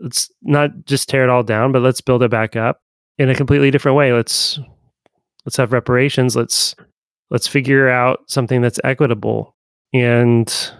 let's 0.00 0.30
not 0.42 0.70
just 0.84 1.08
tear 1.08 1.24
it 1.24 1.30
all 1.30 1.42
down, 1.42 1.72
but 1.72 1.82
let's 1.82 2.00
build 2.00 2.22
it 2.22 2.30
back 2.30 2.56
up 2.56 2.80
in 3.18 3.30
a 3.30 3.34
completely 3.34 3.70
different 3.70 3.96
way. 3.96 4.12
Let's 4.12 4.58
let's 5.44 5.56
have 5.56 5.72
reparations. 5.72 6.36
Let's 6.36 6.74
let's 7.30 7.46
figure 7.46 7.88
out 7.88 8.20
something 8.26 8.60
that's 8.60 8.80
equitable 8.84 9.54
and 9.92 10.72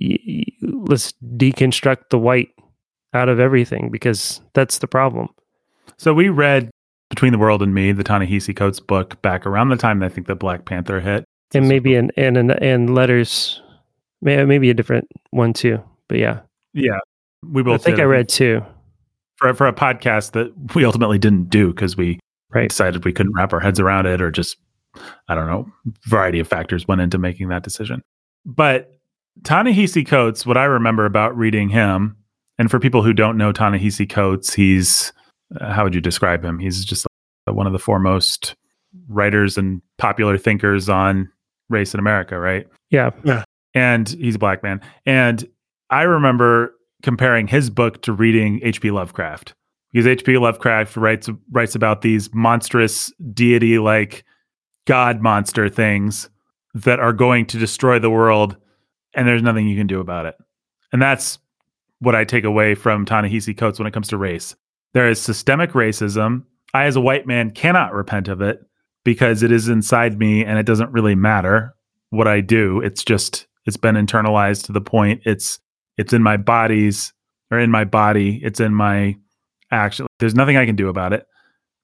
y- 0.00 0.46
let's 0.62 1.12
deconstruct 1.36 2.10
the 2.10 2.18
white 2.18 2.50
out 3.12 3.28
of 3.28 3.38
everything 3.40 3.90
because 3.90 4.40
that's 4.54 4.78
the 4.78 4.86
problem. 4.86 5.28
So 5.96 6.12
we 6.14 6.28
read 6.28 6.70
Between 7.14 7.30
the 7.30 7.38
World 7.38 7.62
and 7.62 7.72
Me, 7.72 7.92
the 7.92 8.02
Ta-Nehisi 8.02 8.56
Coates 8.56 8.80
book, 8.80 9.22
back 9.22 9.46
around 9.46 9.68
the 9.68 9.76
time 9.76 10.00
that 10.00 10.06
I 10.06 10.08
think 10.08 10.26
the 10.26 10.34
Black 10.34 10.64
Panther 10.64 10.98
hit. 10.98 11.24
And 11.54 11.68
maybe 11.68 11.94
in 11.94 12.10
and 12.16 12.36
and, 12.36 12.50
and 12.50 12.92
letters, 12.92 13.62
may- 14.20 14.44
maybe 14.44 14.68
a 14.68 14.74
different 14.74 15.06
one 15.30 15.52
too. 15.52 15.78
But 16.08 16.18
yeah, 16.18 16.40
Yeah, 16.72 16.98
we 17.48 17.62
both. 17.62 17.82
I 17.82 17.84
think. 17.84 18.00
I 18.00 18.02
read 18.02 18.28
two. 18.28 18.62
for 19.36 19.54
for 19.54 19.68
a 19.68 19.72
podcast 19.72 20.32
that 20.32 20.52
we 20.74 20.84
ultimately 20.84 21.18
didn't 21.18 21.50
do 21.50 21.68
because 21.68 21.96
we 21.96 22.18
Right. 22.52 22.68
decided 22.68 23.04
we 23.04 23.12
couldn't 23.12 23.34
wrap 23.34 23.52
our 23.52 23.60
heads 23.60 23.78
around 23.78 24.06
it, 24.06 24.20
or 24.20 24.32
just 24.32 24.56
I 25.28 25.36
don't 25.36 25.46
know, 25.46 25.70
variety 26.08 26.40
of 26.40 26.48
factors 26.48 26.88
went 26.88 27.00
into 27.00 27.18
making 27.18 27.46
that 27.50 27.62
decision. 27.62 28.02
But 28.44 28.90
Ta-Nehisi 29.44 30.04
Coates, 30.04 30.44
what 30.44 30.56
I 30.56 30.64
remember 30.64 31.04
about 31.06 31.36
reading 31.36 31.68
him, 31.68 32.16
and 32.58 32.68
for 32.70 32.80
people 32.80 33.02
who 33.04 33.12
don't 33.12 33.36
know 33.36 33.52
Ta-Nehisi 33.52 34.08
Coates, 34.10 34.54
he's 34.54 35.12
how 35.60 35.84
would 35.84 35.94
you 35.94 36.00
describe 36.00 36.44
him? 36.44 36.58
He's 36.58 36.84
just 36.84 37.06
like 37.46 37.56
one 37.56 37.66
of 37.66 37.72
the 37.72 37.78
foremost 37.78 38.54
writers 39.08 39.58
and 39.58 39.82
popular 39.98 40.38
thinkers 40.38 40.88
on 40.88 41.30
race 41.68 41.94
in 41.94 42.00
America, 42.00 42.38
right? 42.38 42.66
Yeah. 42.90 43.10
Yeah, 43.24 43.44
and 43.74 44.08
he's 44.08 44.36
a 44.36 44.38
black 44.38 44.62
man. 44.62 44.80
And 45.06 45.46
I 45.90 46.02
remember 46.02 46.74
comparing 47.02 47.46
his 47.46 47.70
book 47.70 48.02
to 48.02 48.12
reading 48.12 48.60
H.P. 48.62 48.90
Lovecraft 48.90 49.54
because 49.92 50.06
H.P. 50.06 50.38
Lovecraft 50.38 50.96
writes 50.96 51.28
writes 51.52 51.74
about 51.74 52.02
these 52.02 52.32
monstrous 52.32 53.12
deity 53.32 53.78
like 53.78 54.24
god 54.86 55.20
monster 55.20 55.68
things 55.68 56.28
that 56.74 56.98
are 57.00 57.12
going 57.12 57.46
to 57.46 57.58
destroy 57.58 57.98
the 57.98 58.10
world, 58.10 58.56
and 59.14 59.28
there's 59.28 59.42
nothing 59.42 59.68
you 59.68 59.76
can 59.76 59.86
do 59.86 60.00
about 60.00 60.26
it. 60.26 60.34
And 60.92 61.00
that's 61.00 61.38
what 62.00 62.14
I 62.14 62.24
take 62.24 62.44
away 62.44 62.74
from 62.74 63.04
Ta-Nehisi 63.04 63.56
Coates 63.56 63.78
when 63.78 63.86
it 63.86 63.92
comes 63.92 64.08
to 64.08 64.18
race. 64.18 64.56
There 64.94 65.08
is 65.08 65.20
systemic 65.20 65.72
racism. 65.72 66.44
I, 66.72 66.84
as 66.84 66.96
a 66.96 67.00
white 67.00 67.26
man, 67.26 67.50
cannot 67.50 67.92
repent 67.92 68.28
of 68.28 68.40
it 68.40 68.60
because 69.04 69.42
it 69.42 69.52
is 69.52 69.68
inside 69.68 70.18
me 70.18 70.44
and 70.44 70.58
it 70.58 70.66
doesn't 70.66 70.92
really 70.92 71.14
matter 71.14 71.74
what 72.10 72.26
I 72.26 72.40
do. 72.40 72.80
It's 72.80 73.04
just 73.04 73.46
it's 73.66 73.76
been 73.76 73.96
internalized 73.96 74.64
to 74.66 74.72
the 74.72 74.80
point 74.80 75.22
it's 75.24 75.58
it's 75.96 76.12
in 76.12 76.22
my 76.22 76.36
bodies 76.36 77.12
or 77.50 77.58
in 77.58 77.70
my 77.70 77.84
body. 77.84 78.40
It's 78.42 78.60
in 78.60 78.74
my 78.74 79.16
action. 79.70 80.06
There's 80.18 80.34
nothing 80.34 80.56
I 80.56 80.66
can 80.66 80.76
do 80.76 80.88
about 80.88 81.12
it. 81.12 81.26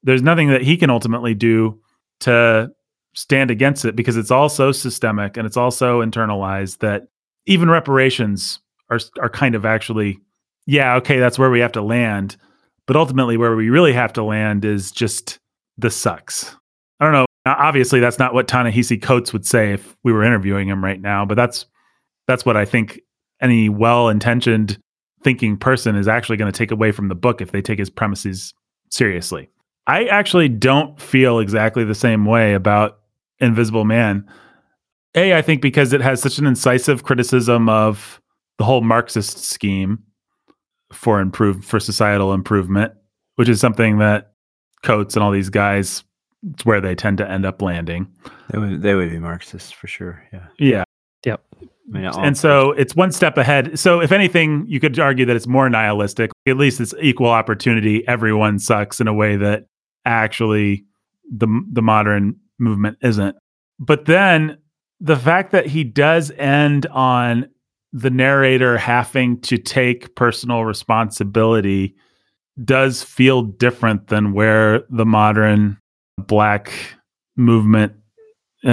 There's 0.02 0.22
nothing 0.22 0.48
that 0.48 0.62
he 0.62 0.76
can 0.76 0.90
ultimately 0.90 1.34
do 1.34 1.80
to 2.20 2.70
stand 3.14 3.50
against 3.50 3.84
it 3.84 3.96
because 3.96 4.16
it's 4.16 4.30
all 4.30 4.48
so 4.48 4.72
systemic 4.72 5.36
and 5.36 5.46
it's 5.46 5.56
also 5.56 6.00
internalized 6.00 6.78
that 6.78 7.08
even 7.46 7.68
reparations 7.68 8.60
are 8.88 9.00
are 9.20 9.28
kind 9.28 9.54
of 9.56 9.64
actually 9.64 10.18
yeah 10.66 10.94
okay 10.94 11.18
that's 11.18 11.38
where 11.38 11.50
we 11.50 11.58
have 11.58 11.72
to 11.72 11.82
land 11.82 12.36
but 12.90 12.96
ultimately 12.96 13.36
where 13.36 13.54
we 13.54 13.70
really 13.70 13.92
have 13.92 14.12
to 14.12 14.20
land 14.20 14.64
is 14.64 14.90
just 14.90 15.38
the 15.78 15.92
sucks. 15.92 16.56
I 16.98 17.04
don't 17.04 17.12
know. 17.12 17.26
Now, 17.46 17.54
obviously 17.56 18.00
that's 18.00 18.18
not 18.18 18.34
what 18.34 18.48
Ta-Nehisi 18.48 19.00
Coates 19.00 19.32
would 19.32 19.46
say 19.46 19.72
if 19.72 19.96
we 20.02 20.12
were 20.12 20.24
interviewing 20.24 20.66
him 20.66 20.82
right 20.82 21.00
now 21.00 21.24
but 21.24 21.36
that's 21.36 21.66
that's 22.26 22.44
what 22.44 22.56
i 22.56 22.64
think 22.64 23.00
any 23.40 23.68
well-intentioned 23.68 24.76
thinking 25.22 25.56
person 25.56 25.94
is 25.94 26.08
actually 26.08 26.36
going 26.36 26.50
to 26.50 26.58
take 26.58 26.72
away 26.72 26.90
from 26.90 27.06
the 27.06 27.14
book 27.14 27.40
if 27.40 27.52
they 27.52 27.62
take 27.62 27.78
his 27.78 27.90
premises 27.90 28.54
seriously. 28.90 29.48
I 29.86 30.06
actually 30.06 30.48
don't 30.48 31.00
feel 31.00 31.38
exactly 31.38 31.84
the 31.84 31.94
same 31.94 32.24
way 32.24 32.54
about 32.54 32.98
invisible 33.38 33.84
man. 33.84 34.28
A 35.14 35.34
i 35.34 35.42
think 35.42 35.62
because 35.62 35.92
it 35.92 36.00
has 36.00 36.20
such 36.20 36.38
an 36.38 36.46
incisive 36.46 37.04
criticism 37.04 37.68
of 37.68 38.20
the 38.58 38.64
whole 38.64 38.80
marxist 38.80 39.44
scheme 39.44 40.02
for 40.92 41.20
improve 41.20 41.64
for 41.64 41.80
societal 41.80 42.32
improvement 42.32 42.92
which 43.36 43.48
is 43.48 43.60
something 43.60 43.98
that 43.98 44.32
coates 44.82 45.14
and 45.14 45.22
all 45.22 45.30
these 45.30 45.50
guys 45.50 46.04
it's 46.52 46.64
where 46.64 46.80
they 46.80 46.94
tend 46.94 47.18
to 47.18 47.30
end 47.30 47.44
up 47.44 47.60
landing 47.60 48.06
They 48.50 48.58
would, 48.58 48.82
they 48.82 48.94
would 48.94 49.10
be 49.10 49.18
Marxists 49.18 49.70
for 49.70 49.86
sure. 49.86 50.26
Yeah. 50.32 50.46
yeah 50.58 50.84
Yep. 51.26 51.44
I 51.60 51.98
mean, 51.98 52.04
and 52.04 52.38
so 52.38 52.70
it's 52.72 52.94
one 52.94 53.10
step 53.10 53.36
ahead. 53.36 53.78
So 53.78 54.00
if 54.00 54.12
anything, 54.12 54.64
you 54.68 54.78
could 54.78 54.98
argue 54.98 55.26
that 55.26 55.34
it's 55.34 55.48
more 55.48 55.68
nihilistic. 55.68 56.30
At 56.46 56.56
least 56.56 56.80
it's 56.80 56.94
equal 57.00 57.28
opportunity. 57.28 58.06
Everyone 58.06 58.58
sucks 58.58 59.00
in 59.00 59.08
a 59.08 59.12
way 59.12 59.36
that 59.36 59.66
actually 60.04 60.84
the 61.30 61.48
the 61.70 61.82
modern 61.82 62.36
movement 62.58 62.98
isn't. 63.02 63.36
But 63.78 64.04
then 64.04 64.58
the 65.00 65.16
fact 65.16 65.50
that 65.52 65.66
he 65.66 65.82
does 65.82 66.30
end 66.32 66.86
on 66.86 67.48
the 67.92 68.10
narrator 68.10 68.78
having 68.78 69.40
to 69.40 69.58
take 69.58 70.14
personal 70.14 70.64
responsibility 70.64 71.94
does 72.64 73.02
feel 73.02 73.42
different 73.42 74.08
than 74.08 74.32
where 74.32 74.84
the 74.90 75.06
modern 75.06 75.78
black 76.18 76.72
movement 77.36 77.94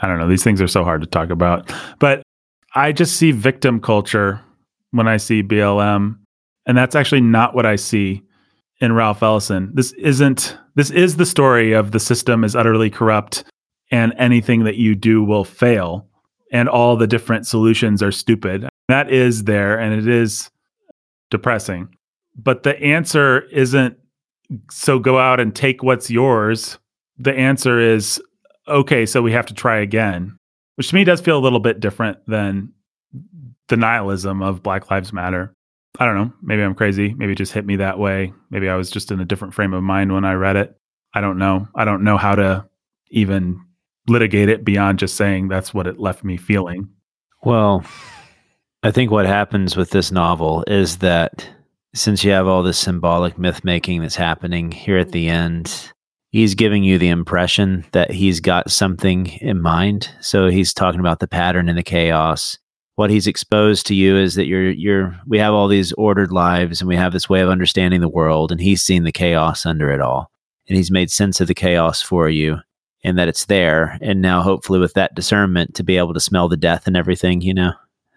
I 0.00 0.06
don't 0.06 0.18
know. 0.18 0.28
These 0.28 0.44
things 0.44 0.60
are 0.60 0.68
so 0.68 0.84
hard 0.84 1.00
to 1.00 1.06
talk 1.06 1.30
about. 1.30 1.72
But 1.98 2.22
I 2.74 2.92
just 2.92 3.16
see 3.16 3.32
victim 3.32 3.80
culture 3.80 4.40
when 4.92 5.08
I 5.08 5.16
see 5.16 5.42
BLM. 5.42 6.18
And 6.66 6.78
that's 6.78 6.94
actually 6.94 7.20
not 7.20 7.54
what 7.54 7.66
I 7.66 7.76
see 7.76 8.22
in 8.80 8.92
Ralph 8.92 9.22
Ellison. 9.22 9.72
This 9.74 9.92
isn't, 9.92 10.56
this 10.76 10.90
is 10.90 11.16
the 11.16 11.26
story 11.26 11.72
of 11.72 11.90
the 11.90 12.00
system 12.00 12.44
is 12.44 12.54
utterly 12.54 12.90
corrupt 12.90 13.44
and 13.90 14.14
anything 14.16 14.64
that 14.64 14.76
you 14.76 14.94
do 14.94 15.22
will 15.22 15.44
fail 15.44 16.08
and 16.52 16.68
all 16.68 16.96
the 16.96 17.06
different 17.06 17.46
solutions 17.46 18.02
are 18.02 18.12
stupid. 18.12 18.68
That 18.88 19.10
is 19.10 19.44
there 19.44 19.78
and 19.78 19.94
it 19.94 20.06
is 20.06 20.50
depressing. 21.30 21.88
But 22.36 22.62
the 22.62 22.78
answer 22.80 23.40
isn't 23.50 23.96
so 24.70 24.98
go 24.98 25.18
out 25.18 25.40
and 25.40 25.54
take 25.54 25.82
what's 25.82 26.10
yours. 26.10 26.78
The 27.18 27.34
answer 27.34 27.80
is 27.80 28.22
okay, 28.68 29.06
so 29.06 29.22
we 29.22 29.32
have 29.32 29.46
to 29.46 29.54
try 29.54 29.78
again, 29.78 30.36
which 30.76 30.88
to 30.90 30.94
me 30.94 31.04
does 31.04 31.20
feel 31.20 31.38
a 31.38 31.40
little 31.40 31.60
bit 31.60 31.80
different 31.80 32.18
than 32.26 32.72
the 33.68 33.76
nihilism 33.76 34.42
of 34.42 34.62
Black 34.62 34.90
Lives 34.90 35.12
Matter. 35.12 35.54
I 35.98 36.04
don't 36.04 36.16
know. 36.16 36.32
Maybe 36.42 36.62
I'm 36.62 36.74
crazy. 36.74 37.14
Maybe 37.14 37.32
it 37.32 37.38
just 37.38 37.52
hit 37.52 37.66
me 37.66 37.76
that 37.76 37.98
way. 37.98 38.32
Maybe 38.50 38.68
I 38.68 38.76
was 38.76 38.90
just 38.90 39.10
in 39.10 39.20
a 39.20 39.24
different 39.24 39.54
frame 39.54 39.74
of 39.74 39.82
mind 39.82 40.12
when 40.12 40.24
I 40.24 40.34
read 40.34 40.56
it. 40.56 40.76
I 41.14 41.20
don't 41.20 41.38
know. 41.38 41.68
I 41.74 41.84
don't 41.84 42.04
know 42.04 42.16
how 42.16 42.34
to 42.34 42.66
even 43.10 43.60
litigate 44.08 44.48
it 44.48 44.64
beyond 44.64 44.98
just 44.98 45.16
saying 45.16 45.48
that's 45.48 45.72
what 45.72 45.86
it 45.86 45.98
left 45.98 46.24
me 46.24 46.36
feeling. 46.36 46.88
Well, 47.44 47.84
I 48.82 48.90
think 48.90 49.10
what 49.10 49.26
happens 49.26 49.76
with 49.76 49.90
this 49.90 50.10
novel 50.10 50.64
is 50.66 50.98
that 50.98 51.48
since 51.94 52.24
you 52.24 52.32
have 52.32 52.46
all 52.46 52.62
this 52.62 52.78
symbolic 52.78 53.38
myth 53.38 53.64
making 53.64 54.00
that's 54.00 54.16
happening 54.16 54.72
here 54.72 54.98
at 54.98 55.12
the 55.12 55.28
end, 55.28 55.92
he's 56.30 56.54
giving 56.54 56.82
you 56.82 56.98
the 56.98 57.08
impression 57.08 57.84
that 57.92 58.10
he's 58.10 58.40
got 58.40 58.70
something 58.70 59.26
in 59.26 59.60
mind. 59.60 60.08
So 60.20 60.48
he's 60.48 60.74
talking 60.74 61.00
about 61.00 61.20
the 61.20 61.28
pattern 61.28 61.68
and 61.68 61.78
the 61.78 61.82
chaos. 61.82 62.58
What 62.94 63.10
he's 63.10 63.26
exposed 63.26 63.86
to 63.86 63.94
you 63.94 64.16
is 64.16 64.34
that 64.34 64.46
you're 64.46 64.70
you're 64.70 65.18
we 65.26 65.38
have 65.38 65.54
all 65.54 65.68
these 65.68 65.92
ordered 65.92 66.30
lives 66.30 66.80
and 66.80 66.88
we 66.88 66.96
have 66.96 67.12
this 67.12 67.28
way 67.28 67.40
of 67.40 67.48
understanding 67.48 68.00
the 68.00 68.08
world 68.08 68.52
and 68.52 68.60
he's 68.60 68.82
seen 68.82 69.04
the 69.04 69.12
chaos 69.12 69.64
under 69.64 69.90
it 69.90 70.00
all. 70.00 70.30
And 70.68 70.76
he's 70.76 70.90
made 70.90 71.10
sense 71.10 71.40
of 71.40 71.48
the 71.48 71.54
chaos 71.54 72.02
for 72.02 72.28
you 72.28 72.58
and 73.04 73.18
that 73.18 73.28
it's 73.28 73.46
there. 73.46 73.98
And 74.00 74.20
now 74.22 74.42
hopefully 74.42 74.78
with 74.78 74.94
that 74.94 75.14
discernment 75.14 75.74
to 75.76 75.82
be 75.82 75.96
able 75.96 76.14
to 76.14 76.20
smell 76.20 76.48
the 76.48 76.56
death 76.56 76.86
and 76.86 76.96
everything, 76.96 77.40
you 77.40 77.54
know. 77.54 77.72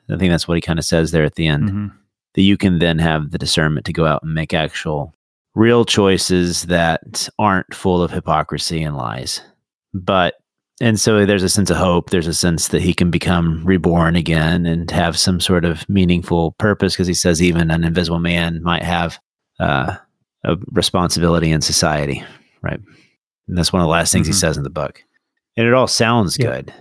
I 0.09 0.17
think 0.17 0.31
that's 0.31 0.47
what 0.47 0.55
he 0.55 0.61
kind 0.61 0.77
of 0.77 0.85
says 0.85 1.11
there 1.11 1.23
at 1.23 1.35
the 1.35 1.47
end 1.47 1.69
Mhm. 1.69 1.91
that 2.35 2.41
you 2.43 2.57
can 2.57 2.77
then 2.79 2.99
have 2.99 3.31
the 3.31 3.39
discernment 3.39 3.85
to 3.87 3.93
go 3.93 4.05
out 4.05 4.21
and 4.23 4.33
make 4.33 4.53
actual 4.53 5.13
real 5.55 5.85
choices 5.85 6.63
that 6.63 7.27
aren't 7.39 7.73
full 7.73 8.03
of 8.03 8.11
hypocrisy 8.11 8.83
and 8.83 8.95
lies. 8.95 9.41
But 9.93 10.35
and 10.81 10.99
so 10.99 11.25
there's 11.25 11.41
a 11.41 11.47
sense 11.49 11.69
of 11.69 11.77
hope. 11.77 12.09
There's 12.09 12.27
a 12.27 12.33
sense 12.33 12.67
that 12.67 12.81
he 12.81 12.93
can 12.93 13.09
become 13.09 13.63
reborn 13.65 14.17
again 14.17 14.65
and 14.65 14.91
have 14.91 15.17
some 15.17 15.39
sort 15.39 15.63
of 15.63 15.87
meaningful 15.89 16.51
purpose 16.59 16.93
because 16.93 17.07
he 17.07 17.13
says 17.13 17.41
even 17.41 17.71
an 17.71 17.85
invisible 17.85 18.19
man 18.19 18.61
might 18.61 18.83
have 18.83 19.17
uh, 19.61 19.95
a 20.43 20.57
responsibility 20.73 21.49
in 21.49 21.61
society, 21.61 22.21
right? 22.61 22.81
And 23.47 23.57
that's 23.57 23.71
one 23.73 23.81
of 23.81 23.85
the 23.85 23.91
last 23.91 24.11
things 24.11 24.27
he 24.27 24.33
Mhm. 24.33 24.37
says 24.39 24.57
in 24.57 24.63
the 24.63 24.69
book. 24.69 25.03
And 25.57 25.67
it 25.67 25.73
all 25.73 25.87
sounds 25.87 26.37
Yeah. 26.37 26.45
good, 26.47 26.73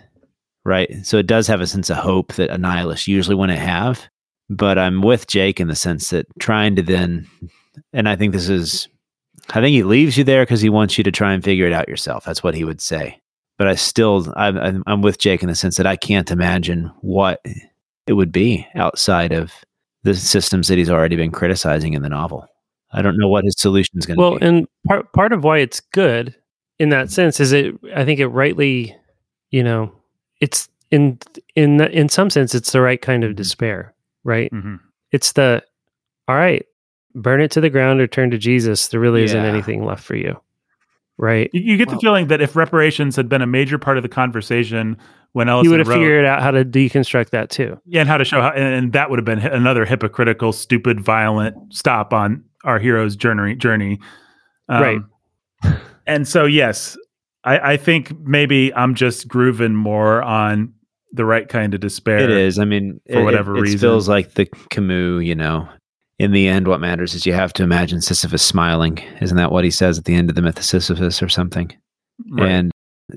right? 0.64 0.90
So 1.04 1.18
it 1.18 1.26
does 1.26 1.46
have 1.46 1.60
a 1.60 1.66
sense 1.66 1.90
of 1.90 1.98
hope 1.98 2.34
that 2.34 2.50
a 2.50 2.58
nihilist 2.58 3.06
usually 3.06 3.36
wouldn't 3.36 3.58
have. 3.58 4.02
But 4.50 4.78
I'm 4.78 5.00
with 5.02 5.26
Jake 5.26 5.60
in 5.60 5.68
the 5.68 5.74
sense 5.74 6.10
that 6.10 6.26
trying 6.38 6.76
to 6.76 6.82
then, 6.82 7.26
and 7.92 8.08
I 8.08 8.16
think 8.16 8.32
this 8.32 8.48
is, 8.48 8.88
I 9.50 9.60
think 9.60 9.68
he 9.72 9.82
leaves 9.82 10.16
you 10.18 10.24
there 10.24 10.42
because 10.42 10.60
he 10.60 10.68
wants 10.68 10.98
you 10.98 11.04
to 11.04 11.10
try 11.10 11.32
and 11.32 11.42
figure 11.42 11.66
it 11.66 11.72
out 11.72 11.88
yourself. 11.88 12.24
That's 12.24 12.42
what 12.42 12.54
he 12.54 12.64
would 12.64 12.80
say. 12.80 13.18
But 13.56 13.68
I 13.68 13.74
still, 13.74 14.32
I'm, 14.36 14.58
I'm, 14.58 14.82
I'm 14.86 15.00
with 15.02 15.18
Jake 15.18 15.42
in 15.42 15.48
the 15.48 15.54
sense 15.54 15.76
that 15.76 15.86
I 15.86 15.96
can't 15.96 16.30
imagine 16.30 16.90
what 17.00 17.40
it 18.06 18.14
would 18.14 18.32
be 18.32 18.66
outside 18.74 19.32
of 19.32 19.52
the 20.02 20.14
systems 20.14 20.68
that 20.68 20.76
he's 20.76 20.90
already 20.90 21.16
been 21.16 21.30
criticizing 21.30 21.94
in 21.94 22.02
the 22.02 22.08
novel. 22.10 22.46
I 22.92 23.00
don't 23.00 23.16
know 23.16 23.28
what 23.28 23.44
his 23.44 23.54
solution 23.58 23.96
is 23.98 24.04
going 24.06 24.16
to 24.16 24.20
Well, 24.20 24.30
be. 24.38 24.44
Well, 24.44 24.48
and 24.56 24.66
part 24.86 25.12
part 25.14 25.32
of 25.32 25.42
why 25.44 25.58
it's 25.58 25.80
good 25.80 26.34
in 26.78 26.88
that 26.90 27.10
sense 27.10 27.40
is 27.40 27.52
it. 27.52 27.74
I 27.94 28.04
think 28.04 28.20
it 28.20 28.28
rightly, 28.28 28.96
you 29.50 29.62
know, 29.62 29.92
it's 30.40 30.68
in 30.90 31.18
in 31.54 31.80
in 31.80 32.08
some 32.08 32.30
sense 32.30 32.54
it's 32.54 32.72
the 32.72 32.80
right 32.80 33.00
kind 33.00 33.24
of 33.24 33.36
despair, 33.36 33.94
right? 34.24 34.50
Mhm. 34.52 34.80
It's 35.12 35.32
the 35.32 35.62
all 36.28 36.36
right, 36.36 36.64
burn 37.14 37.40
it 37.40 37.50
to 37.52 37.60
the 37.60 37.70
ground 37.70 38.00
or 38.00 38.06
turn 38.06 38.30
to 38.30 38.38
Jesus. 38.38 38.88
There 38.88 39.00
really 39.00 39.24
isn't 39.24 39.44
anything 39.44 39.84
left 39.84 40.02
for 40.02 40.16
you, 40.16 40.40
right? 41.18 41.50
You, 41.52 41.60
you 41.72 41.76
get 41.76 41.88
the 41.90 41.98
feeling 41.98 42.28
that 42.28 42.40
if 42.40 42.56
reparations 42.56 43.14
had 43.16 43.28
been 43.28 43.42
a 43.42 43.46
major 43.46 43.78
part 43.78 43.96
of 43.96 44.02
the 44.02 44.08
conversation 44.08 44.96
when 45.32 45.46
He 45.48 45.50
Ellison 45.52 45.70
would 45.72 45.80
have 45.80 45.88
wrote, 45.88 45.96
figured 45.96 46.24
out 46.24 46.42
how 46.42 46.50
to 46.52 46.64
deconstruct 46.64 47.30
that 47.30 47.50
too. 47.50 47.78
yeah, 47.86 48.00
and 48.00 48.08
how 48.08 48.16
to 48.16 48.24
show 48.24 48.40
how, 48.40 48.50
and, 48.50 48.74
and 48.74 48.92
that 48.94 49.10
would 49.10 49.18
have 49.18 49.24
been 49.26 49.40
another 49.40 49.84
hypocritical, 49.84 50.52
stupid, 50.52 51.00
violent 51.00 51.56
stop 51.74 52.12
on 52.12 52.44
our 52.64 52.78
hero's 52.78 53.16
journey. 53.16 53.54
Journey, 53.56 53.98
Um, 54.68 54.82
Right. 54.82 55.00
And 56.06 56.26
so, 56.28 56.44
yes, 56.44 56.96
I, 57.44 57.72
I 57.72 57.76
think 57.76 58.18
maybe 58.20 58.72
I'm 58.74 58.94
just 58.94 59.28
grooving 59.28 59.74
more 59.74 60.22
on 60.22 60.72
the 61.12 61.24
right 61.24 61.48
kind 61.48 61.74
of 61.74 61.80
despair. 61.80 62.18
It 62.18 62.30
is. 62.30 62.58
I 62.58 62.64
mean, 62.64 63.00
for 63.06 63.12
it- 63.12 63.20
it- 63.20 63.24
whatever 63.24 63.56
it, 63.56 63.60
reason. 63.60 63.76
It 63.78 63.80
feels 63.80 64.08
like 64.08 64.34
the 64.34 64.46
Camus. 64.70 65.24
You 65.24 65.34
know, 65.34 65.68
in 66.18 66.32
the 66.32 66.48
end, 66.48 66.68
what 66.68 66.80
matters 66.80 67.14
is 67.14 67.26
you 67.26 67.32
have 67.32 67.52
to 67.54 67.62
imagine 67.62 68.00
Sisyphus 68.00 68.42
smiling. 68.42 68.98
Isn't 69.20 69.36
that 69.36 69.52
what 69.52 69.64
he 69.64 69.70
says 69.70 69.98
at 69.98 70.04
the 70.04 70.14
end 70.14 70.30
of 70.30 70.36
the 70.36 70.42
myth 70.42 70.58
of 70.58 70.64
Sisyphus 70.64 71.22
or 71.22 71.28
something? 71.28 71.72
Right. 72.30 72.48
And 72.50 72.70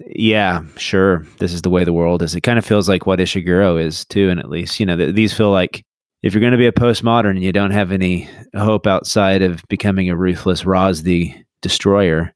yeah, 0.10 0.64
sure, 0.76 1.26
this 1.40 1.54
is 1.54 1.62
the 1.62 1.70
way 1.70 1.84
the 1.84 1.94
world 1.94 2.22
is. 2.22 2.36
It 2.36 2.42
kind 2.42 2.60
of 2.60 2.66
feels 2.66 2.90
like 2.90 3.06
what 3.06 3.20
Ishiguro 3.20 3.82
is 3.82 4.06
too, 4.06 4.30
and 4.30 4.40
at 4.40 4.50
least 4.50 4.80
you 4.80 4.86
know 4.86 4.98
th- 4.98 5.16
these 5.16 5.34
feel 5.34 5.52
like 5.52 5.82
if 6.24 6.34
you're 6.34 6.42
going 6.42 6.52
to 6.52 6.58
be 6.58 6.68
a 6.68 6.72
postmodern 6.72 7.32
and 7.32 7.44
you 7.44 7.52
don't 7.54 7.72
have 7.72 7.92
any 7.92 8.28
hope 8.56 8.86
outside 8.88 9.42
of 9.42 9.64
becoming 9.70 10.10
a 10.10 10.16
ruthless 10.18 10.64
the 11.04 11.34
destroyer, 11.62 12.34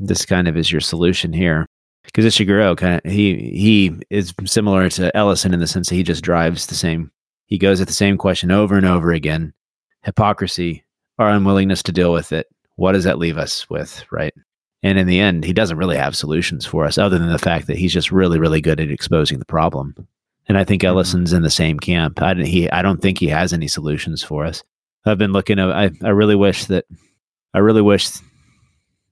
this 0.00 0.24
kind 0.26 0.48
of 0.48 0.56
is 0.56 0.70
your 0.72 0.80
solution 0.80 1.32
here. 1.32 1.66
Because 2.04 2.24
Ishiguro 2.24 2.76
kind 2.76 3.00
of 3.04 3.10
he 3.12 3.34
he 3.36 3.92
is 4.10 4.32
similar 4.46 4.88
to 4.90 5.14
Ellison 5.16 5.52
in 5.54 5.60
the 5.60 5.66
sense 5.66 5.88
that 5.88 5.94
he 5.94 6.02
just 6.02 6.24
drives 6.24 6.66
the 6.66 6.74
same. 6.74 7.10
He 7.46 7.58
goes 7.58 7.80
at 7.80 7.86
the 7.86 7.92
same 7.92 8.16
question 8.16 8.50
over 8.50 8.76
and 8.76 8.86
over 8.86 9.12
again: 9.12 9.52
hypocrisy, 10.02 10.84
our 11.18 11.28
unwillingness 11.30 11.82
to 11.84 11.92
deal 11.92 12.12
with 12.12 12.32
it. 12.32 12.46
What 12.76 12.92
does 12.92 13.04
that 13.04 13.18
leave 13.18 13.36
us 13.38 13.68
with, 13.68 14.04
right? 14.10 14.32
And 14.82 14.98
in 14.98 15.06
the 15.06 15.20
end, 15.20 15.44
he 15.44 15.52
doesn't 15.52 15.76
really 15.76 15.98
have 15.98 16.16
solutions 16.16 16.64
for 16.64 16.86
us 16.86 16.96
other 16.96 17.18
than 17.18 17.30
the 17.30 17.38
fact 17.38 17.66
that 17.66 17.76
he's 17.76 17.92
just 17.92 18.10
really, 18.10 18.38
really 18.38 18.62
good 18.62 18.80
at 18.80 18.90
exposing 18.90 19.38
the 19.38 19.44
problem. 19.44 19.94
And 20.48 20.56
I 20.56 20.64
think 20.64 20.80
Mhm. 20.80 20.86
Ellison's 20.88 21.34
in 21.34 21.42
the 21.42 21.50
same 21.50 21.78
camp. 21.78 22.22
I, 22.22 22.32
don't- 22.32 22.46
he, 22.46 22.70
I 22.70 22.80
don't 22.80 23.02
think 23.02 23.18
he 23.18 23.26
has 23.28 23.52
any 23.52 23.68
solutions 23.68 24.22
for 24.22 24.46
us. 24.46 24.64
I've 25.04 25.18
been 25.18 25.32
looking 25.32 25.58
I, 25.58 25.90
I 26.02 26.08
really 26.08 26.34
wish 26.34 26.64
that, 26.64 26.86
I 27.52 27.58
really 27.58 27.82
wish 27.82 28.08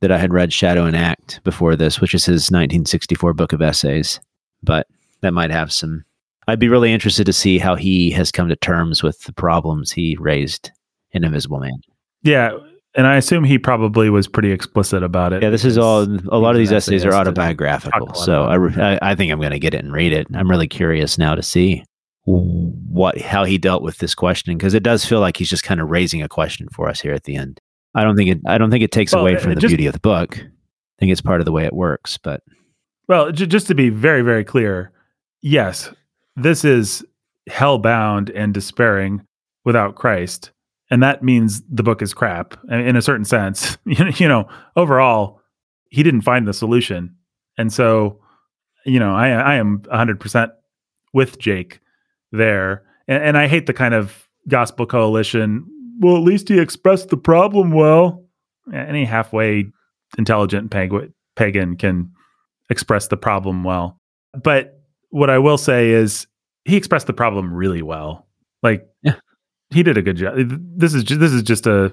that 0.00 0.12
I 0.12 0.18
had 0.18 0.32
read 0.32 0.52
Shadow 0.52 0.84
and 0.84 0.96
Act 0.96 1.40
before 1.44 1.76
this, 1.76 2.00
which 2.00 2.14
is 2.14 2.24
his 2.24 2.50
1964 2.50 3.34
book 3.34 3.52
of 3.52 3.62
essays. 3.62 4.20
But 4.62 4.86
that 5.20 5.34
might 5.34 5.50
have 5.50 5.72
some, 5.72 6.04
I'd 6.46 6.58
be 6.58 6.68
really 6.68 6.92
interested 6.92 7.24
to 7.26 7.32
see 7.32 7.58
how 7.58 7.74
he 7.74 8.10
has 8.12 8.30
come 8.30 8.48
to 8.48 8.56
terms 8.56 9.02
with 9.02 9.20
the 9.22 9.32
problems 9.32 9.90
he 9.90 10.16
raised 10.18 10.70
in 11.12 11.24
Invisible 11.24 11.58
Man. 11.58 11.80
yeah, 12.22 12.52
and 12.94 13.06
I 13.06 13.16
assume 13.16 13.44
he 13.44 13.58
probably 13.58 14.10
was 14.10 14.26
pretty 14.26 14.50
explicit 14.50 15.02
about 15.02 15.32
it. 15.32 15.42
Yeah, 15.42 15.50
this 15.50 15.64
is 15.64 15.78
all. 15.78 16.02
A 16.32 16.38
lot 16.38 16.54
of 16.54 16.58
these 16.58 16.72
essays 16.72 17.04
are 17.04 17.12
autobiographical, 17.12 18.06
talked 18.06 18.16
a 18.16 18.18
lot 18.18 18.24
so 18.24 18.44
I, 18.44 18.94
I, 18.94 18.98
I 19.10 19.14
think 19.14 19.30
I'm 19.30 19.38
going 19.38 19.52
to 19.52 19.58
get 19.58 19.74
it 19.74 19.84
and 19.84 19.92
read 19.92 20.12
it. 20.12 20.26
I'm 20.34 20.50
really 20.50 20.66
curious 20.66 21.18
now 21.18 21.34
to 21.34 21.42
see 21.42 21.84
what 22.24 23.18
how 23.20 23.44
he 23.44 23.56
dealt 23.56 23.82
with 23.82 23.98
this 23.98 24.14
question 24.14 24.56
because 24.56 24.74
it 24.74 24.82
does 24.82 25.04
feel 25.04 25.20
like 25.20 25.36
he's 25.36 25.48
just 25.48 25.62
kind 25.62 25.80
of 25.80 25.88
raising 25.88 26.22
a 26.22 26.28
question 26.28 26.68
for 26.72 26.88
us 26.88 27.00
here 27.00 27.12
at 27.12 27.24
the 27.24 27.36
end. 27.36 27.60
I 27.98 28.04
don't 28.04 28.16
think 28.16 28.30
it. 28.30 28.40
I 28.46 28.58
don't 28.58 28.70
think 28.70 28.84
it 28.84 28.92
takes 28.92 29.12
Well, 29.12 29.22
away 29.22 29.36
uh, 29.36 29.40
from 29.40 29.54
the 29.54 29.60
just- 29.60 29.70
beauty 29.70 29.86
of 29.86 29.92
the 29.92 30.00
book. 30.00 30.38
I 30.38 30.98
think 30.98 31.12
it's 31.12 31.20
part 31.20 31.40
of 31.40 31.44
the 31.44 31.52
way 31.52 31.64
it 31.64 31.72
works. 31.72 32.18
But 32.18 32.42
Well, 33.08 33.30
j- 33.32 33.46
just 33.46 33.66
to 33.68 33.74
be 33.74 33.88
very, 33.88 34.22
very 34.22 34.42
clear, 34.44 34.90
yes, 35.42 35.92
this 36.36 36.64
is 36.64 37.04
hell-bound 37.48 38.30
and 38.30 38.52
despairing 38.52 39.22
without 39.64 39.94
Christ, 39.94 40.50
and 40.90 41.02
that 41.02 41.22
means 41.22 41.62
the 41.70 41.82
book 41.82 42.02
is 42.02 42.14
crap 42.14 42.54
in 42.70 42.96
a 42.96 43.02
certain 43.02 43.24
sense. 43.24 43.78
you 43.86 44.28
know, 44.28 44.48
overall, 44.76 45.40
he 45.90 46.02
didn't 46.02 46.22
find 46.22 46.46
the 46.46 46.52
solution, 46.52 47.14
and 47.56 47.72
so, 47.72 48.20
you 48.84 48.98
know, 49.00 49.14
I 49.14 49.28
I 49.30 49.54
am 49.56 49.82
hundred 49.90 50.20
percent 50.20 50.52
with 51.12 51.38
Jake 51.38 51.80
there, 52.32 52.82
and, 53.06 53.22
and 53.22 53.38
I 53.38 53.46
hate 53.48 53.66
the 53.66 53.72
kind 53.74 53.94
of 53.94 54.28
gospel 54.48 54.84
coalition. 54.86 55.64
Well, 55.98 56.16
at 56.16 56.22
least 56.22 56.48
he 56.48 56.58
expressed 56.58 57.08
the 57.08 57.16
problem 57.16 57.72
well. 57.72 58.24
Any 58.72 59.04
halfway 59.04 59.66
intelligent 60.16 60.70
pag- 60.70 61.12
pagan 61.36 61.76
can 61.76 62.12
express 62.70 63.08
the 63.08 63.16
problem 63.16 63.64
well. 63.64 64.00
But 64.42 64.80
what 65.10 65.30
I 65.30 65.38
will 65.38 65.58
say 65.58 65.90
is 65.90 66.26
he 66.64 66.76
expressed 66.76 67.06
the 67.06 67.12
problem 67.14 67.52
really 67.52 67.82
well. 67.82 68.26
Like 68.62 68.86
Yeah. 69.02 69.14
he 69.70 69.82
did 69.82 69.96
a 69.96 70.02
good 70.02 70.16
job. 70.16 70.34
This 70.36 70.94
is 70.94 71.02
just, 71.04 71.20
this 71.20 71.32
is 71.32 71.42
just 71.42 71.66
a 71.66 71.92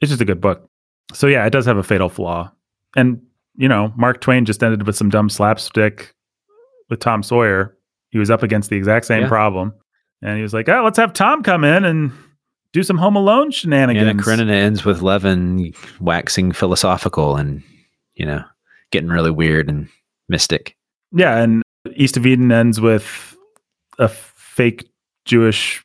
it's 0.00 0.10
just 0.10 0.20
a 0.20 0.24
good 0.24 0.40
book. 0.40 0.68
So 1.14 1.26
yeah, 1.26 1.44
it 1.46 1.50
does 1.50 1.66
have 1.66 1.76
a 1.76 1.82
fatal 1.82 2.08
flaw. 2.08 2.50
And 2.96 3.22
you 3.56 3.68
know, 3.68 3.92
Mark 3.96 4.20
Twain 4.20 4.44
just 4.44 4.62
ended 4.62 4.86
with 4.86 4.96
some 4.96 5.08
dumb 5.08 5.28
slapstick 5.28 6.14
with 6.90 7.00
Tom 7.00 7.22
Sawyer. 7.22 7.76
He 8.10 8.18
was 8.18 8.30
up 8.30 8.42
against 8.42 8.70
the 8.70 8.76
exact 8.76 9.06
same 9.06 9.22
Yeah. 9.22 9.28
problem. 9.28 9.72
And 10.22 10.36
he 10.36 10.42
was 10.42 10.52
like, 10.54 10.68
"Oh, 10.68 10.82
let's 10.84 10.98
have 10.98 11.12
Tom 11.12 11.42
come 11.42 11.62
in 11.64 11.84
and 11.84 12.10
do 12.72 12.82
some 12.82 12.98
Home 12.98 13.16
Alone 13.16 13.50
shenanigans." 13.50 14.08
Anna 14.08 14.22
Karenina 14.22 14.52
ends 14.52 14.84
with 14.84 15.02
Levin 15.02 15.72
waxing 16.00 16.52
philosophical 16.52 17.36
and 17.36 17.62
you 18.14 18.26
know 18.26 18.42
getting 18.90 19.08
really 19.08 19.30
weird 19.30 19.68
and 19.68 19.88
mystic. 20.28 20.76
Yeah, 21.12 21.38
and 21.38 21.62
East 21.94 22.16
of 22.16 22.26
Eden 22.26 22.52
ends 22.52 22.80
with 22.80 23.36
a 23.98 24.08
fake 24.08 24.88
Jewish 25.24 25.84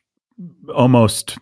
almost 0.74 1.38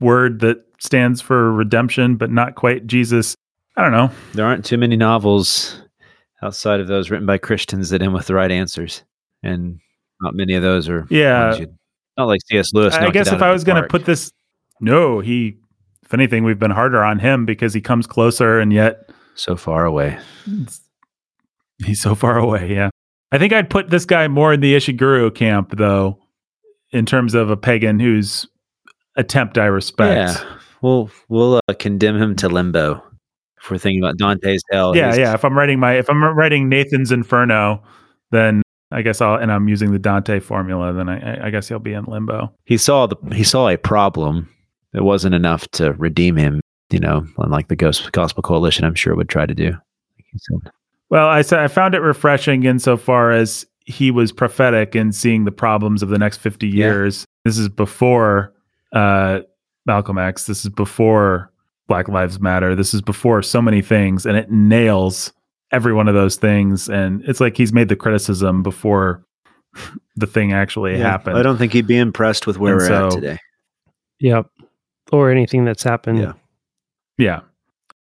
word 0.00 0.40
that 0.40 0.64
stands 0.78 1.20
for 1.20 1.52
redemption, 1.52 2.16
but 2.16 2.30
not 2.30 2.54
quite 2.54 2.86
Jesus. 2.86 3.34
I 3.76 3.82
don't 3.82 3.92
know. 3.92 4.10
There 4.34 4.46
aren't 4.46 4.64
too 4.64 4.78
many 4.78 4.96
novels 4.96 5.80
outside 6.42 6.80
of 6.80 6.88
those 6.88 7.10
written 7.10 7.26
by 7.26 7.38
Christians 7.38 7.90
that 7.90 8.02
end 8.02 8.14
with 8.14 8.26
the 8.26 8.34
right 8.34 8.50
answers, 8.50 9.02
and 9.42 9.78
not 10.20 10.34
many 10.34 10.54
of 10.54 10.62
those 10.62 10.88
are. 10.88 11.06
Yeah. 11.10 11.58
not 12.16 12.26
like 12.26 12.40
C.S. 12.46 12.72
Lewis. 12.72 12.94
I 12.94 13.10
guess 13.10 13.32
if 13.32 13.42
I 13.42 13.50
was 13.50 13.64
going 13.64 13.82
to 13.82 13.88
put 13.88 14.04
this, 14.04 14.32
no, 14.80 15.20
he. 15.20 15.58
If 16.02 16.14
anything, 16.14 16.42
we've 16.42 16.58
been 16.58 16.72
harder 16.72 17.04
on 17.04 17.20
him 17.20 17.46
because 17.46 17.72
he 17.72 17.80
comes 17.80 18.06
closer, 18.06 18.58
and 18.58 18.72
yet 18.72 19.10
so 19.36 19.54
far 19.56 19.84
away, 19.84 20.18
he's 21.84 22.00
so 22.00 22.14
far 22.14 22.38
away. 22.38 22.72
Yeah, 22.74 22.90
I 23.32 23.38
think 23.38 23.52
I'd 23.52 23.70
put 23.70 23.90
this 23.90 24.04
guy 24.04 24.28
more 24.28 24.52
in 24.52 24.60
the 24.60 24.74
Ishiguro 24.74 25.34
camp, 25.34 25.74
though, 25.76 26.18
in 26.90 27.06
terms 27.06 27.34
of 27.34 27.50
a 27.50 27.56
pagan 27.56 28.00
whose 28.00 28.46
attempt 29.16 29.58
I 29.58 29.66
respect. 29.66 30.16
yeah, 30.40 30.56
we'll 30.82 31.10
we'll 31.28 31.56
uh, 31.68 31.74
condemn 31.78 32.20
him 32.20 32.34
to 32.36 32.48
limbo. 32.48 33.02
If 33.62 33.70
we're 33.70 33.78
thinking 33.78 34.02
about 34.02 34.16
Dante's 34.16 34.62
Hell, 34.72 34.96
yeah, 34.96 35.14
yeah. 35.14 35.34
If 35.34 35.44
I'm 35.44 35.56
writing 35.56 35.78
my, 35.78 35.94
if 35.98 36.08
I'm 36.08 36.22
writing 36.24 36.68
Nathan's 36.70 37.12
Inferno, 37.12 37.82
then 38.30 38.62
I 38.90 39.02
guess 39.02 39.20
I'll, 39.20 39.36
and 39.36 39.52
I'm 39.52 39.68
using 39.68 39.92
the 39.92 39.98
Dante 39.98 40.40
formula, 40.40 40.92
then 40.94 41.08
I, 41.10 41.34
I- 41.42 41.46
I 41.46 41.50
guess 41.50 41.68
he'll 41.68 41.78
be 41.78 41.92
in 41.92 42.04
limbo. 42.06 42.52
he 42.64 42.76
saw 42.78 43.06
the 43.06 43.16
he 43.34 43.44
saw 43.44 43.68
a 43.68 43.76
problem. 43.76 44.48
It 44.94 45.02
wasn't 45.04 45.34
enough 45.34 45.68
to 45.72 45.92
redeem 45.94 46.36
him. 46.36 46.60
You 46.90 46.98
know, 46.98 47.24
unlike 47.38 47.68
the 47.68 47.76
Ghost 47.76 48.10
Gospel 48.12 48.42
Coalition, 48.42 48.84
I'm 48.84 48.96
sure 48.96 49.14
would 49.14 49.28
try 49.28 49.46
to 49.46 49.54
do. 49.54 49.70
Like 49.70 50.26
he 50.32 50.38
said. 50.38 50.72
Well, 51.08 51.28
I 51.28 51.42
said 51.42 51.60
I 51.60 51.68
found 51.68 51.94
it 51.94 52.00
refreshing 52.00 52.64
insofar 52.64 53.30
as 53.30 53.64
he 53.84 54.10
was 54.10 54.32
prophetic 54.32 54.96
in 54.96 55.12
seeing 55.12 55.44
the 55.44 55.52
problems 55.52 56.02
of 56.02 56.08
the 56.08 56.18
next 56.18 56.38
50 56.38 56.66
Yeah. 56.66 56.74
years. 56.86 57.24
This 57.44 57.58
is 57.58 57.68
before 57.68 58.52
uh, 58.92 59.40
Malcolm 59.86 60.18
X. 60.18 60.46
This 60.46 60.64
is 60.64 60.70
before 60.70 61.50
Black 61.88 62.08
Lives 62.08 62.40
Matter. 62.40 62.74
This 62.74 62.92
is 62.92 63.02
before 63.02 63.42
so 63.42 63.62
many 63.62 63.82
things, 63.82 64.26
and 64.26 64.36
it 64.36 64.50
nails 64.50 65.32
every 65.72 65.92
one 65.92 66.08
of 66.08 66.14
those 66.14 66.34
things, 66.36 66.88
and 66.88 67.22
it's 67.26 67.40
like 67.40 67.56
he's 67.56 67.72
made 67.72 67.88
the 67.88 67.96
criticism 67.96 68.62
before 68.64 69.24
the 70.16 70.26
thing 70.26 70.52
actually 70.52 70.92
Yeah, 70.98 71.08
happened. 71.08 71.38
I 71.38 71.42
don't 71.42 71.56
think 71.56 71.72
he'd 71.72 71.86
be 71.86 71.96
impressed 71.98 72.46
with 72.48 72.58
where 72.58 72.78
And 72.78 72.90
we're 72.90 73.06
at 73.06 73.12
today. 73.12 73.38
Yep. 74.18 74.46
Or 75.12 75.30
anything 75.30 75.64
that's 75.64 75.82
happened. 75.82 76.18
Yeah. 76.18 76.32
Yeah. 77.18 77.40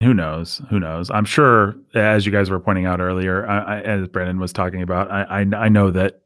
Who 0.02 0.14
knows? 0.14 0.62
Who 0.70 0.80
knows? 0.80 1.10
I'm 1.12 1.26
sure, 1.26 1.76
as 1.94 2.26
you 2.26 2.32
guys 2.32 2.50
were 2.50 2.60
pointing 2.60 2.86
out 2.86 3.02
earlier, 3.02 3.46
I, 3.48 3.58
I, 3.78 3.82
as 3.82 4.08
Brandon 4.08 4.40
was 4.40 4.54
talking 4.54 4.82
about, 4.82 5.12
I, 5.12 5.24
I, 5.24 5.40
I 5.66 5.70
know 5.70 5.92
that 5.92 6.22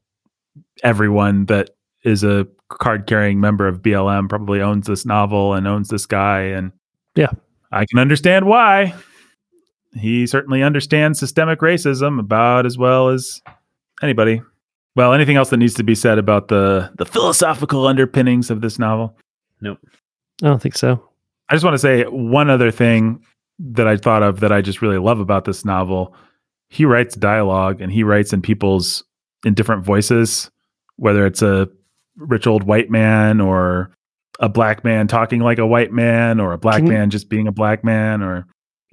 everyone 0.84 1.46
that 1.48 1.72
is 2.04 2.24
a 2.24 2.48
card 2.70 3.08
carrying 3.08 3.40
member 3.40 3.68
of 3.68 3.82
BLM 3.82 4.30
probably 4.30 4.62
owns 4.62 4.86
this 4.88 5.06
novel 5.06 5.54
and 5.54 5.68
owns 5.68 5.88
this 5.90 6.06
guy. 6.06 6.42
And 6.42 6.72
Yeah. 7.16 7.32
I 7.72 7.86
can 7.86 7.98
understand 7.98 8.46
why. 8.46 8.94
He 9.96 10.28
certainly 10.28 10.62
understands 10.62 11.20
systemic 11.20 11.60
racism 11.60 12.20
about 12.20 12.66
as 12.66 12.78
well 12.78 13.10
as 13.10 13.42
anybody. 14.02 14.42
Well, 14.96 15.14
anything 15.14 15.38
else 15.38 15.50
that 15.50 15.58
needs 15.58 15.74
to 15.76 15.84
be 15.84 15.96
said 15.96 16.20
about 16.20 16.48
the 16.50 16.92
the 16.96 17.06
philosophical 17.06 17.88
underpinnings 17.88 18.52
of 18.52 18.62
this 18.62 18.78
novel? 18.78 19.18
I 20.42 20.48
don't 20.48 20.62
think 20.62 20.76
so. 20.76 21.10
I 21.50 21.56
just 21.56 21.64
want 21.64 21.76
to 21.76 21.80
say 21.80 22.04
one 22.06 22.50
other 22.50 22.72
thing 22.72 23.24
that 23.60 23.88
I 23.88 23.98
thought 23.98 24.24
of 24.24 24.40
that 24.40 24.52
I 24.52 24.62
just 24.62 24.82
really 24.82 24.98
love 24.98 25.20
about 25.20 25.46
this 25.46 25.64
novel. 25.64 26.16
He 26.70 26.86
writes 26.86 27.16
dialogue 27.16 27.82
and 27.82 27.92
he 27.92 28.04
writes 28.04 28.34
in 28.34 28.42
people's 28.42 29.04
in 29.46 29.54
different 29.54 29.84
voices, 29.84 30.50
whether 30.96 31.26
it's 31.26 31.42
a 31.42 31.70
rich 32.18 32.48
old 32.48 32.64
white 32.64 32.90
man 32.90 33.42
or 33.42 33.92
a 34.40 34.50
black 34.50 34.84
man 34.84 35.08
talking 35.08 35.42
like 35.42 35.60
a 35.60 35.68
white 35.68 35.92
man 35.92 36.40
or 36.40 36.54
a 36.54 36.58
black 36.58 36.78
Can- 36.78 36.90
man 36.90 37.10
just 37.10 37.30
being 37.30 37.48
a 37.48 37.52
black 37.52 37.84
man 37.84 38.22
or 38.22 38.48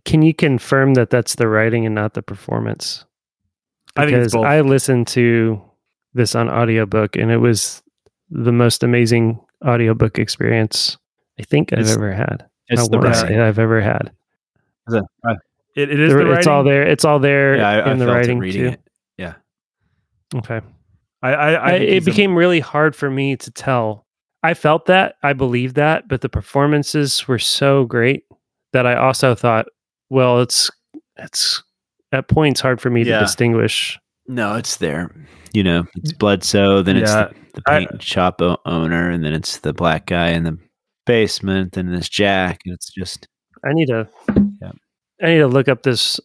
Can 0.05 0.23
you 0.23 0.35
confirm 0.35 0.95
that 0.95 1.11
that's 1.11 1.37
the 1.37 1.49
writing 1.49 1.87
and 1.87 1.95
not 1.95 2.15
the 2.15 2.23
performance? 2.23 3.05
I 3.97 4.07
Because 4.07 4.33
both. 4.33 4.47
I 4.47 4.61
listened 4.61 5.09
to 5.09 5.61
this 6.15 6.35
on 6.35 6.49
audiobook 6.49 7.17
and 7.17 7.31
it 7.31 7.39
was 7.39 7.83
the 8.31 8.53
most 8.53 8.83
amazing 8.83 9.41
audiobook 9.65 10.19
experience 10.19 10.97
I 11.41 11.45
think 11.45 11.73
I've 11.73 11.81
It's- 11.81 11.95
ever 11.97 12.13
had. 12.13 12.47
It's 12.69 12.83
I 12.83 12.87
the 12.89 12.99
wanna 12.99 13.11
writing. 13.11 13.29
say 13.29 13.41
I've 13.41 13.59
ever 13.59 13.81
had. 13.81 14.13
it, 14.89 15.03
it 15.77 16.01
is 16.01 16.13
There- 16.13 16.25
the 16.25 16.33
it's 16.33 16.47
all 16.47 16.63
there. 16.65 16.83
It's 16.87 17.05
all 17.05 17.19
there 17.19 17.57
Yeah, 17.57 17.69
I, 17.69 17.79
I 17.81 17.93
in 17.93 17.99
the 17.99 18.07
writing 18.07 18.39
reading 18.39 18.63
too. 18.63 18.69
it. 18.69 18.81
Yeah. 19.19 19.35
Okay. 20.35 20.61
I, 21.23 21.33
I, 21.33 21.51
I 21.53 21.53
I, 21.53 21.73
it 21.75 21.89
he's 21.95 22.07
a- 22.07 22.11
became 22.11 22.35
really 22.37 22.61
hard 22.61 22.95
for 22.95 23.11
me 23.11 23.37
to 23.37 23.51
tell. 23.51 24.07
I 24.43 24.55
felt 24.55 24.87
that, 24.87 25.17
I 25.23 25.33
believed 25.35 25.75
that, 25.77 26.09
but 26.09 26.23
the 26.23 26.29
performances 26.31 27.27
were 27.29 27.39
so 27.39 27.85
great 27.85 28.25
that 28.73 28.87
I 28.87 28.95
also 28.97 29.35
thought, 29.35 29.67
well, 30.09 30.41
it's 30.41 30.71
it's 31.19 31.63
at 32.13 32.29
points 32.29 32.61
hard 32.61 32.81
for 32.81 32.89
me 32.91 33.03
Yeah. 33.03 33.19
to 33.19 33.25
distinguish. 33.25 33.99
No, 34.27 34.55
it's 34.57 34.77
there. 34.77 35.11
You 35.53 35.63
know, 35.65 35.85
it's 35.97 36.13
Bledsoe, 36.13 36.83
then 36.83 36.97
it's 36.97 37.11
Yeah, 37.11 37.29
the, 37.55 37.61
the 37.61 37.71
I- 37.71 37.79
paint 37.87 38.03
shop 38.03 38.41
o- 38.41 38.57
owner, 38.65 39.11
and 39.11 39.25
then 39.25 39.35
it's 39.35 39.59
the 39.59 39.73
black 39.73 40.07
guy 40.07 40.29
and 40.29 40.47
the 40.47 40.59
basement, 41.11 41.77
and 41.77 41.93
this 41.93 42.09
Jack, 42.09 42.61
and 42.65 42.75
it's 42.75 42.93
just 42.93 43.27
I 43.65 43.73
need 43.73 43.87
to 43.87 44.09
Yeah. 44.63 44.73
I 45.23 45.27
need 45.27 45.39
to 45.39 45.49
look 45.49 45.69
up 45.69 45.83
this 45.83 46.21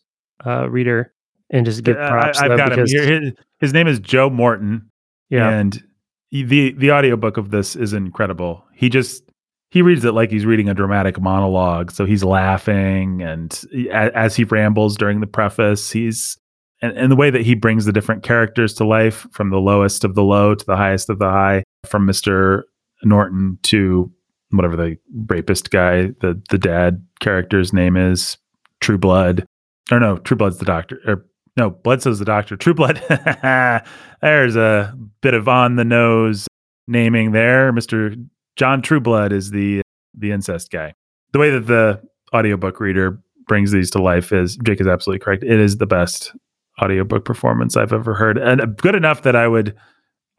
uh, 0.45 0.69
reader 0.69 1.13
and 1.49 1.65
just 1.65 1.83
give 1.83 1.97
I- 1.97 2.09
props. 2.09 2.39
I, 2.39 2.47
though, 2.47 2.57
have 2.57 2.69
got 2.69 2.79
him 2.79 2.85
here. 2.87 3.21
His, 3.21 3.33
his 3.59 3.73
name 3.73 3.87
is 3.87 3.99
Joe 3.99 4.29
Morton. 4.29 4.89
Yeah. 5.29 5.49
and 5.49 5.83
he- 6.29 6.43
the 6.43 6.73
the 6.73 6.91
audiobook 6.91 7.37
of 7.37 7.49
this 7.49 7.75
is 7.75 7.93
incredible 7.93 8.63
he 8.75 8.89
just 8.89 9.23
he 9.71 9.81
reads 9.81 10.05
it 10.05 10.11
like 10.13 10.29
he's 10.29 10.45
reading 10.45 10.69
a 10.69 10.73
dramatic 10.75 11.19
monologue 11.19 11.91
so 11.91 12.05
he's 12.05 12.23
laughing 12.23 13.21
and 13.23 13.63
he- 13.71 13.89
as 13.89 14.35
he 14.35 14.43
rambles 14.43 14.95
during 14.97 15.21
the 15.21 15.27
preface 15.27 15.89
he's 15.91 16.37
and, 16.83 16.95
and 16.95 17.11
the 17.11 17.15
way 17.15 17.31
that 17.31 17.41
he 17.41 17.55
brings 17.55 17.85
the 17.85 17.91
different 17.91 18.21
characters 18.21 18.73
to 18.75 18.85
life 18.85 19.25
from 19.31 19.49
the 19.49 19.57
lowest 19.57 20.03
of 20.03 20.13
the 20.13 20.23
low 20.23 20.53
to 20.53 20.65
the 20.65 20.75
highest 20.77 21.09
of 21.09 21.17
the 21.17 21.29
high 21.29 21.63
from 21.87 22.05
mr 22.07 22.61
norton 23.03 23.57
to 23.63 24.11
whatever 24.51 24.75
the 24.75 24.97
rapist 25.27 25.71
guy 25.71 26.03
the 26.21 26.41
the 26.49 26.57
dad 26.57 27.05
character's 27.19 27.73
name 27.73 27.97
is 27.97 28.37
Trueblood 28.81 29.45
or 29.91 29.99
no 29.99 30.17
Trueblood's 30.17 30.57
the 30.57 30.65
doctor 30.65 30.99
or 31.05 31.25
no, 31.57 31.69
Bledsoe's 31.69 32.19
the 32.19 32.25
doctor. 32.25 32.57
Trueblood. 32.57 33.01
There's 34.21 34.55
a 34.55 34.93
bit 35.21 35.33
of 35.33 35.47
on 35.47 35.75
the 35.75 35.85
nose 35.85 36.47
naming 36.87 37.31
there. 37.31 37.71
Mr. 37.71 38.15
John 38.55 38.81
Trueblood 38.81 39.31
is 39.31 39.51
the 39.51 39.81
the 40.17 40.31
incest 40.31 40.71
guy. 40.71 40.93
The 41.31 41.39
way 41.39 41.49
that 41.51 41.67
the 41.67 42.01
audiobook 42.33 42.79
reader 42.79 43.19
brings 43.47 43.71
these 43.71 43.89
to 43.91 44.01
life 44.01 44.31
is 44.31 44.57
Jake 44.57 44.81
is 44.81 44.87
absolutely 44.87 45.23
correct. 45.23 45.43
It 45.43 45.59
is 45.59 45.77
the 45.77 45.85
best 45.85 46.33
audiobook 46.81 47.23
performance 47.23 47.77
I've 47.77 47.93
ever 47.93 48.13
heard. 48.13 48.37
And 48.37 48.75
good 48.77 48.95
enough 48.95 49.21
that 49.23 49.35
I 49.35 49.47
would 49.47 49.75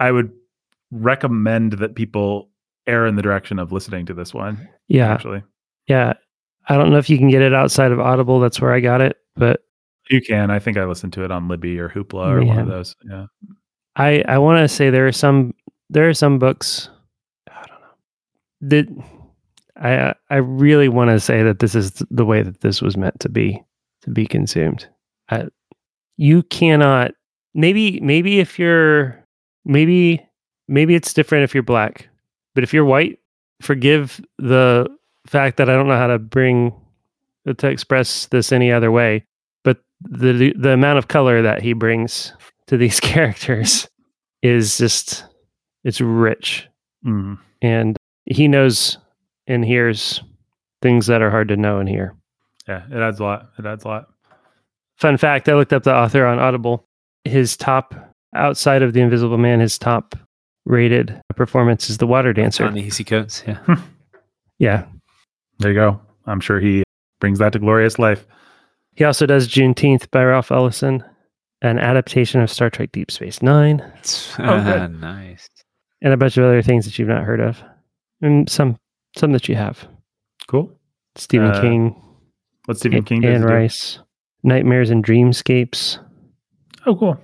I 0.00 0.12
would 0.12 0.32
recommend 0.90 1.74
that 1.74 1.94
people 1.94 2.50
err 2.86 3.06
in 3.06 3.16
the 3.16 3.22
direction 3.22 3.58
of 3.58 3.72
listening 3.72 4.06
to 4.06 4.14
this 4.14 4.32
one. 4.34 4.68
yeah. 4.88 5.12
Actually. 5.12 5.42
Yeah. 5.86 6.14
I 6.68 6.76
don't 6.76 6.90
know 6.90 6.98
if 6.98 7.08
you 7.08 7.16
can 7.18 7.30
get 7.30 7.42
it 7.42 7.54
outside 7.54 7.92
of 7.92 8.00
Audible. 8.00 8.40
That's 8.40 8.60
where 8.60 8.72
I 8.72 8.80
got 8.80 9.00
it, 9.00 9.16
but 9.36 9.60
You 10.10 10.20
can. 10.20 10.50
I 10.50 10.58
think 10.58 10.76
I 10.76 10.84
listened 10.84 11.12
to 11.14 11.24
it 11.24 11.30
on 11.30 11.46
Libby 11.48 11.78
or 11.78 11.88
Hoopla 11.88 12.28
or 12.28 12.44
one 12.44 12.58
of 12.58 12.66
those. 12.68 12.94
Yeah. 13.08 13.26
I 13.96 14.22
I 14.28 14.38
want 14.38 14.58
to 14.58 14.68
say 14.68 14.90
there 14.90 15.06
are 15.06 15.12
some 15.12 15.54
there 15.90 16.08
are 16.08 16.14
some 16.14 16.38
books 16.38 16.90
I 17.48 17.64
don't 17.66 17.80
know 17.80 17.86
that 18.62 19.04
I 19.80 20.14
I 20.34 20.36
really 20.38 20.88
want 20.88 21.10
to 21.10 21.20
say 21.20 21.42
that 21.44 21.60
this 21.60 21.74
is 21.74 22.02
the 22.10 22.24
way 22.24 22.42
that 22.42 22.60
this 22.62 22.82
was 22.82 22.96
meant 22.96 23.20
to 23.20 23.28
be 23.28 23.62
to 24.02 24.10
be 24.10 24.26
consumed. 24.26 24.88
I, 25.28 25.46
you 26.16 26.42
cannot 26.44 27.12
maybe 27.54 28.00
maybe 28.00 28.40
if 28.40 28.58
you're 28.58 29.24
maybe 29.64 30.20
maybe 30.68 30.94
it's 30.94 31.12
different 31.12 31.44
if 31.44 31.54
you're 31.54 31.62
black, 31.62 32.08
but 32.56 32.64
if 32.64 32.74
you're 32.74 32.84
white, 32.84 33.20
forgive 33.62 34.20
the 34.38 34.88
fact 35.28 35.56
that 35.58 35.70
I 35.70 35.74
don't 35.74 35.86
know 35.86 35.96
how 35.96 36.08
to 36.08 36.18
bring 36.18 36.72
to 37.46 37.68
express 37.68 38.26
this 38.26 38.50
any 38.50 38.72
other 38.72 38.90
way. 38.90 39.24
But 39.62 39.78
the 40.00 40.52
the 40.58 40.70
amount 40.72 40.98
of 40.98 41.06
color 41.08 41.42
that 41.42 41.62
he 41.62 41.72
brings 41.72 42.32
to 42.66 42.76
these 42.76 42.98
characters 43.12 43.86
is 44.42 44.76
just 44.78 45.24
it's 45.84 46.00
rich 46.00 46.66
Mhm. 47.04 47.38
and 47.62 47.96
he 48.24 48.48
knows 48.48 48.98
and 49.46 49.64
hears 49.64 50.20
things 50.82 51.06
that 51.06 51.22
are 51.22 51.30
hard 51.30 51.46
to 51.48 51.56
know 51.56 51.78
and 51.78 51.88
hear 51.88 52.14
Yeah. 52.66 52.82
It 52.90 52.96
adds 53.00 53.20
a 53.20 53.24
lot. 53.24 53.50
It 53.58 53.64
adds 53.66 53.84
a 53.84 53.88
lot. 53.88 54.08
fun 54.98 55.16
fact 55.16 55.48
i 55.48 55.54
looked 55.54 55.72
up 55.72 55.82
the 55.84 55.94
author 55.94 56.26
on 56.26 56.38
audible 56.40 56.84
his 57.24 57.56
top 57.56 57.94
outside 58.34 58.82
of 58.82 58.92
the 58.94 59.00
invisible 59.00 59.38
man 59.38 59.60
his 59.60 59.78
top 59.78 60.14
rated 60.66 61.18
performance 61.36 61.88
is 61.88 61.98
the 61.98 62.06
water 62.06 62.32
dancer 62.32 62.64
on 62.64 62.76
easy 62.76 63.04
coats. 63.04 63.42
Yeah. 63.46 63.58
yeah 64.58 64.84
There 65.58 65.70
you 65.72 65.78
go. 65.78 66.00
I'm 66.26 66.40
sure 66.40 66.60
he 66.60 66.82
brings 67.20 67.38
that 67.38 67.52
to 67.54 67.58
glorious 67.58 67.98
life. 67.98 68.26
he 68.94 69.04
also 69.04 69.24
does 69.26 69.48
juneteenth 69.48 70.10
by 70.10 70.22
ralph 70.24 70.50
ellison 70.52 71.02
an 71.62 71.78
adaptation 71.78 72.40
of 72.42 72.50
star 72.50 72.68
trek 72.68 72.92
deep 72.92 73.10
space 73.10 73.40
nine 73.42 73.80
Oh, 74.38 74.62
good. 74.62 75.00
nice. 75.00 75.48
and 76.02 76.12
a 76.12 76.16
bunch 76.16 76.36
of 76.36 76.44
other 76.44 76.60
things 76.62 76.84
that 76.84 76.98
you've 76.98 77.08
not 77.08 77.24
heard 77.24 77.40
of 77.40 77.62
and 78.20 78.48
some 78.50 78.76
some 79.16 79.32
that 79.32 79.48
you 79.48 79.54
have 79.54 79.86
Cool. 80.48 80.70
stephen 81.16 81.50
Uh, 81.52 81.60
king 81.60 82.02
What's 82.66 82.80
Stephen 82.80 83.04
King 83.04 83.20
does 83.20 83.32
Anne 83.36 83.40
do? 83.42 83.46
rice 83.46 84.00
nightmares 84.42 84.90
and 84.90 85.04
dreamscapes 85.04 85.98
Oh, 86.84 86.94
cool. 86.96 87.20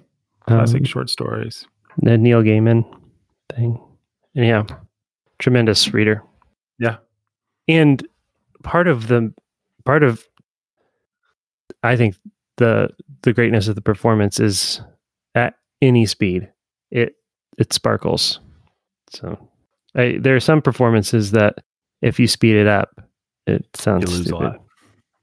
Classic 0.46 0.80
um, 0.80 0.84
short 0.84 1.10
stories. 1.10 1.66
the 1.98 2.16
Neil 2.18 2.42
Gaiman 2.42 2.84
thing. 3.56 3.80
And 4.34 4.46
yeah, 4.46 4.64
tremendous 5.38 5.92
reader. 5.92 6.22
Yeah. 6.78 6.96
And 7.68 8.06
part 8.62 8.88
of 8.88 9.08
the 9.08 9.32
part 9.84 10.02
of 10.02 10.24
I 11.82 11.96
think 11.96 12.16
the 12.56 12.90
the 13.22 13.32
greatness 13.32 13.68
of 13.68 13.74
the 13.74 13.80
performance 13.82 14.40
is 14.40 14.80
at 15.34 15.54
any 15.80 16.06
speed. 16.06 16.48
It 16.90 17.16
it 17.58 17.72
sparkles. 17.72 18.40
So 19.10 19.38
I, 19.94 20.18
there 20.20 20.34
are 20.36 20.40
some 20.40 20.62
performances 20.62 21.32
that 21.32 21.56
if 22.00 22.18
you 22.18 22.26
speed 22.26 22.56
it 22.56 22.66
up, 22.66 22.90
it 23.46 23.64
sounds 23.74 24.10
You 24.10 24.16
lose 24.18 24.30
a 24.30 24.36
lot. 24.36 24.56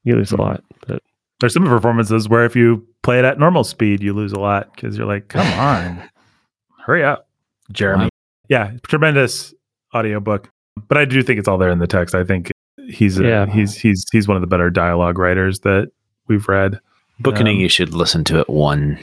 You 0.03 0.15
lose 0.15 0.29
Mhm. 0.31 0.39
a 0.39 0.41
lot. 0.41 0.63
But 0.87 1.01
There's 1.39 1.53
some 1.53 1.65
performances 1.65 2.29
where 2.29 2.45
if 2.45 2.55
you 2.55 2.85
play 3.01 3.17
it 3.19 3.25
at 3.25 3.39
normal 3.39 3.63
speed, 3.63 4.01
you 4.03 4.13
lose 4.13 4.31
a 4.33 4.39
lot 4.39 4.73
because 4.75 4.97
you're 4.97 5.07
like, 5.07 5.27
come 5.29 5.47
on, 5.59 6.03
hurry 6.85 7.03
up, 7.03 7.27
Jeremy. 7.71 8.08
Wow. 8.49 8.57
Yeah, 8.57 8.71
tremendous 8.87 9.53
audiobook. 9.93 10.49
But 10.87 10.97
I 10.97 11.05
do 11.05 11.21
think 11.23 11.39
it's 11.39 11.47
all 11.47 11.57
there 11.57 11.69
in 11.69 11.79
the 11.79 11.87
text. 11.87 12.15
I 12.15 12.23
think 12.23 12.51
he's 12.89 13.19
a, 13.19 13.23
Yeah. 13.23 13.45
he's 13.45 13.75
he's 13.75 14.05
he's 14.11 14.27
one 14.27 14.37
of 14.37 14.41
the 14.41 14.47
better 14.47 14.69
dialogue 14.69 15.17
writers 15.17 15.59
that 15.61 15.91
we've 16.27 16.47
read. 16.47 16.79
Bookening, 17.19 17.57
Um, 17.57 17.61
you 17.61 17.69
should 17.69 17.93
listen 17.93 18.23
to 18.25 18.39
it 18.39 18.49
one 18.49 18.97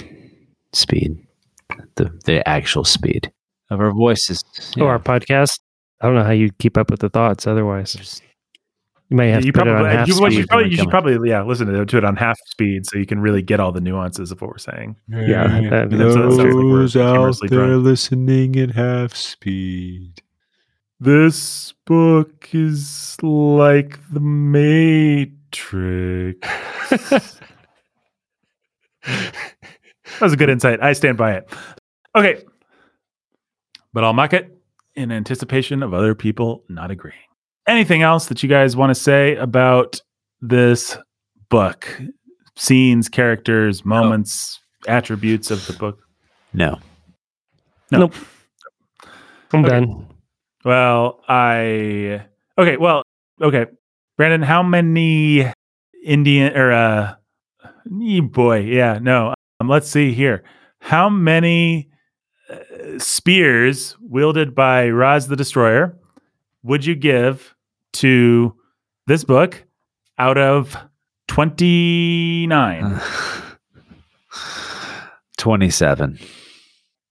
speed, 0.72 1.18
the 1.96 2.10
the 2.24 2.46
actual 2.48 2.84
speed 2.84 3.30
of 3.70 3.80
our 3.80 3.92
voices. 3.92 4.42
oh, 4.78 4.86
our 4.86 4.98
podcast. 4.98 5.60
I 6.00 6.06
don't 6.06 6.14
know 6.14 6.24
how 6.24 6.30
you 6.32 6.50
keep 6.58 6.76
up 6.76 6.90
with 6.90 7.00
the 7.00 7.08
thoughts 7.10 7.46
otherwise. 7.46 8.20
There's- 9.08 9.10
You 9.10 9.16
might 9.16 9.26
have 9.26 9.44
you 9.44 9.52
to 9.52 9.58
put 9.58 9.68
it 9.68 9.70
probably, 9.70 9.90
on 9.90 9.96
half 9.96 10.08
you, 10.08 10.20
well, 10.20 10.32
you 10.32 10.38
speed. 10.40 10.48
probably, 10.48 10.70
you 10.70 10.76
should 10.76 10.90
probably, 10.90 11.30
yeah, 11.30 11.42
listen 11.42 11.66
to 11.68 11.80
it, 11.82 11.88
to 11.90 11.98
it 11.98 12.04
on 12.04 12.16
half 12.16 12.38
speed 12.46 12.86
so 12.86 12.98
you 12.98 13.06
can 13.06 13.20
really 13.20 13.42
get 13.42 13.60
all 13.60 13.70
the 13.72 13.80
nuances 13.80 14.32
of 14.32 14.40
what 14.40 14.50
we're 14.50 14.58
saying. 14.58 14.96
Yeah, 15.08 15.46
that- 15.46 15.90
That's- 15.90 15.90
that 15.90 16.12
sounds 16.12 16.36
like 16.38 16.52
we're 16.54 16.78
Those 16.80 16.96
out 16.96 17.36
there 17.48 17.66
drunk. 17.66 17.84
listening 17.84 18.56
at 18.56 18.72
half 18.72 19.14
speed. 19.14 20.22
This 20.98 21.72
book 21.84 22.48
is 22.52 23.16
like 23.22 23.98
the 24.10 24.20
Matrix. 24.20 25.28
That 29.04 29.32
was 30.20 30.32
a 30.32 30.36
good 30.36 30.50
insight. 30.50 30.82
I 30.82 30.92
stand 30.94 31.18
by 31.18 31.34
it. 31.34 31.48
Okay. 32.14 32.42
But 33.92 34.04
I'll 34.04 34.12
mock 34.12 34.32
it 34.32 34.56
in 34.94 35.12
anticipation 35.12 35.82
of 35.82 35.92
other 35.92 36.14
people 36.14 36.64
not 36.68 36.90
agreeing. 36.90 37.18
Anything 37.66 38.02
else 38.02 38.26
that 38.26 38.42
you 38.42 38.48
guys 38.48 38.76
want 38.76 38.90
to 38.90 38.94
say 38.94 39.34
about 39.36 40.00
this 40.40 40.96
book? 41.48 42.00
Scenes, 42.56 43.08
characters, 43.08 43.84
moments, 43.84 44.60
attributes 44.86 45.50
of 45.50 45.66
the 45.66 45.72
book? 45.74 45.98
No. 46.54 46.78
No. 47.90 47.98
Nope. 47.98 48.14
I'm 49.52 49.64
Okay. 49.64 49.80
done. 49.80 50.06
Well, 50.64 51.20
I 51.28 52.24
okay. 52.58 52.76
Well, 52.76 53.02
okay, 53.40 53.66
Brandon. 54.16 54.42
How 54.42 54.62
many 54.62 55.50
Indian 56.04 56.56
or 56.56 56.72
uh, 56.72 57.14
boy? 58.22 58.60
Yeah, 58.60 58.98
no. 59.00 59.34
Um, 59.60 59.68
let's 59.68 59.88
see 59.88 60.12
here. 60.12 60.42
How 60.80 61.08
many 61.08 61.90
uh, 62.50 62.98
spears 62.98 63.96
wielded 64.00 64.54
by 64.54 64.88
Ras 64.88 65.26
the 65.26 65.36
Destroyer 65.36 65.96
would 66.62 66.84
you 66.84 66.94
give 66.96 67.54
to 68.00 68.54
this 69.06 69.24
book 69.24 69.64
out 70.18 70.38
of 70.38 70.76
twenty 71.28 72.46
nine? 72.46 73.00
27. 75.38 76.18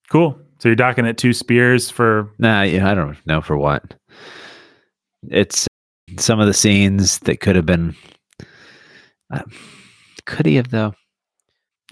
cool. 0.09 0.37
So 0.59 0.69
you're 0.69 0.75
docking 0.75 1.05
it 1.05 1.17
two 1.17 1.31
spears 1.31 1.89
for 1.89 2.29
Nah, 2.37 2.63
yeah, 2.63 2.89
I 2.89 2.93
don't 2.95 3.17
know 3.25 3.39
for 3.39 3.57
what. 3.57 3.95
It's 5.29 5.67
some 6.17 6.39
of 6.39 6.47
the 6.47 6.53
scenes 6.53 7.19
that 7.19 7.39
could 7.39 7.55
have 7.55 7.65
been. 7.65 7.95
Uh, 9.31 9.43
could 10.25 10.45
he 10.45 10.55
have, 10.55 10.69
though? 10.69 10.93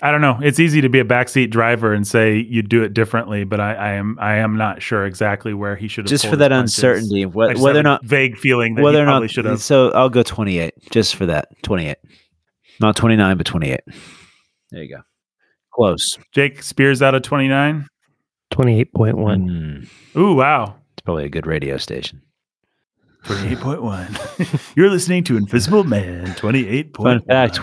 I 0.02 0.12
don't 0.12 0.22
know. 0.22 0.40
It's 0.42 0.60
easy 0.60 0.82
to 0.82 0.90
be 0.90 1.00
a 1.00 1.06
backseat 1.06 1.52
driver 1.52 1.94
and 1.94 2.06
say 2.06 2.38
you 2.38 2.62
do 2.64 2.84
it 2.84 2.94
differently, 2.94 3.44
but 3.44 3.60
I, 3.60 3.74
I 3.76 3.90
am 3.94 4.18
I 4.20 4.36
am 4.38 4.58
not 4.58 4.82
sure 4.82 5.06
exactly 5.06 5.54
where 5.54 5.76
he 5.76 5.88
should 5.88 6.06
have. 6.06 6.10
Just 6.10 6.26
for 6.28 6.36
that 6.38 6.50
punches. 6.52 6.74
uncertainty, 6.78 7.26
I 7.26 7.28
wh- 7.30 7.52
just 7.52 7.62
whether 7.64 7.80
or 7.80 7.84
not. 7.84 8.04
vague 8.04 8.38
feeling 8.38 8.76
that 8.76 8.82
Whether 8.82 8.98
he 9.00 9.04
or 9.04 9.06
probably 9.06 9.28
not. 9.28 9.32
should 9.32 9.46
have. 9.46 9.62
So 9.62 9.92
I'll 9.92 10.10
go 10.10 10.24
28 10.24 10.74
just 10.92 11.16
for 11.16 11.28
that. 11.28 11.50
28. 11.64 11.98
Not 12.80 12.96
29, 12.96 13.38
but 13.38 13.46
28. 13.46 13.80
There 14.72 14.84
you 14.84 14.96
go. 14.96 15.02
Close. 15.74 16.18
Jake 16.32 16.64
Spears 16.64 17.02
out 17.04 17.14
of 17.16 17.22
twenty 17.22 17.48
nine. 17.48 17.88
28.1. 18.52 19.14
Mm, 19.16 19.88
Ooh, 20.18 20.34
wow. 20.36 20.76
it's 20.94 21.02
probably 21.04 21.26
a 21.26 21.30
good 21.30 21.48
radio 21.48 21.78
station. 21.78 22.22
Twenty 23.24 23.50
eight 23.54 23.60
point 23.60 23.82
one. 23.82 24.18
You're 24.76 24.90
listening 24.90 25.24
to 25.26 25.38
Invisible 25.38 25.84
Man. 25.86 26.36
Twenty 26.36 26.68
eight 26.68 26.94
point. 26.94 27.26
Fun 27.26 27.28
fact 27.28 27.60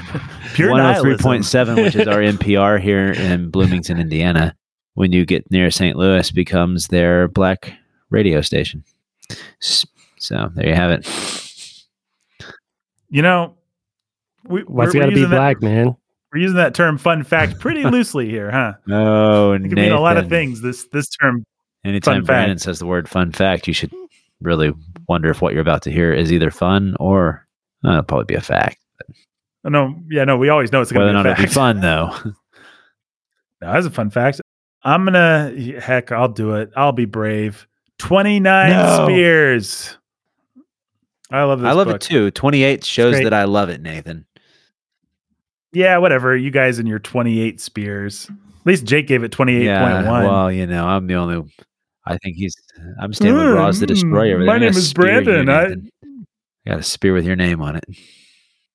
Pure 0.54 0.72
oh 0.72 0.76
nihilism. 0.76 1.30
103.7, 1.30 1.76
which 1.84 1.96
is 1.96 2.08
our 2.08 2.18
NPR 2.20 2.80
here 2.80 3.12
in 3.12 3.50
Bloomington, 3.50 3.98
Indiana, 4.00 4.54
when 4.94 5.12
you 5.12 5.24
get 5.26 5.50
near 5.50 5.70
St. 5.70 5.96
Louis, 5.96 6.30
becomes 6.30 6.88
their 6.88 7.28
black 7.28 7.72
radio 8.08 8.40
station. 8.40 8.82
So 9.60 10.50
there 10.54 10.68
you 10.68 10.74
have 10.74 10.90
it. 10.90 11.06
You 13.10 13.22
know, 13.22 13.54
we, 14.48 14.62
Why's 14.62 14.94
we're, 14.94 15.00
got 15.00 15.06
to 15.06 15.12
be 15.12 15.16
using 15.20 15.30
that- 15.30 15.36
black, 15.36 15.62
man? 15.62 15.96
we're 16.32 16.40
using 16.40 16.56
that 16.56 16.74
term 16.74 16.96
"fun 16.96 17.22
fact" 17.24 17.58
pretty 17.58 17.84
loosely 17.90 18.28
here, 18.30 18.50
huh? 18.50 18.74
Oh, 18.88 19.52
and 19.52 19.66
It 19.66 19.70
could 19.70 19.78
mean 19.78 19.92
a 19.92 20.00
lot 20.00 20.16
of 20.16 20.28
things. 20.28 20.62
This 20.62 20.86
this 20.92 21.08
term. 21.08 21.44
Anytime 21.84 22.16
Fun 22.16 22.20
fact. 22.22 22.26
Brandon 22.26 22.58
says 22.58 22.78
the 22.78 22.86
word 22.86 23.08
fun 23.08 23.32
fact, 23.32 23.66
you 23.66 23.72
should 23.74 23.92
really 24.42 24.72
wonder 25.10 25.28
if 25.30 25.42
what 25.42 25.52
you're 25.52 25.60
about 25.60 25.82
to 25.82 25.90
hear 25.90 26.12
is 26.14 26.32
either 26.32 26.50
fun 26.50 26.96
or 26.98 27.46
uh, 27.84 28.00
probably 28.02 28.24
be 28.24 28.34
a 28.34 28.40
fact. 28.40 28.78
Oh, 29.64 29.68
no, 29.68 29.94
yeah, 30.10 30.24
no. 30.24 30.38
We 30.38 30.48
always 30.48 30.72
know 30.72 30.80
it's 30.80 30.90
going 30.92 31.06
to 31.06 31.10
be 31.12 31.12
not 31.12 31.26
a 31.26 31.34
be 31.34 31.42
fact. 31.42 31.52
fun, 31.52 31.80
though. 31.82 32.14
No, 33.60 33.72
that's 33.72 33.86
a 33.86 33.90
fun 33.90 34.08
fact. 34.08 34.40
I'm 34.82 35.04
gonna 35.04 35.52
heck, 35.78 36.10
I'll 36.12 36.28
do 36.28 36.54
it. 36.54 36.70
I'll 36.74 36.92
be 36.92 37.04
brave. 37.04 37.66
Twenty 37.98 38.40
nine 38.40 38.70
No. 38.70 39.04
spears. 39.04 39.98
I 41.30 41.42
love 41.42 41.60
this. 41.60 41.68
I 41.68 41.72
love 41.72 41.88
book. 41.88 41.96
it 41.96 42.00
too. 42.00 42.30
28 42.30 42.82
shows 42.84 43.16
that 43.20 43.34
I 43.34 43.44
love 43.44 43.68
it, 43.68 43.82
Nathan. 43.82 44.24
Yeah, 45.74 45.98
whatever. 45.98 46.34
You 46.34 46.50
guys 46.50 46.78
and 46.78 46.88
your 46.88 46.98
twenty 46.98 47.40
eight 47.40 47.60
spears. 47.60 48.28
At 48.30 48.66
least 48.66 48.84
Jake 48.86 49.06
gave 49.06 49.22
it 49.22 49.30
twenty 49.32 49.56
eight 49.56 49.64
Yeah, 49.66 49.80
point 49.94 50.06
one. 50.08 50.24
well, 50.24 50.50
you 50.50 50.66
know, 50.66 50.86
I'm 50.86 51.06
the 51.06 51.14
only. 51.16 51.52
I 52.10 52.18
think 52.18 52.36
he's. 52.36 52.54
I'm 53.00 53.12
staying 53.12 53.34
with 53.36 53.54
Ras 53.54 53.78
the 53.78 53.86
Mm, 53.86 53.88
Destroyer. 53.88 54.38
my 54.44 54.58
name 54.58 54.70
is 54.70 54.92
Brandon. 54.92 55.48
I- 55.48 55.74
I 56.66 56.68
got 56.68 56.78
a 56.80 56.82
spear 56.82 57.14
with 57.14 57.24
your 57.24 57.36
name 57.36 57.62
on 57.62 57.76
it. 57.76 57.84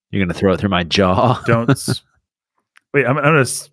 You're 0.09 0.25
gonna 0.25 0.33
throw 0.33 0.53
it 0.53 0.59
through 0.59 0.69
my 0.69 0.83
jaw. 0.83 1.41
Don't. 1.45 1.69
s- 1.69 2.01
Wait, 2.93 3.05
I'm, 3.05 3.17
I'm 3.17 3.23
gonna. 3.25 3.41
s- 3.41 3.69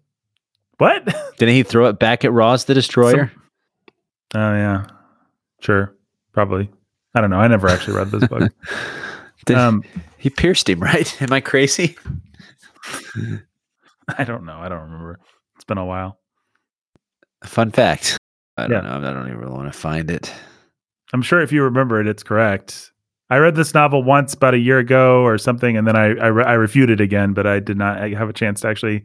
What? 0.79 1.05
Didn't 1.39 1.55
he 1.55 1.63
throw 1.63 1.87
it 1.87 1.99
back 1.99 2.25
at 2.25 2.33
Ras 2.33 2.65
the 2.65 2.75
Destroyer? 2.75 3.33
Oh 4.35 4.39
yeah, 4.55 4.87
sure, 5.61 5.95
probably. 6.33 6.71
I 7.15 7.21
don't 7.21 7.31
know. 7.31 7.39
I 7.39 7.47
never 7.49 7.69
actually 7.69 7.97
read 7.97 8.11
this 8.11 8.27
book. 8.27 8.51
Did- 9.47 9.57
um, 9.57 9.83
he 10.19 10.29
pierced 10.31 10.69
him, 10.69 10.81
right? 10.81 11.21
Am 11.23 11.33
I 11.33 11.41
crazy? 11.41 11.97
I 14.17 14.25
don't 14.25 14.45
know. 14.45 14.59
I 14.59 14.69
don't 14.69 14.83
remember. 14.83 15.21
It's 15.57 15.65
been 15.65 15.79
a 15.79 15.85
while. 15.87 16.19
Fun 17.45 17.71
fact. 17.71 18.19
I 18.65 18.69
don't 18.69 18.85
Yeah. 18.85 18.99
know. 18.99 19.09
I 19.09 19.13
don't 19.13 19.27
even 19.29 19.39
really 19.39 19.53
want 19.53 19.73
to 19.73 19.79
find 19.79 20.11
it. 20.11 20.33
I'm 21.13 21.23
sure 21.23 21.41
if 21.41 21.53
you 21.53 21.63
remember 21.63 22.01
it, 22.01 22.07
it's 22.07 22.23
correct. 22.23 22.91
I 23.31 23.39
read 23.39 23.55
this 23.55 23.73
novel 23.75 24.03
once 24.03 24.35
about 24.35 24.55
a 24.55 24.59
year 24.59 24.79
ago 24.79 25.23
or 25.23 25.39
something, 25.39 25.77
and 25.77 25.87
then 25.87 25.97
I 25.97 26.15
I, 26.17 26.27
re- 26.29 26.45
I 26.45 26.53
refuted 26.55 27.01
again, 27.01 27.33
but 27.33 27.47
I 27.47 27.61
did 27.61 27.77
not 27.77 27.99
have 28.11 28.29
a 28.29 28.33
chance 28.33 28.61
to 28.63 28.69
actually 28.69 29.05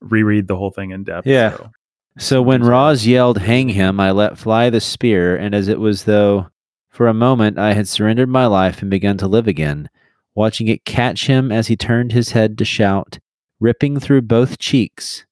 reread 0.00 0.46
the 0.48 0.56
whole 0.56 0.70
thing 0.70 0.90
in 0.90 1.04
depth. 1.04 1.26
Yeah. 1.26 1.56
so. 1.56 1.70
So 2.18 2.42
when 2.42 2.62
Ras 2.64 3.04
yelled, 3.04 3.38
Hang 3.38 3.68
him, 3.68 4.00
I 4.00 4.10
let 4.10 4.38
fly 4.38 4.70
the 4.70 4.80
spear, 4.80 5.36
and 5.36 5.54
as 5.54 5.68
it 5.68 5.78
was 5.80 6.04
though 6.04 6.48
for 6.90 7.08
a 7.08 7.14
moment 7.14 7.58
I 7.58 7.74
had 7.74 7.86
surrendered 7.88 8.28
my 8.30 8.46
life 8.46 8.80
and 8.80 8.90
begun 8.90 9.18
to 9.18 9.26
live 9.28 9.46
again, 9.46 9.90
watching 10.34 10.68
it 10.68 10.84
catch 10.86 11.26
him 11.26 11.52
as 11.52 11.66
he 11.66 11.76
turned 11.76 12.12
his 12.12 12.30
head 12.30 12.56
to 12.58 12.64
shout, 12.64 13.18
ripping 13.60 14.00
through 14.00 14.22
both 14.22 14.58
cheeks, 14.58 15.26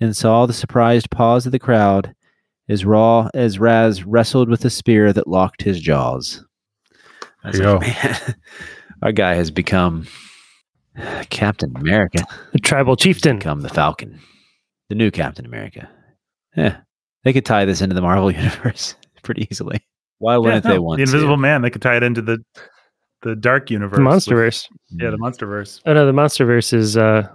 and 0.00 0.16
saw 0.16 0.46
the 0.46 0.52
surprised 0.54 1.10
pause 1.10 1.44
of 1.44 1.52
the 1.52 1.58
crowd 1.58 2.14
as 2.72 2.84
Raw 2.84 3.28
as 3.34 3.58
Ras 3.58 4.02
wrestled 4.02 4.48
with 4.48 4.64
a 4.64 4.70
spear 4.70 5.12
that 5.12 5.28
locked 5.28 5.62
his 5.62 5.80
jaws. 5.80 6.44
I 7.44 7.48
was 7.48 7.58
There 7.58 7.68
you 7.68 7.74
like, 7.78 8.04
man, 8.04 8.34
our 9.02 9.12
guy 9.12 9.34
has 9.34 9.50
become 9.50 10.06
Captain 11.30 11.72
America 11.76 12.24
The 12.52 12.58
tribal 12.58 12.96
chieftain. 12.96 13.38
become 13.38 13.60
the 13.60 13.68
Falcon, 13.68 14.20
the 14.88 14.94
new 14.94 15.10
Captain 15.10 15.44
America. 15.46 15.88
Yeah, 16.56 16.78
they 17.24 17.32
could 17.32 17.44
tie 17.46 17.64
this 17.64 17.80
into 17.80 17.94
the 17.94 18.02
Marvel 18.02 18.30
universe 18.32 18.94
pretty 19.22 19.46
easily. 19.50 19.80
Why 20.18 20.36
wouldn't 20.36 20.64
Yeah, 20.64 20.72
they 20.72 20.78
want 20.78 20.98
the 20.98 21.02
Invisible 21.02 21.34
to? 21.34 21.40
Man? 21.40 21.62
They 21.62 21.70
could 21.70 21.82
tie 21.82 21.96
it 21.96 22.02
into 22.02 22.22
the 22.22 22.38
the 23.22 23.36
Dark 23.36 23.70
Universe, 23.70 23.96
The 23.98 24.04
with- 24.04 24.14
Monsterverse. 24.14 24.66
yeah, 24.90 25.10
the 25.10 25.16
Monsterverse. 25.16 25.80
Oh 25.86 25.92
no, 25.94 26.06
the 26.06 26.12
Monsterverse 26.12 26.72
is 26.74 26.96
uh 26.96 27.28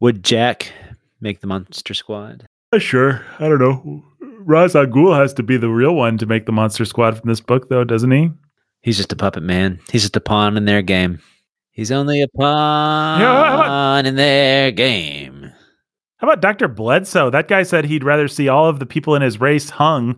Would 0.00 0.22
Jack 0.22 0.72
make 1.20 1.40
the 1.40 1.46
Monster 1.46 1.94
Squad? 1.94 2.46
Uh, 2.74 2.78
sure. 2.78 3.24
I 3.38 3.48
don't 3.48 3.60
know. 3.60 4.02
Ra's 4.20 4.74
al 4.74 4.86
Ghul 4.86 5.16
has 5.16 5.32
to 5.34 5.42
be 5.42 5.56
the 5.56 5.68
real 5.68 5.94
one 5.94 6.18
to 6.18 6.26
make 6.26 6.44
the 6.46 6.52
Monster 6.52 6.84
Squad 6.84 7.18
from 7.18 7.28
this 7.28 7.40
book, 7.40 7.68
though, 7.68 7.84
doesn't 7.84 8.10
he? 8.10 8.30
He's 8.82 8.96
just 8.96 9.12
a 9.12 9.16
puppet 9.16 9.42
man. 9.42 9.80
He's 9.90 10.02
just 10.02 10.16
a 10.16 10.20
pawn 10.20 10.56
in 10.56 10.64
their 10.64 10.82
game. 10.82 11.20
He's 11.70 11.90
only 11.90 12.20
a 12.22 12.28
pawn 12.28 13.20
about- 13.20 14.06
in 14.06 14.16
their 14.16 14.70
game. 14.70 15.50
How 16.18 16.28
about 16.28 16.40
Dr. 16.42 16.68
Bledsoe? 16.68 17.30
That 17.30 17.48
guy 17.48 17.62
said 17.62 17.84
he'd 17.84 18.04
rather 18.04 18.28
see 18.28 18.48
all 18.48 18.68
of 18.68 18.78
the 18.78 18.86
people 18.86 19.14
in 19.14 19.22
his 19.22 19.40
race 19.40 19.70
hung 19.70 20.16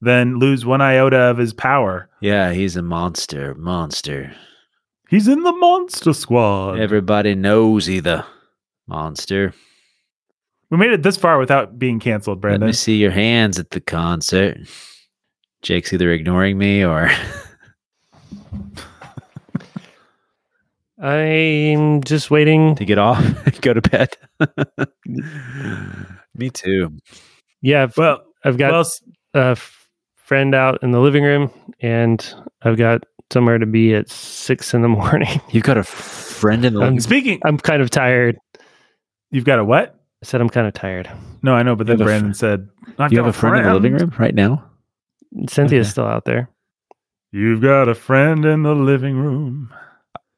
than 0.00 0.38
lose 0.38 0.64
one 0.64 0.80
iota 0.80 1.16
of 1.18 1.38
his 1.38 1.52
power. 1.52 2.08
Yeah, 2.20 2.52
he's 2.52 2.76
a 2.76 2.82
monster. 2.82 3.54
Monster. 3.54 4.32
He's 5.08 5.28
in 5.28 5.42
the 5.42 5.52
Monster 5.52 6.12
Squad. 6.12 6.78
Everybody 6.78 7.34
knows 7.34 7.86
he 7.86 8.00
the 8.00 8.24
monster. 8.86 9.54
We 10.70 10.76
made 10.76 10.92
it 10.92 11.02
this 11.02 11.16
far 11.16 11.38
without 11.38 11.78
being 11.78 11.98
canceled, 12.00 12.40
Brandon. 12.40 12.60
Let 12.60 12.64
Brandon. 12.64 12.68
me 12.68 12.72
see 12.74 12.96
your 12.96 13.10
hands 13.10 13.58
at 13.58 13.70
the 13.70 13.80
concert. 13.80 14.58
Jake's 15.62 15.92
either 15.92 16.10
ignoring 16.12 16.56
me 16.58 16.84
or 16.84 17.10
I'm 20.98 22.02
just 22.02 22.30
waiting. 22.30 22.74
to 22.76 22.84
get 22.84 22.98
off, 22.98 23.24
go 23.62 23.72
to 23.72 23.80
bed. 23.80 24.10
me 26.34 26.50
too. 26.50 26.96
Yeah, 27.62 27.84
I've, 27.84 27.96
Well, 27.96 28.22
I've 28.44 28.58
got 28.58 28.72
well, 28.72 28.80
s- 28.82 29.02
a 29.34 29.38
f- 29.52 29.88
friend 30.16 30.54
out 30.54 30.82
in 30.82 30.90
the 30.90 31.00
living 31.00 31.24
room, 31.24 31.50
and 31.80 32.34
I've 32.62 32.76
got 32.76 33.04
somewhere 33.32 33.58
to 33.58 33.66
be 33.66 33.94
at 33.94 34.10
six 34.10 34.74
in 34.74 34.82
the 34.82 34.88
morning. 34.88 35.40
You've 35.50 35.62
got 35.64 35.78
a 35.78 35.84
friend 35.84 36.64
in 36.64 36.74
the 36.74 36.80
living 36.80 37.00
Speaking, 37.00 37.40
I'm 37.44 37.56
kind 37.58 37.80
of 37.80 37.88
tired. 37.90 38.36
you've 39.30 39.44
got 39.44 39.58
a 39.58 39.64
what? 39.64 39.96
I 40.22 40.26
said 40.26 40.40
I'm 40.40 40.48
kind 40.50 40.66
of 40.66 40.74
tired. 40.74 41.10
No, 41.42 41.54
I 41.54 41.62
know, 41.62 41.74
but 41.76 41.86
then 41.86 41.98
You 41.98 42.04
have 42.04 42.08
a 42.08 42.10
Brandon 42.10 42.34
said, 42.34 42.68
"I've 42.98 43.12
You 43.12 43.18
have 43.18 43.26
a 43.26 43.32
friend 43.32 43.56
in 43.56 43.64
the 43.64 43.74
living 43.74 43.94
room 43.94 44.12
right 44.18 44.34
now? 44.34 44.64
Cynthia's 45.48 45.86
Okay. 45.86 45.90
still 45.92 46.04
out 46.06 46.24
there. 46.24 46.50
You've 47.32 47.60
got 47.62 47.88
a 47.88 47.94
friend 47.94 48.44
in 48.44 48.62
the 48.64 48.74
living 48.74 49.16
room. 49.16 49.72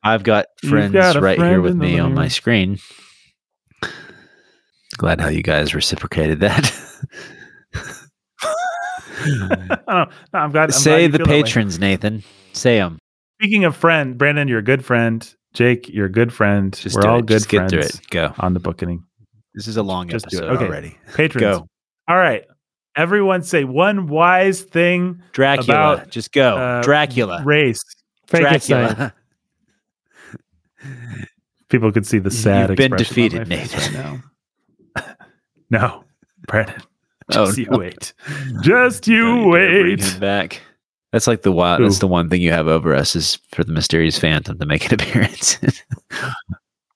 I've 0.05 0.23
got 0.23 0.47
friends 0.69 0.93
got 0.93 1.17
a 1.17 1.21
right 1.21 1.39
here 1.39 1.61
with 1.61 1.75
me 1.75 1.99
on 1.99 2.11
living 2.11 2.15
my 2.15 2.29
screen. 2.29 2.79
Glad 4.99 5.21
how 5.21 5.29
you 5.29 5.43
guys 5.43 5.75
reciprocated 5.75 6.41
that. 6.41 6.71
I 8.45 8.47
don't 9.25 9.49
know. 9.89 10.05
No, 10.33 10.39
I'm 10.39 10.51
glad. 10.53 10.65
I'm 10.65 10.71
Say 10.73 10.91
glad 10.91 11.03
you 11.03 11.09
the 11.09 11.19
feel 11.19 11.27
patrons, 11.27 11.79
Nathan. 11.79 12.23
Say 12.53 12.77
them. 12.79 12.99
Speaking 13.41 13.65
of 13.65 13.75
friend, 13.77 14.19
Brandon, 14.19 14.49
you're 14.49 14.59
a 14.59 14.63
good 14.65 14.85
friend. 14.85 15.35
Jake, 15.55 15.89
you're 15.89 16.07
a 16.07 16.13
good 16.13 16.33
friend. 16.33 16.73
Just 16.75 16.97
We're 16.97 17.09
all 17.09 17.19
it. 17.19 17.27
good 17.27 17.35
Just 17.39 17.49
get 17.49 17.59
friends 17.59 17.73
through 17.73 17.81
it. 17.83 18.01
Go. 18.11 18.35
on 18.39 18.55
the 18.55 18.61
booking. 18.61 19.05
This 19.55 19.67
is 19.69 19.77
a 19.77 19.83
long 19.83 20.09
Just 20.09 20.27
episode 20.27 20.45
Okay. 20.55 20.65
already. 20.67 20.99
Patrons. 21.15 21.41
Go. 21.59 21.69
All 22.09 22.17
right. 22.17 22.45
Everyone 22.97 23.43
say 23.43 23.65
one 23.65 24.09
wise 24.09 24.63
thing 24.63 25.23
Dracula. 25.33 25.95
About, 25.95 26.11
Just 26.11 26.33
go. 26.33 26.57
uh, 26.57 26.83
Dracula. 26.83 27.43
race. 27.45 27.83
Dracula. 28.29 29.15
People 31.69 31.91
could 31.93 32.07
see 32.07 32.19
the 32.19 32.31
sad 32.31 32.69
You've 32.71 32.77
been 32.77 32.97
defeated, 32.97 33.49
Nathan. 33.49 33.95
right 33.95 34.23
now. 34.97 35.15
no. 35.71 36.05
Oh, 37.35 37.47
Just 37.47 37.57
you 37.57 37.67
no. 37.71 37.79
wait. 37.79 38.13
Just 38.63 39.07
you 39.07 39.23
Don't 39.23 39.47
you 39.47 39.53
dare 39.53 39.83
bring 39.85 39.97
wait. 40.01 40.21
back. 40.21 40.61
That's 41.13 41.29
like 41.29 41.43
the 41.43 41.53
wild. 41.53 41.83
That's 41.83 42.01
the 42.01 42.09
one 42.09 42.29
thing 42.29 42.43
you 42.43 42.51
have 42.51 42.67
over 42.67 42.93
us 42.95 43.15
is 43.15 43.37
for 43.53 43.63
the 43.65 43.73
mysterious 43.73 44.19
phantom 44.19 44.59
to 44.59 44.67
make 44.67 44.85
an 44.87 44.95
appearance. 44.95 45.59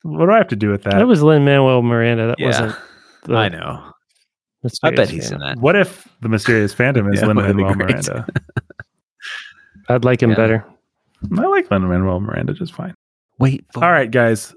What 0.08 0.26
do 0.26 0.32
I 0.32 0.36
have 0.38 0.48
to 0.48 0.56
do 0.56 0.70
with 0.70 0.82
that? 0.84 0.94
That 0.94 1.06
was 1.06 1.22
Lin 1.22 1.44
Manuel 1.44 1.82
Miranda. 1.82 2.28
That 2.28 2.38
yeah, 2.38 2.46
wasn't. 2.46 2.74
The 3.24 3.34
I 3.34 3.48
know. 3.48 3.82
I 4.84 4.90
bet 4.90 5.08
he's 5.10 5.30
in 5.32 5.38
that. 5.40 5.58
what 5.58 5.74
if 5.74 6.06
the 6.20 6.28
mysterious 6.28 6.72
phantom 6.72 7.12
is 7.12 7.20
Yeah, 7.22 7.26
Lin 7.26 7.36
Manuel. 7.36 7.74
Miranda? 7.74 8.24
I'd 9.88 10.04
like 10.04 10.22
him 10.22 10.30
Yeah. 10.30 10.36
better. 10.36 10.64
I 11.36 11.46
like 11.46 11.68
Lin 11.70 11.88
Manuel 11.88 12.20
Miranda 12.20 12.52
just 12.54 12.72
fine. 12.72 12.94
Wait. 13.40 13.64
For 13.72 13.84
All 13.84 13.90
right, 13.90 14.10
guys. 14.10 14.54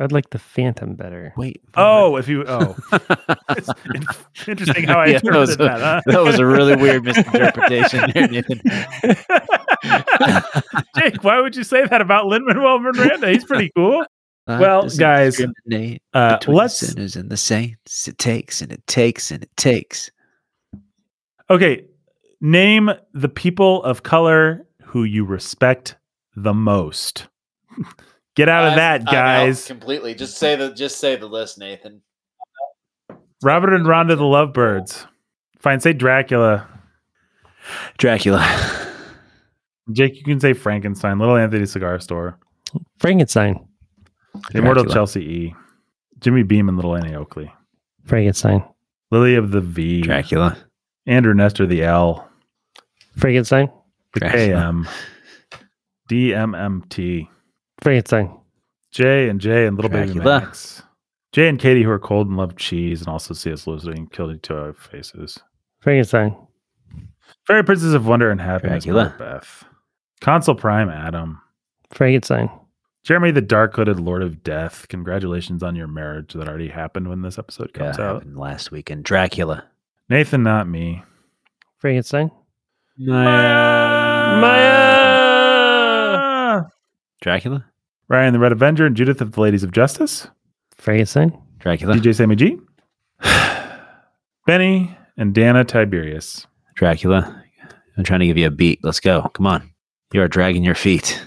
I'd 0.00 0.12
like 0.12 0.30
the 0.30 0.38
Phantom 0.38 0.94
better. 0.94 1.32
Wait. 1.36 1.60
for 1.72 1.80
Oh, 1.80 2.16
if 2.16 2.26
you 2.26 2.44
oh, 2.48 2.74
it's 3.50 3.68
interesting 4.48 4.84
how 4.84 4.98
I 5.00 5.06
Yeah, 5.06 5.18
that 5.22 5.34
was 5.34 5.50
interpreted 5.50 5.60
a- 5.60 5.64
that. 5.64 5.80
huh? 5.80 6.00
that 6.06 6.22
was 6.24 6.38
a 6.38 6.46
really 6.46 6.74
weird 6.76 7.04
misinterpretation 7.04 8.10
there, 8.14 8.26
Nathan. 8.28 8.60
Jake, 10.96 11.22
why 11.22 11.40
would 11.40 11.54
you 11.56 11.64
say 11.64 11.84
that 11.86 12.00
about 12.00 12.26
Lin 12.26 12.44
Manuel 12.46 12.78
Miranda? 12.80 13.30
He's 13.30 13.44
pretty 13.44 13.70
cool. 13.76 14.04
Well, 14.58 14.88
guys, 14.88 15.40
Uh, 15.40 16.38
between 16.38 16.56
let's 16.56 16.78
sinners 16.78 17.16
and 17.16 17.30
the 17.30 17.36
saints. 17.36 18.08
It 18.08 18.18
takes 18.18 18.60
and 18.62 18.72
it 18.72 18.84
takes 18.86 19.30
and 19.30 19.42
it 19.42 19.56
takes. 19.56 20.10
okay. 21.48 21.84
Name 22.42 22.90
the 23.12 23.28
people 23.28 23.82
of 23.84 24.02
color 24.02 24.66
who 24.82 25.04
you 25.04 25.24
respect 25.26 25.96
the 26.36 26.54
most. 26.54 27.28
Get 28.34 28.48
out 28.48 28.66
of 28.68 28.76
that, 28.76 29.04
guys. 29.04 29.66
completely. 29.66 30.14
Just 30.14 30.38
say 30.38 30.56
the 30.56 30.72
just 30.72 30.98
say 30.98 31.16
the 31.16 31.26
list, 31.26 31.58
Nathan. 31.58 32.00
Robert 33.42 33.74
and 33.74 33.84
Rhonda 33.84 34.16
the 34.16 34.24
Lovebirds. 34.24 35.06
Fine, 35.58 35.80
say 35.80 35.92
Dracula. 35.92 36.66
Dracula. 37.98 38.40
Jake, 39.92 40.16
you 40.16 40.22
can 40.24 40.40
say 40.40 40.52
Frankenstein. 40.54 41.18
Little 41.18 41.36
Anthony 41.36 41.66
Cigar 41.66 41.98
Store. 42.00 42.38
Frankenstein. 42.98 43.66
Immortal 44.54 44.84
Dracula. 44.84 44.94
Chelsea 44.94 45.20
E. 45.20 45.54
Jimmy 46.20 46.42
Beam 46.42 46.68
and 46.68 46.76
Little 46.76 46.96
Annie 46.96 47.14
Oakley. 47.14 47.52
Frankenstein. 48.04 48.64
Lily 49.10 49.34
of 49.34 49.50
the 49.50 49.60
V. 49.60 50.02
Dracula. 50.02 50.56
Andrew 51.06 51.34
Nestor 51.34 51.66
the 51.66 51.82
L. 51.82 52.28
Frankenstein. 53.16 53.70
The 54.14 54.20
Dracula. 54.20 54.38
KM. 54.38 54.88
DMMT. 56.10 57.28
Frankenstein. 57.80 58.36
Jay 58.90 59.28
and 59.28 59.40
Jay 59.40 59.66
and 59.66 59.76
Little 59.76 59.90
Baby 59.90 60.12
Dracula. 60.12 60.40
Max. 60.40 60.82
Jay 61.32 61.48
and 61.48 61.58
Katie 61.58 61.82
who 61.82 61.90
are 61.90 61.98
cold 61.98 62.26
and 62.26 62.36
love 62.36 62.56
cheese 62.56 63.00
and 63.00 63.08
also 63.08 63.34
C.S. 63.34 63.66
Lewis 63.66 63.84
doing 63.84 64.08
killed 64.08 64.34
each 64.34 64.50
other 64.50 64.74
faces. 64.74 65.38
Frankenstein. 65.80 66.36
Fairy 67.46 67.62
Princess 67.64 67.94
of 67.94 68.06
Wonder 68.06 68.30
and 68.30 68.40
Happiness. 68.40 68.84
Dracula. 68.84 69.14
Beth. 69.18 69.64
Consul 70.20 70.54
Prime 70.54 70.90
Adam. 70.90 71.40
Frankenstein. 71.92 72.50
Jeremy 73.02 73.30
the 73.30 73.40
Dark 73.40 73.74
Hooded 73.76 73.98
Lord 73.98 74.22
of 74.22 74.42
Death. 74.42 74.86
Congratulations 74.88 75.62
on 75.62 75.74
your 75.74 75.86
marriage 75.86 76.34
that 76.34 76.46
already 76.48 76.68
happened 76.68 77.08
when 77.08 77.22
this 77.22 77.38
episode 77.38 77.70
Yeah, 77.74 77.78
comes 77.86 77.98
out. 77.98 78.14
happened 78.16 78.36
last 78.36 78.70
weekend. 78.70 79.04
Dracula. 79.04 79.64
Nathan, 80.10 80.42
not 80.42 80.68
me. 80.68 81.02
Frankenstein. 81.78 82.30
Maya. 82.98 84.40
Maya! 86.50 86.66
Dracula. 87.22 87.64
Ryan 88.08 88.32
the 88.34 88.38
Red 88.38 88.52
Avenger 88.52 88.84
and 88.86 88.96
Judith 88.96 89.20
of 89.22 89.32
the 89.32 89.40
Ladies 89.40 89.62
of 89.62 89.72
Justice. 89.72 90.26
Frankenstein. 90.76 91.36
Dracula. 91.58 91.94
DJ 91.94 92.14
Sammy 92.14 92.36
G. 92.36 92.58
Benny 94.46 94.94
and 95.16 95.34
Dana 95.34 95.64
Tiberius. 95.64 96.46
Dracula. 96.74 97.42
I'm 97.96 98.04
trying 98.04 98.20
to 98.20 98.26
give 98.26 98.36
you 98.38 98.46
a 98.46 98.50
beat. 98.50 98.80
Let's 98.82 99.00
go. 99.00 99.22
Come 99.34 99.46
on. 99.46 99.70
You 100.12 100.20
are 100.22 100.28
dragging 100.28 100.64
your 100.64 100.74
feet. 100.74 101.24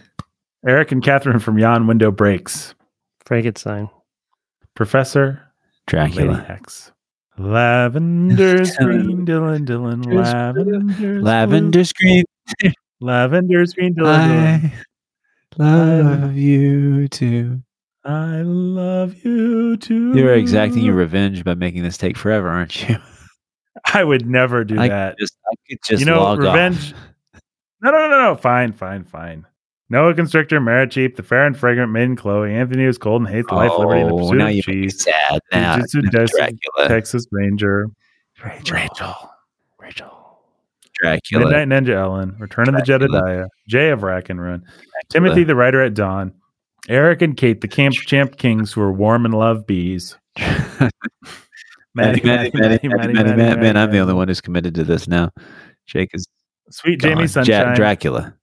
Eric 0.66 0.92
and 0.92 1.04
Catherine 1.04 1.40
from 1.40 1.58
Yon 1.60 1.88
Window 1.88 2.12
Breaks. 2.12 2.74
Frankenstein. 3.26 3.90
Professor 4.76 5.28
Lady 5.92 6.14
Dracula. 6.14 6.46
X. 6.50 6.92
Lavender's 7.38 8.76
green, 8.78 9.26
Dylan, 9.26 9.66
Dylan, 9.66 10.06
lavender's 10.06 11.24
Lavender 11.24 11.84
scream. 11.84 12.24
blue. 12.62 12.72
Lavender's 13.02 13.74
green, 13.74 13.96
Dylan, 13.96 14.72
Dylan. 15.56 15.60
I 15.60 16.02
love 16.02 16.36
you 16.36 17.08
too. 17.08 17.62
I 18.06 18.42
love 18.44 19.24
you 19.26 19.78
too. 19.78 20.14
You're 20.16 20.34
exacting 20.36 20.84
your 20.84 20.94
revenge 20.96 21.44
by 21.44 21.56
making 21.56 21.84
this 21.84 21.98
take 21.98 22.18
forever, 22.18 22.50
aren't 22.50 22.88
you? 22.88 22.98
I 23.94 24.04
would 24.04 24.28
never 24.28 24.64
do 24.64 24.80
I 24.80 24.88
that. 24.90 25.18
Could 25.18 25.20
just, 25.24 25.38
I 25.52 25.56
could 25.70 25.80
just 25.88 26.00
you 26.02 26.06
know, 26.06 26.20
log 26.22 26.40
revenge. 26.40 26.94
off. 26.94 27.42
No, 27.82 27.92
no, 27.92 27.98
no, 27.98 28.10
no, 28.10 28.22
no. 28.30 28.36
Fine, 28.36 28.74
fine, 28.74 29.04
fine. 29.04 29.46
Noah 29.94 30.16
Constrictor, 30.16 30.60
Maricheap, 30.60 31.18
the 31.18 31.22
fair 31.22 31.46
and 31.46 31.56
fragrant 31.56 31.92
maiden 31.92 32.16
Chloe, 32.16 32.52
Anthony 32.52 32.84
is 32.84 32.98
cold 32.98 33.22
and 33.22 33.30
hates 33.30 33.48
life, 33.52 33.70
liberty, 33.78 34.02
and 34.02 34.10
the 34.10 34.14
Oh, 34.16 34.18
pursuit 34.18 34.38
now 34.40 34.48
of 34.48 34.52
you 34.54 34.64
make 34.66 34.68
me 34.76 34.82
cheese. 34.86 35.04
sad. 35.04 35.40
Now, 35.52 35.78
Jujutsu 35.78 36.10
Dracula. 36.10 36.88
Texas 36.88 37.28
Ranger, 37.32 37.86
Rachel. 38.44 39.14
Rachel. 39.80 40.40
Dracula. 41.00 41.46
Midnight 41.46 41.68
Ninja 41.68 41.94
Ellen, 41.96 42.36
Return 42.40 42.70
of 42.70 42.76
the 42.76 42.82
Jedediah, 42.82 43.46
Jay 43.68 43.92
of 43.92 44.02
Rack 44.02 44.30
and 44.30 44.42
Ruin, 44.42 44.64
Timothy 45.10 45.44
the 45.44 45.56
Writer 45.56 45.84
at 45.84 45.94
Dawn, 45.94 46.34
Eric 46.90 47.22
and 47.22 47.38
Kate, 47.38 47.62
the 47.62 47.68
Camp 47.68 47.94
Champ 47.94 48.36
Kings 48.38 48.74
who 48.74 48.82
are 48.82 48.92
warm 48.92 49.26
and 49.26 49.34
love 49.36 49.68
bees. 49.68 50.18
Manny, 50.40 50.90
Manny, 51.96 52.20
Manny, 52.24 52.52
Manny, 52.56 53.14
Manny, 53.14 53.14
Manny, 53.14 53.62
man. 53.62 53.78
I'm 53.78 53.92
the 53.92 54.00
only 54.00 54.16
one 54.16 54.28
who's 54.28 54.42
committed 54.42 54.74
to 54.76 54.84
this 54.84 55.08
now. 55.08 55.30
Jake 55.86 56.10
is 56.14 56.26
Sweet. 56.72 57.00
Jamie 57.00 57.22
Ja- 57.22 57.28
Sunshine, 57.28 57.76
Dracula. 57.76 58.34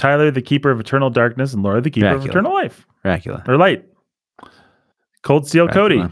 Tyler, 0.00 0.30
the 0.30 0.42
Keeper 0.42 0.70
of 0.70 0.80
Eternal 0.80 1.10
Darkness, 1.10 1.52
and 1.52 1.62
Laura, 1.62 1.80
the 1.80 1.90
Keeper 1.90 2.08
of 2.08 2.26
Eternal 2.26 2.52
Life 2.54 2.86
Dracula. 3.02 3.44
or 3.46 3.56
Light. 3.56 3.84
Cold 5.22 5.46
Steel 5.46 5.68
Cody, 5.68 6.02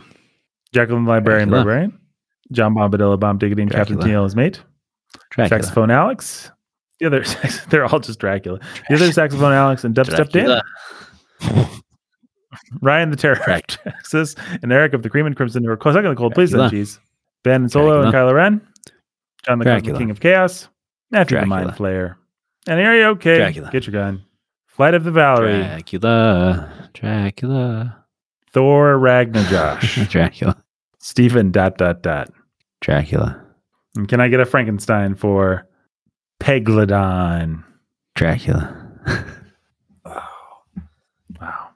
Jacqueline 0.72 1.05
the 1.05 1.11
Librarian 1.11 1.49
Dracula. 1.49 1.64
Barbarian, 1.64 1.99
John 2.53 2.74
Bombadilla 2.74 3.18
Bomb 3.18 3.39
Diggity, 3.39 3.62
and 3.62 3.70
Captain 3.70 3.97
Dracula. 3.97 4.20
Tennille 4.20 4.24
his 4.24 4.36
mate. 4.36 4.61
Dracula. 5.30 5.62
Saxophone 5.62 5.91
Alex. 5.91 6.51
The 7.01 7.07
other, 7.07 7.24
they're 7.70 7.86
all 7.86 8.01
just 8.01 8.18
Dracula. 8.18 8.61
The 8.89 8.97
other 8.97 9.11
saxophone 9.12 9.53
Alex 9.53 9.84
and 9.84 9.95
Dubstep 9.95 10.30
Dan. 10.30 10.61
Ryan 12.82 13.11
the 13.11 13.16
Terror 13.16 13.36
of 13.36 13.66
Texas 13.66 14.34
and 14.62 14.70
Eric 14.72 14.93
of 14.93 15.03
the 15.03 15.09
Cream 15.09 15.24
and 15.24 15.34
Crimson 15.34 15.64
who 15.64 15.70
are 15.70 15.76
close 15.76 15.95
second 15.95 16.11
the 16.11 16.16
cold. 16.16 16.34
Please 16.34 16.51
Dracula. 16.51 16.68
then 16.70 16.78
cheese. 16.78 17.01
Ben 17.45 17.62
and 17.62 17.72
Solo 17.72 18.03
and 18.03 18.12
Kylo 18.12 18.34
Ren. 18.34 18.61
John 19.45 19.59
the 19.59 19.64
Dracula. 19.64 19.99
King 19.99 20.11
of 20.11 20.20
Chaos. 20.20 20.68
Matthew 21.11 21.41
the 21.41 21.47
Mind 21.47 21.70
Flayer. 21.70 22.16
And 22.67 22.81
are 22.81 22.97
you 22.97 23.05
okay? 23.05 23.37
Dracula. 23.37 23.71
Get 23.71 23.87
your 23.87 23.93
gun. 23.93 24.25
Flight 24.67 24.95
of 24.95 25.05
the 25.05 25.11
Valerie. 25.11 25.63
Dracula. 25.63 26.91
Dracula. 26.93 28.05
Thor 28.53 28.99
Ragnajosh. 28.99 30.09
Dracula. 30.11 30.57
Stephen 30.99 31.51
dot 31.51 31.79
dot 31.79 32.03
dot. 32.03 32.31
Dracula. 32.81 33.41
And 33.97 34.09
can 34.09 34.21
I 34.21 34.29
get 34.29 34.41
a 34.41 34.47
Frankenstein 34.47 35.15
for 35.15 35.67
Peglodon? 36.41 37.65
Dracula. 38.15 38.75
Wow. 41.41 41.69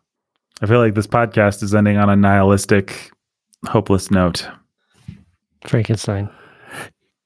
I 0.61 0.67
feel 0.67 0.79
like 0.79 0.95
this 0.95 1.07
podcast 1.07 1.63
is 1.63 1.75
ending 1.75 1.97
on 1.99 2.09
a 2.11 2.17
nihilistic, 2.17 3.11
hopeless 3.67 4.11
note. 4.11 4.49
Frankenstein. 5.67 6.29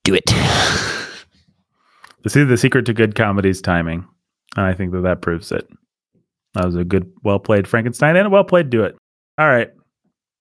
Do 0.04 0.14
it. 0.14 0.24
The 2.26 2.30
see 2.30 2.42
the 2.42 2.56
secret 2.56 2.86
to 2.86 2.92
good 2.92 3.14
comedy 3.14 3.50
is 3.50 3.62
timing. 3.62 4.04
And 4.56 4.66
I 4.66 4.74
think 4.74 4.90
that 4.90 5.02
that 5.02 5.22
proves 5.22 5.52
it. 5.52 5.64
That 6.54 6.64
was 6.64 6.74
a 6.74 6.82
good, 6.82 7.08
well 7.22 7.38
played 7.38 7.68
Frankenstein 7.68 8.16
and 8.16 8.26
a 8.26 8.30
well 8.30 8.42
played 8.42 8.68
do 8.68 8.82
it. 8.82 8.96
All 9.38 9.46
right. 9.46 9.70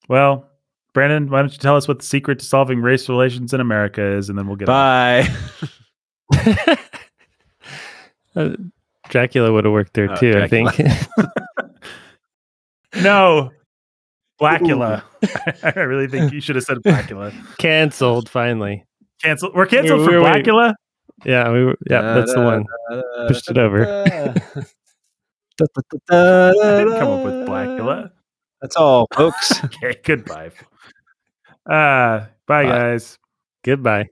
Well, 0.09 0.49
Brandon, 0.95 1.29
why 1.29 1.41
don't 1.41 1.51
you 1.51 1.59
tell 1.59 1.75
us 1.75 1.87
what 1.87 1.99
the 1.99 2.05
secret 2.05 2.39
to 2.39 2.45
solving 2.45 2.81
race 2.81 3.07
relations 3.07 3.53
in 3.53 3.61
America 3.61 4.01
is, 4.03 4.29
and 4.29 4.37
then 4.39 4.47
we'll 4.47 4.55
get 4.55 4.67
on. 4.67 5.27
Bye. 6.33 6.77
Uh, 8.35 8.49
Dracula 9.07 9.49
would 9.53 9.63
have 9.63 9.71
worked 9.71 9.93
there 9.93 10.11
Oh, 10.11 10.15
too, 10.17 10.31
Dracula. 10.33 10.69
I 10.71 10.73
think. 10.73 11.07
No, 13.03 13.51
Blackula. 14.41 15.03
I 15.63 15.79
really 15.79 16.07
think 16.07 16.33
you 16.33 16.41
should 16.41 16.55
have 16.57 16.65
said 16.65 16.77
Blackula. 16.79 17.33
Canceled 17.57 18.27
finally. 18.29 18.83
Cancelled. 19.21 19.53
We're 19.55 19.65
canceled 19.67 20.01
We- 20.01 20.05
for 20.07 20.11
we- 20.13 20.17
we- 20.19 20.25
Blackula. 20.25 20.73
Yeah, 21.23 21.51
we 21.51 21.63
were, 21.65 21.77
yeah, 21.89 22.01
that's 22.01 22.33
the 22.33 22.41
one. 22.41 22.65
Pushed 23.27 23.49
it 23.49 23.57
over. 23.57 23.85
I 25.61 26.51
didn't 26.51 26.99
come 26.99 27.09
up 27.09 27.23
with 27.23 27.47
Blackula. 27.47 28.11
That's 28.61 28.75
all, 28.75 29.07
folks. 29.15 29.63
Okay, 29.63 29.95
goodbye. 30.03 30.51
Uh, 31.65 32.25
bye, 32.47 32.63
Bye. 32.63 32.65
guys. 32.65 33.17
Goodbye. 33.63 34.09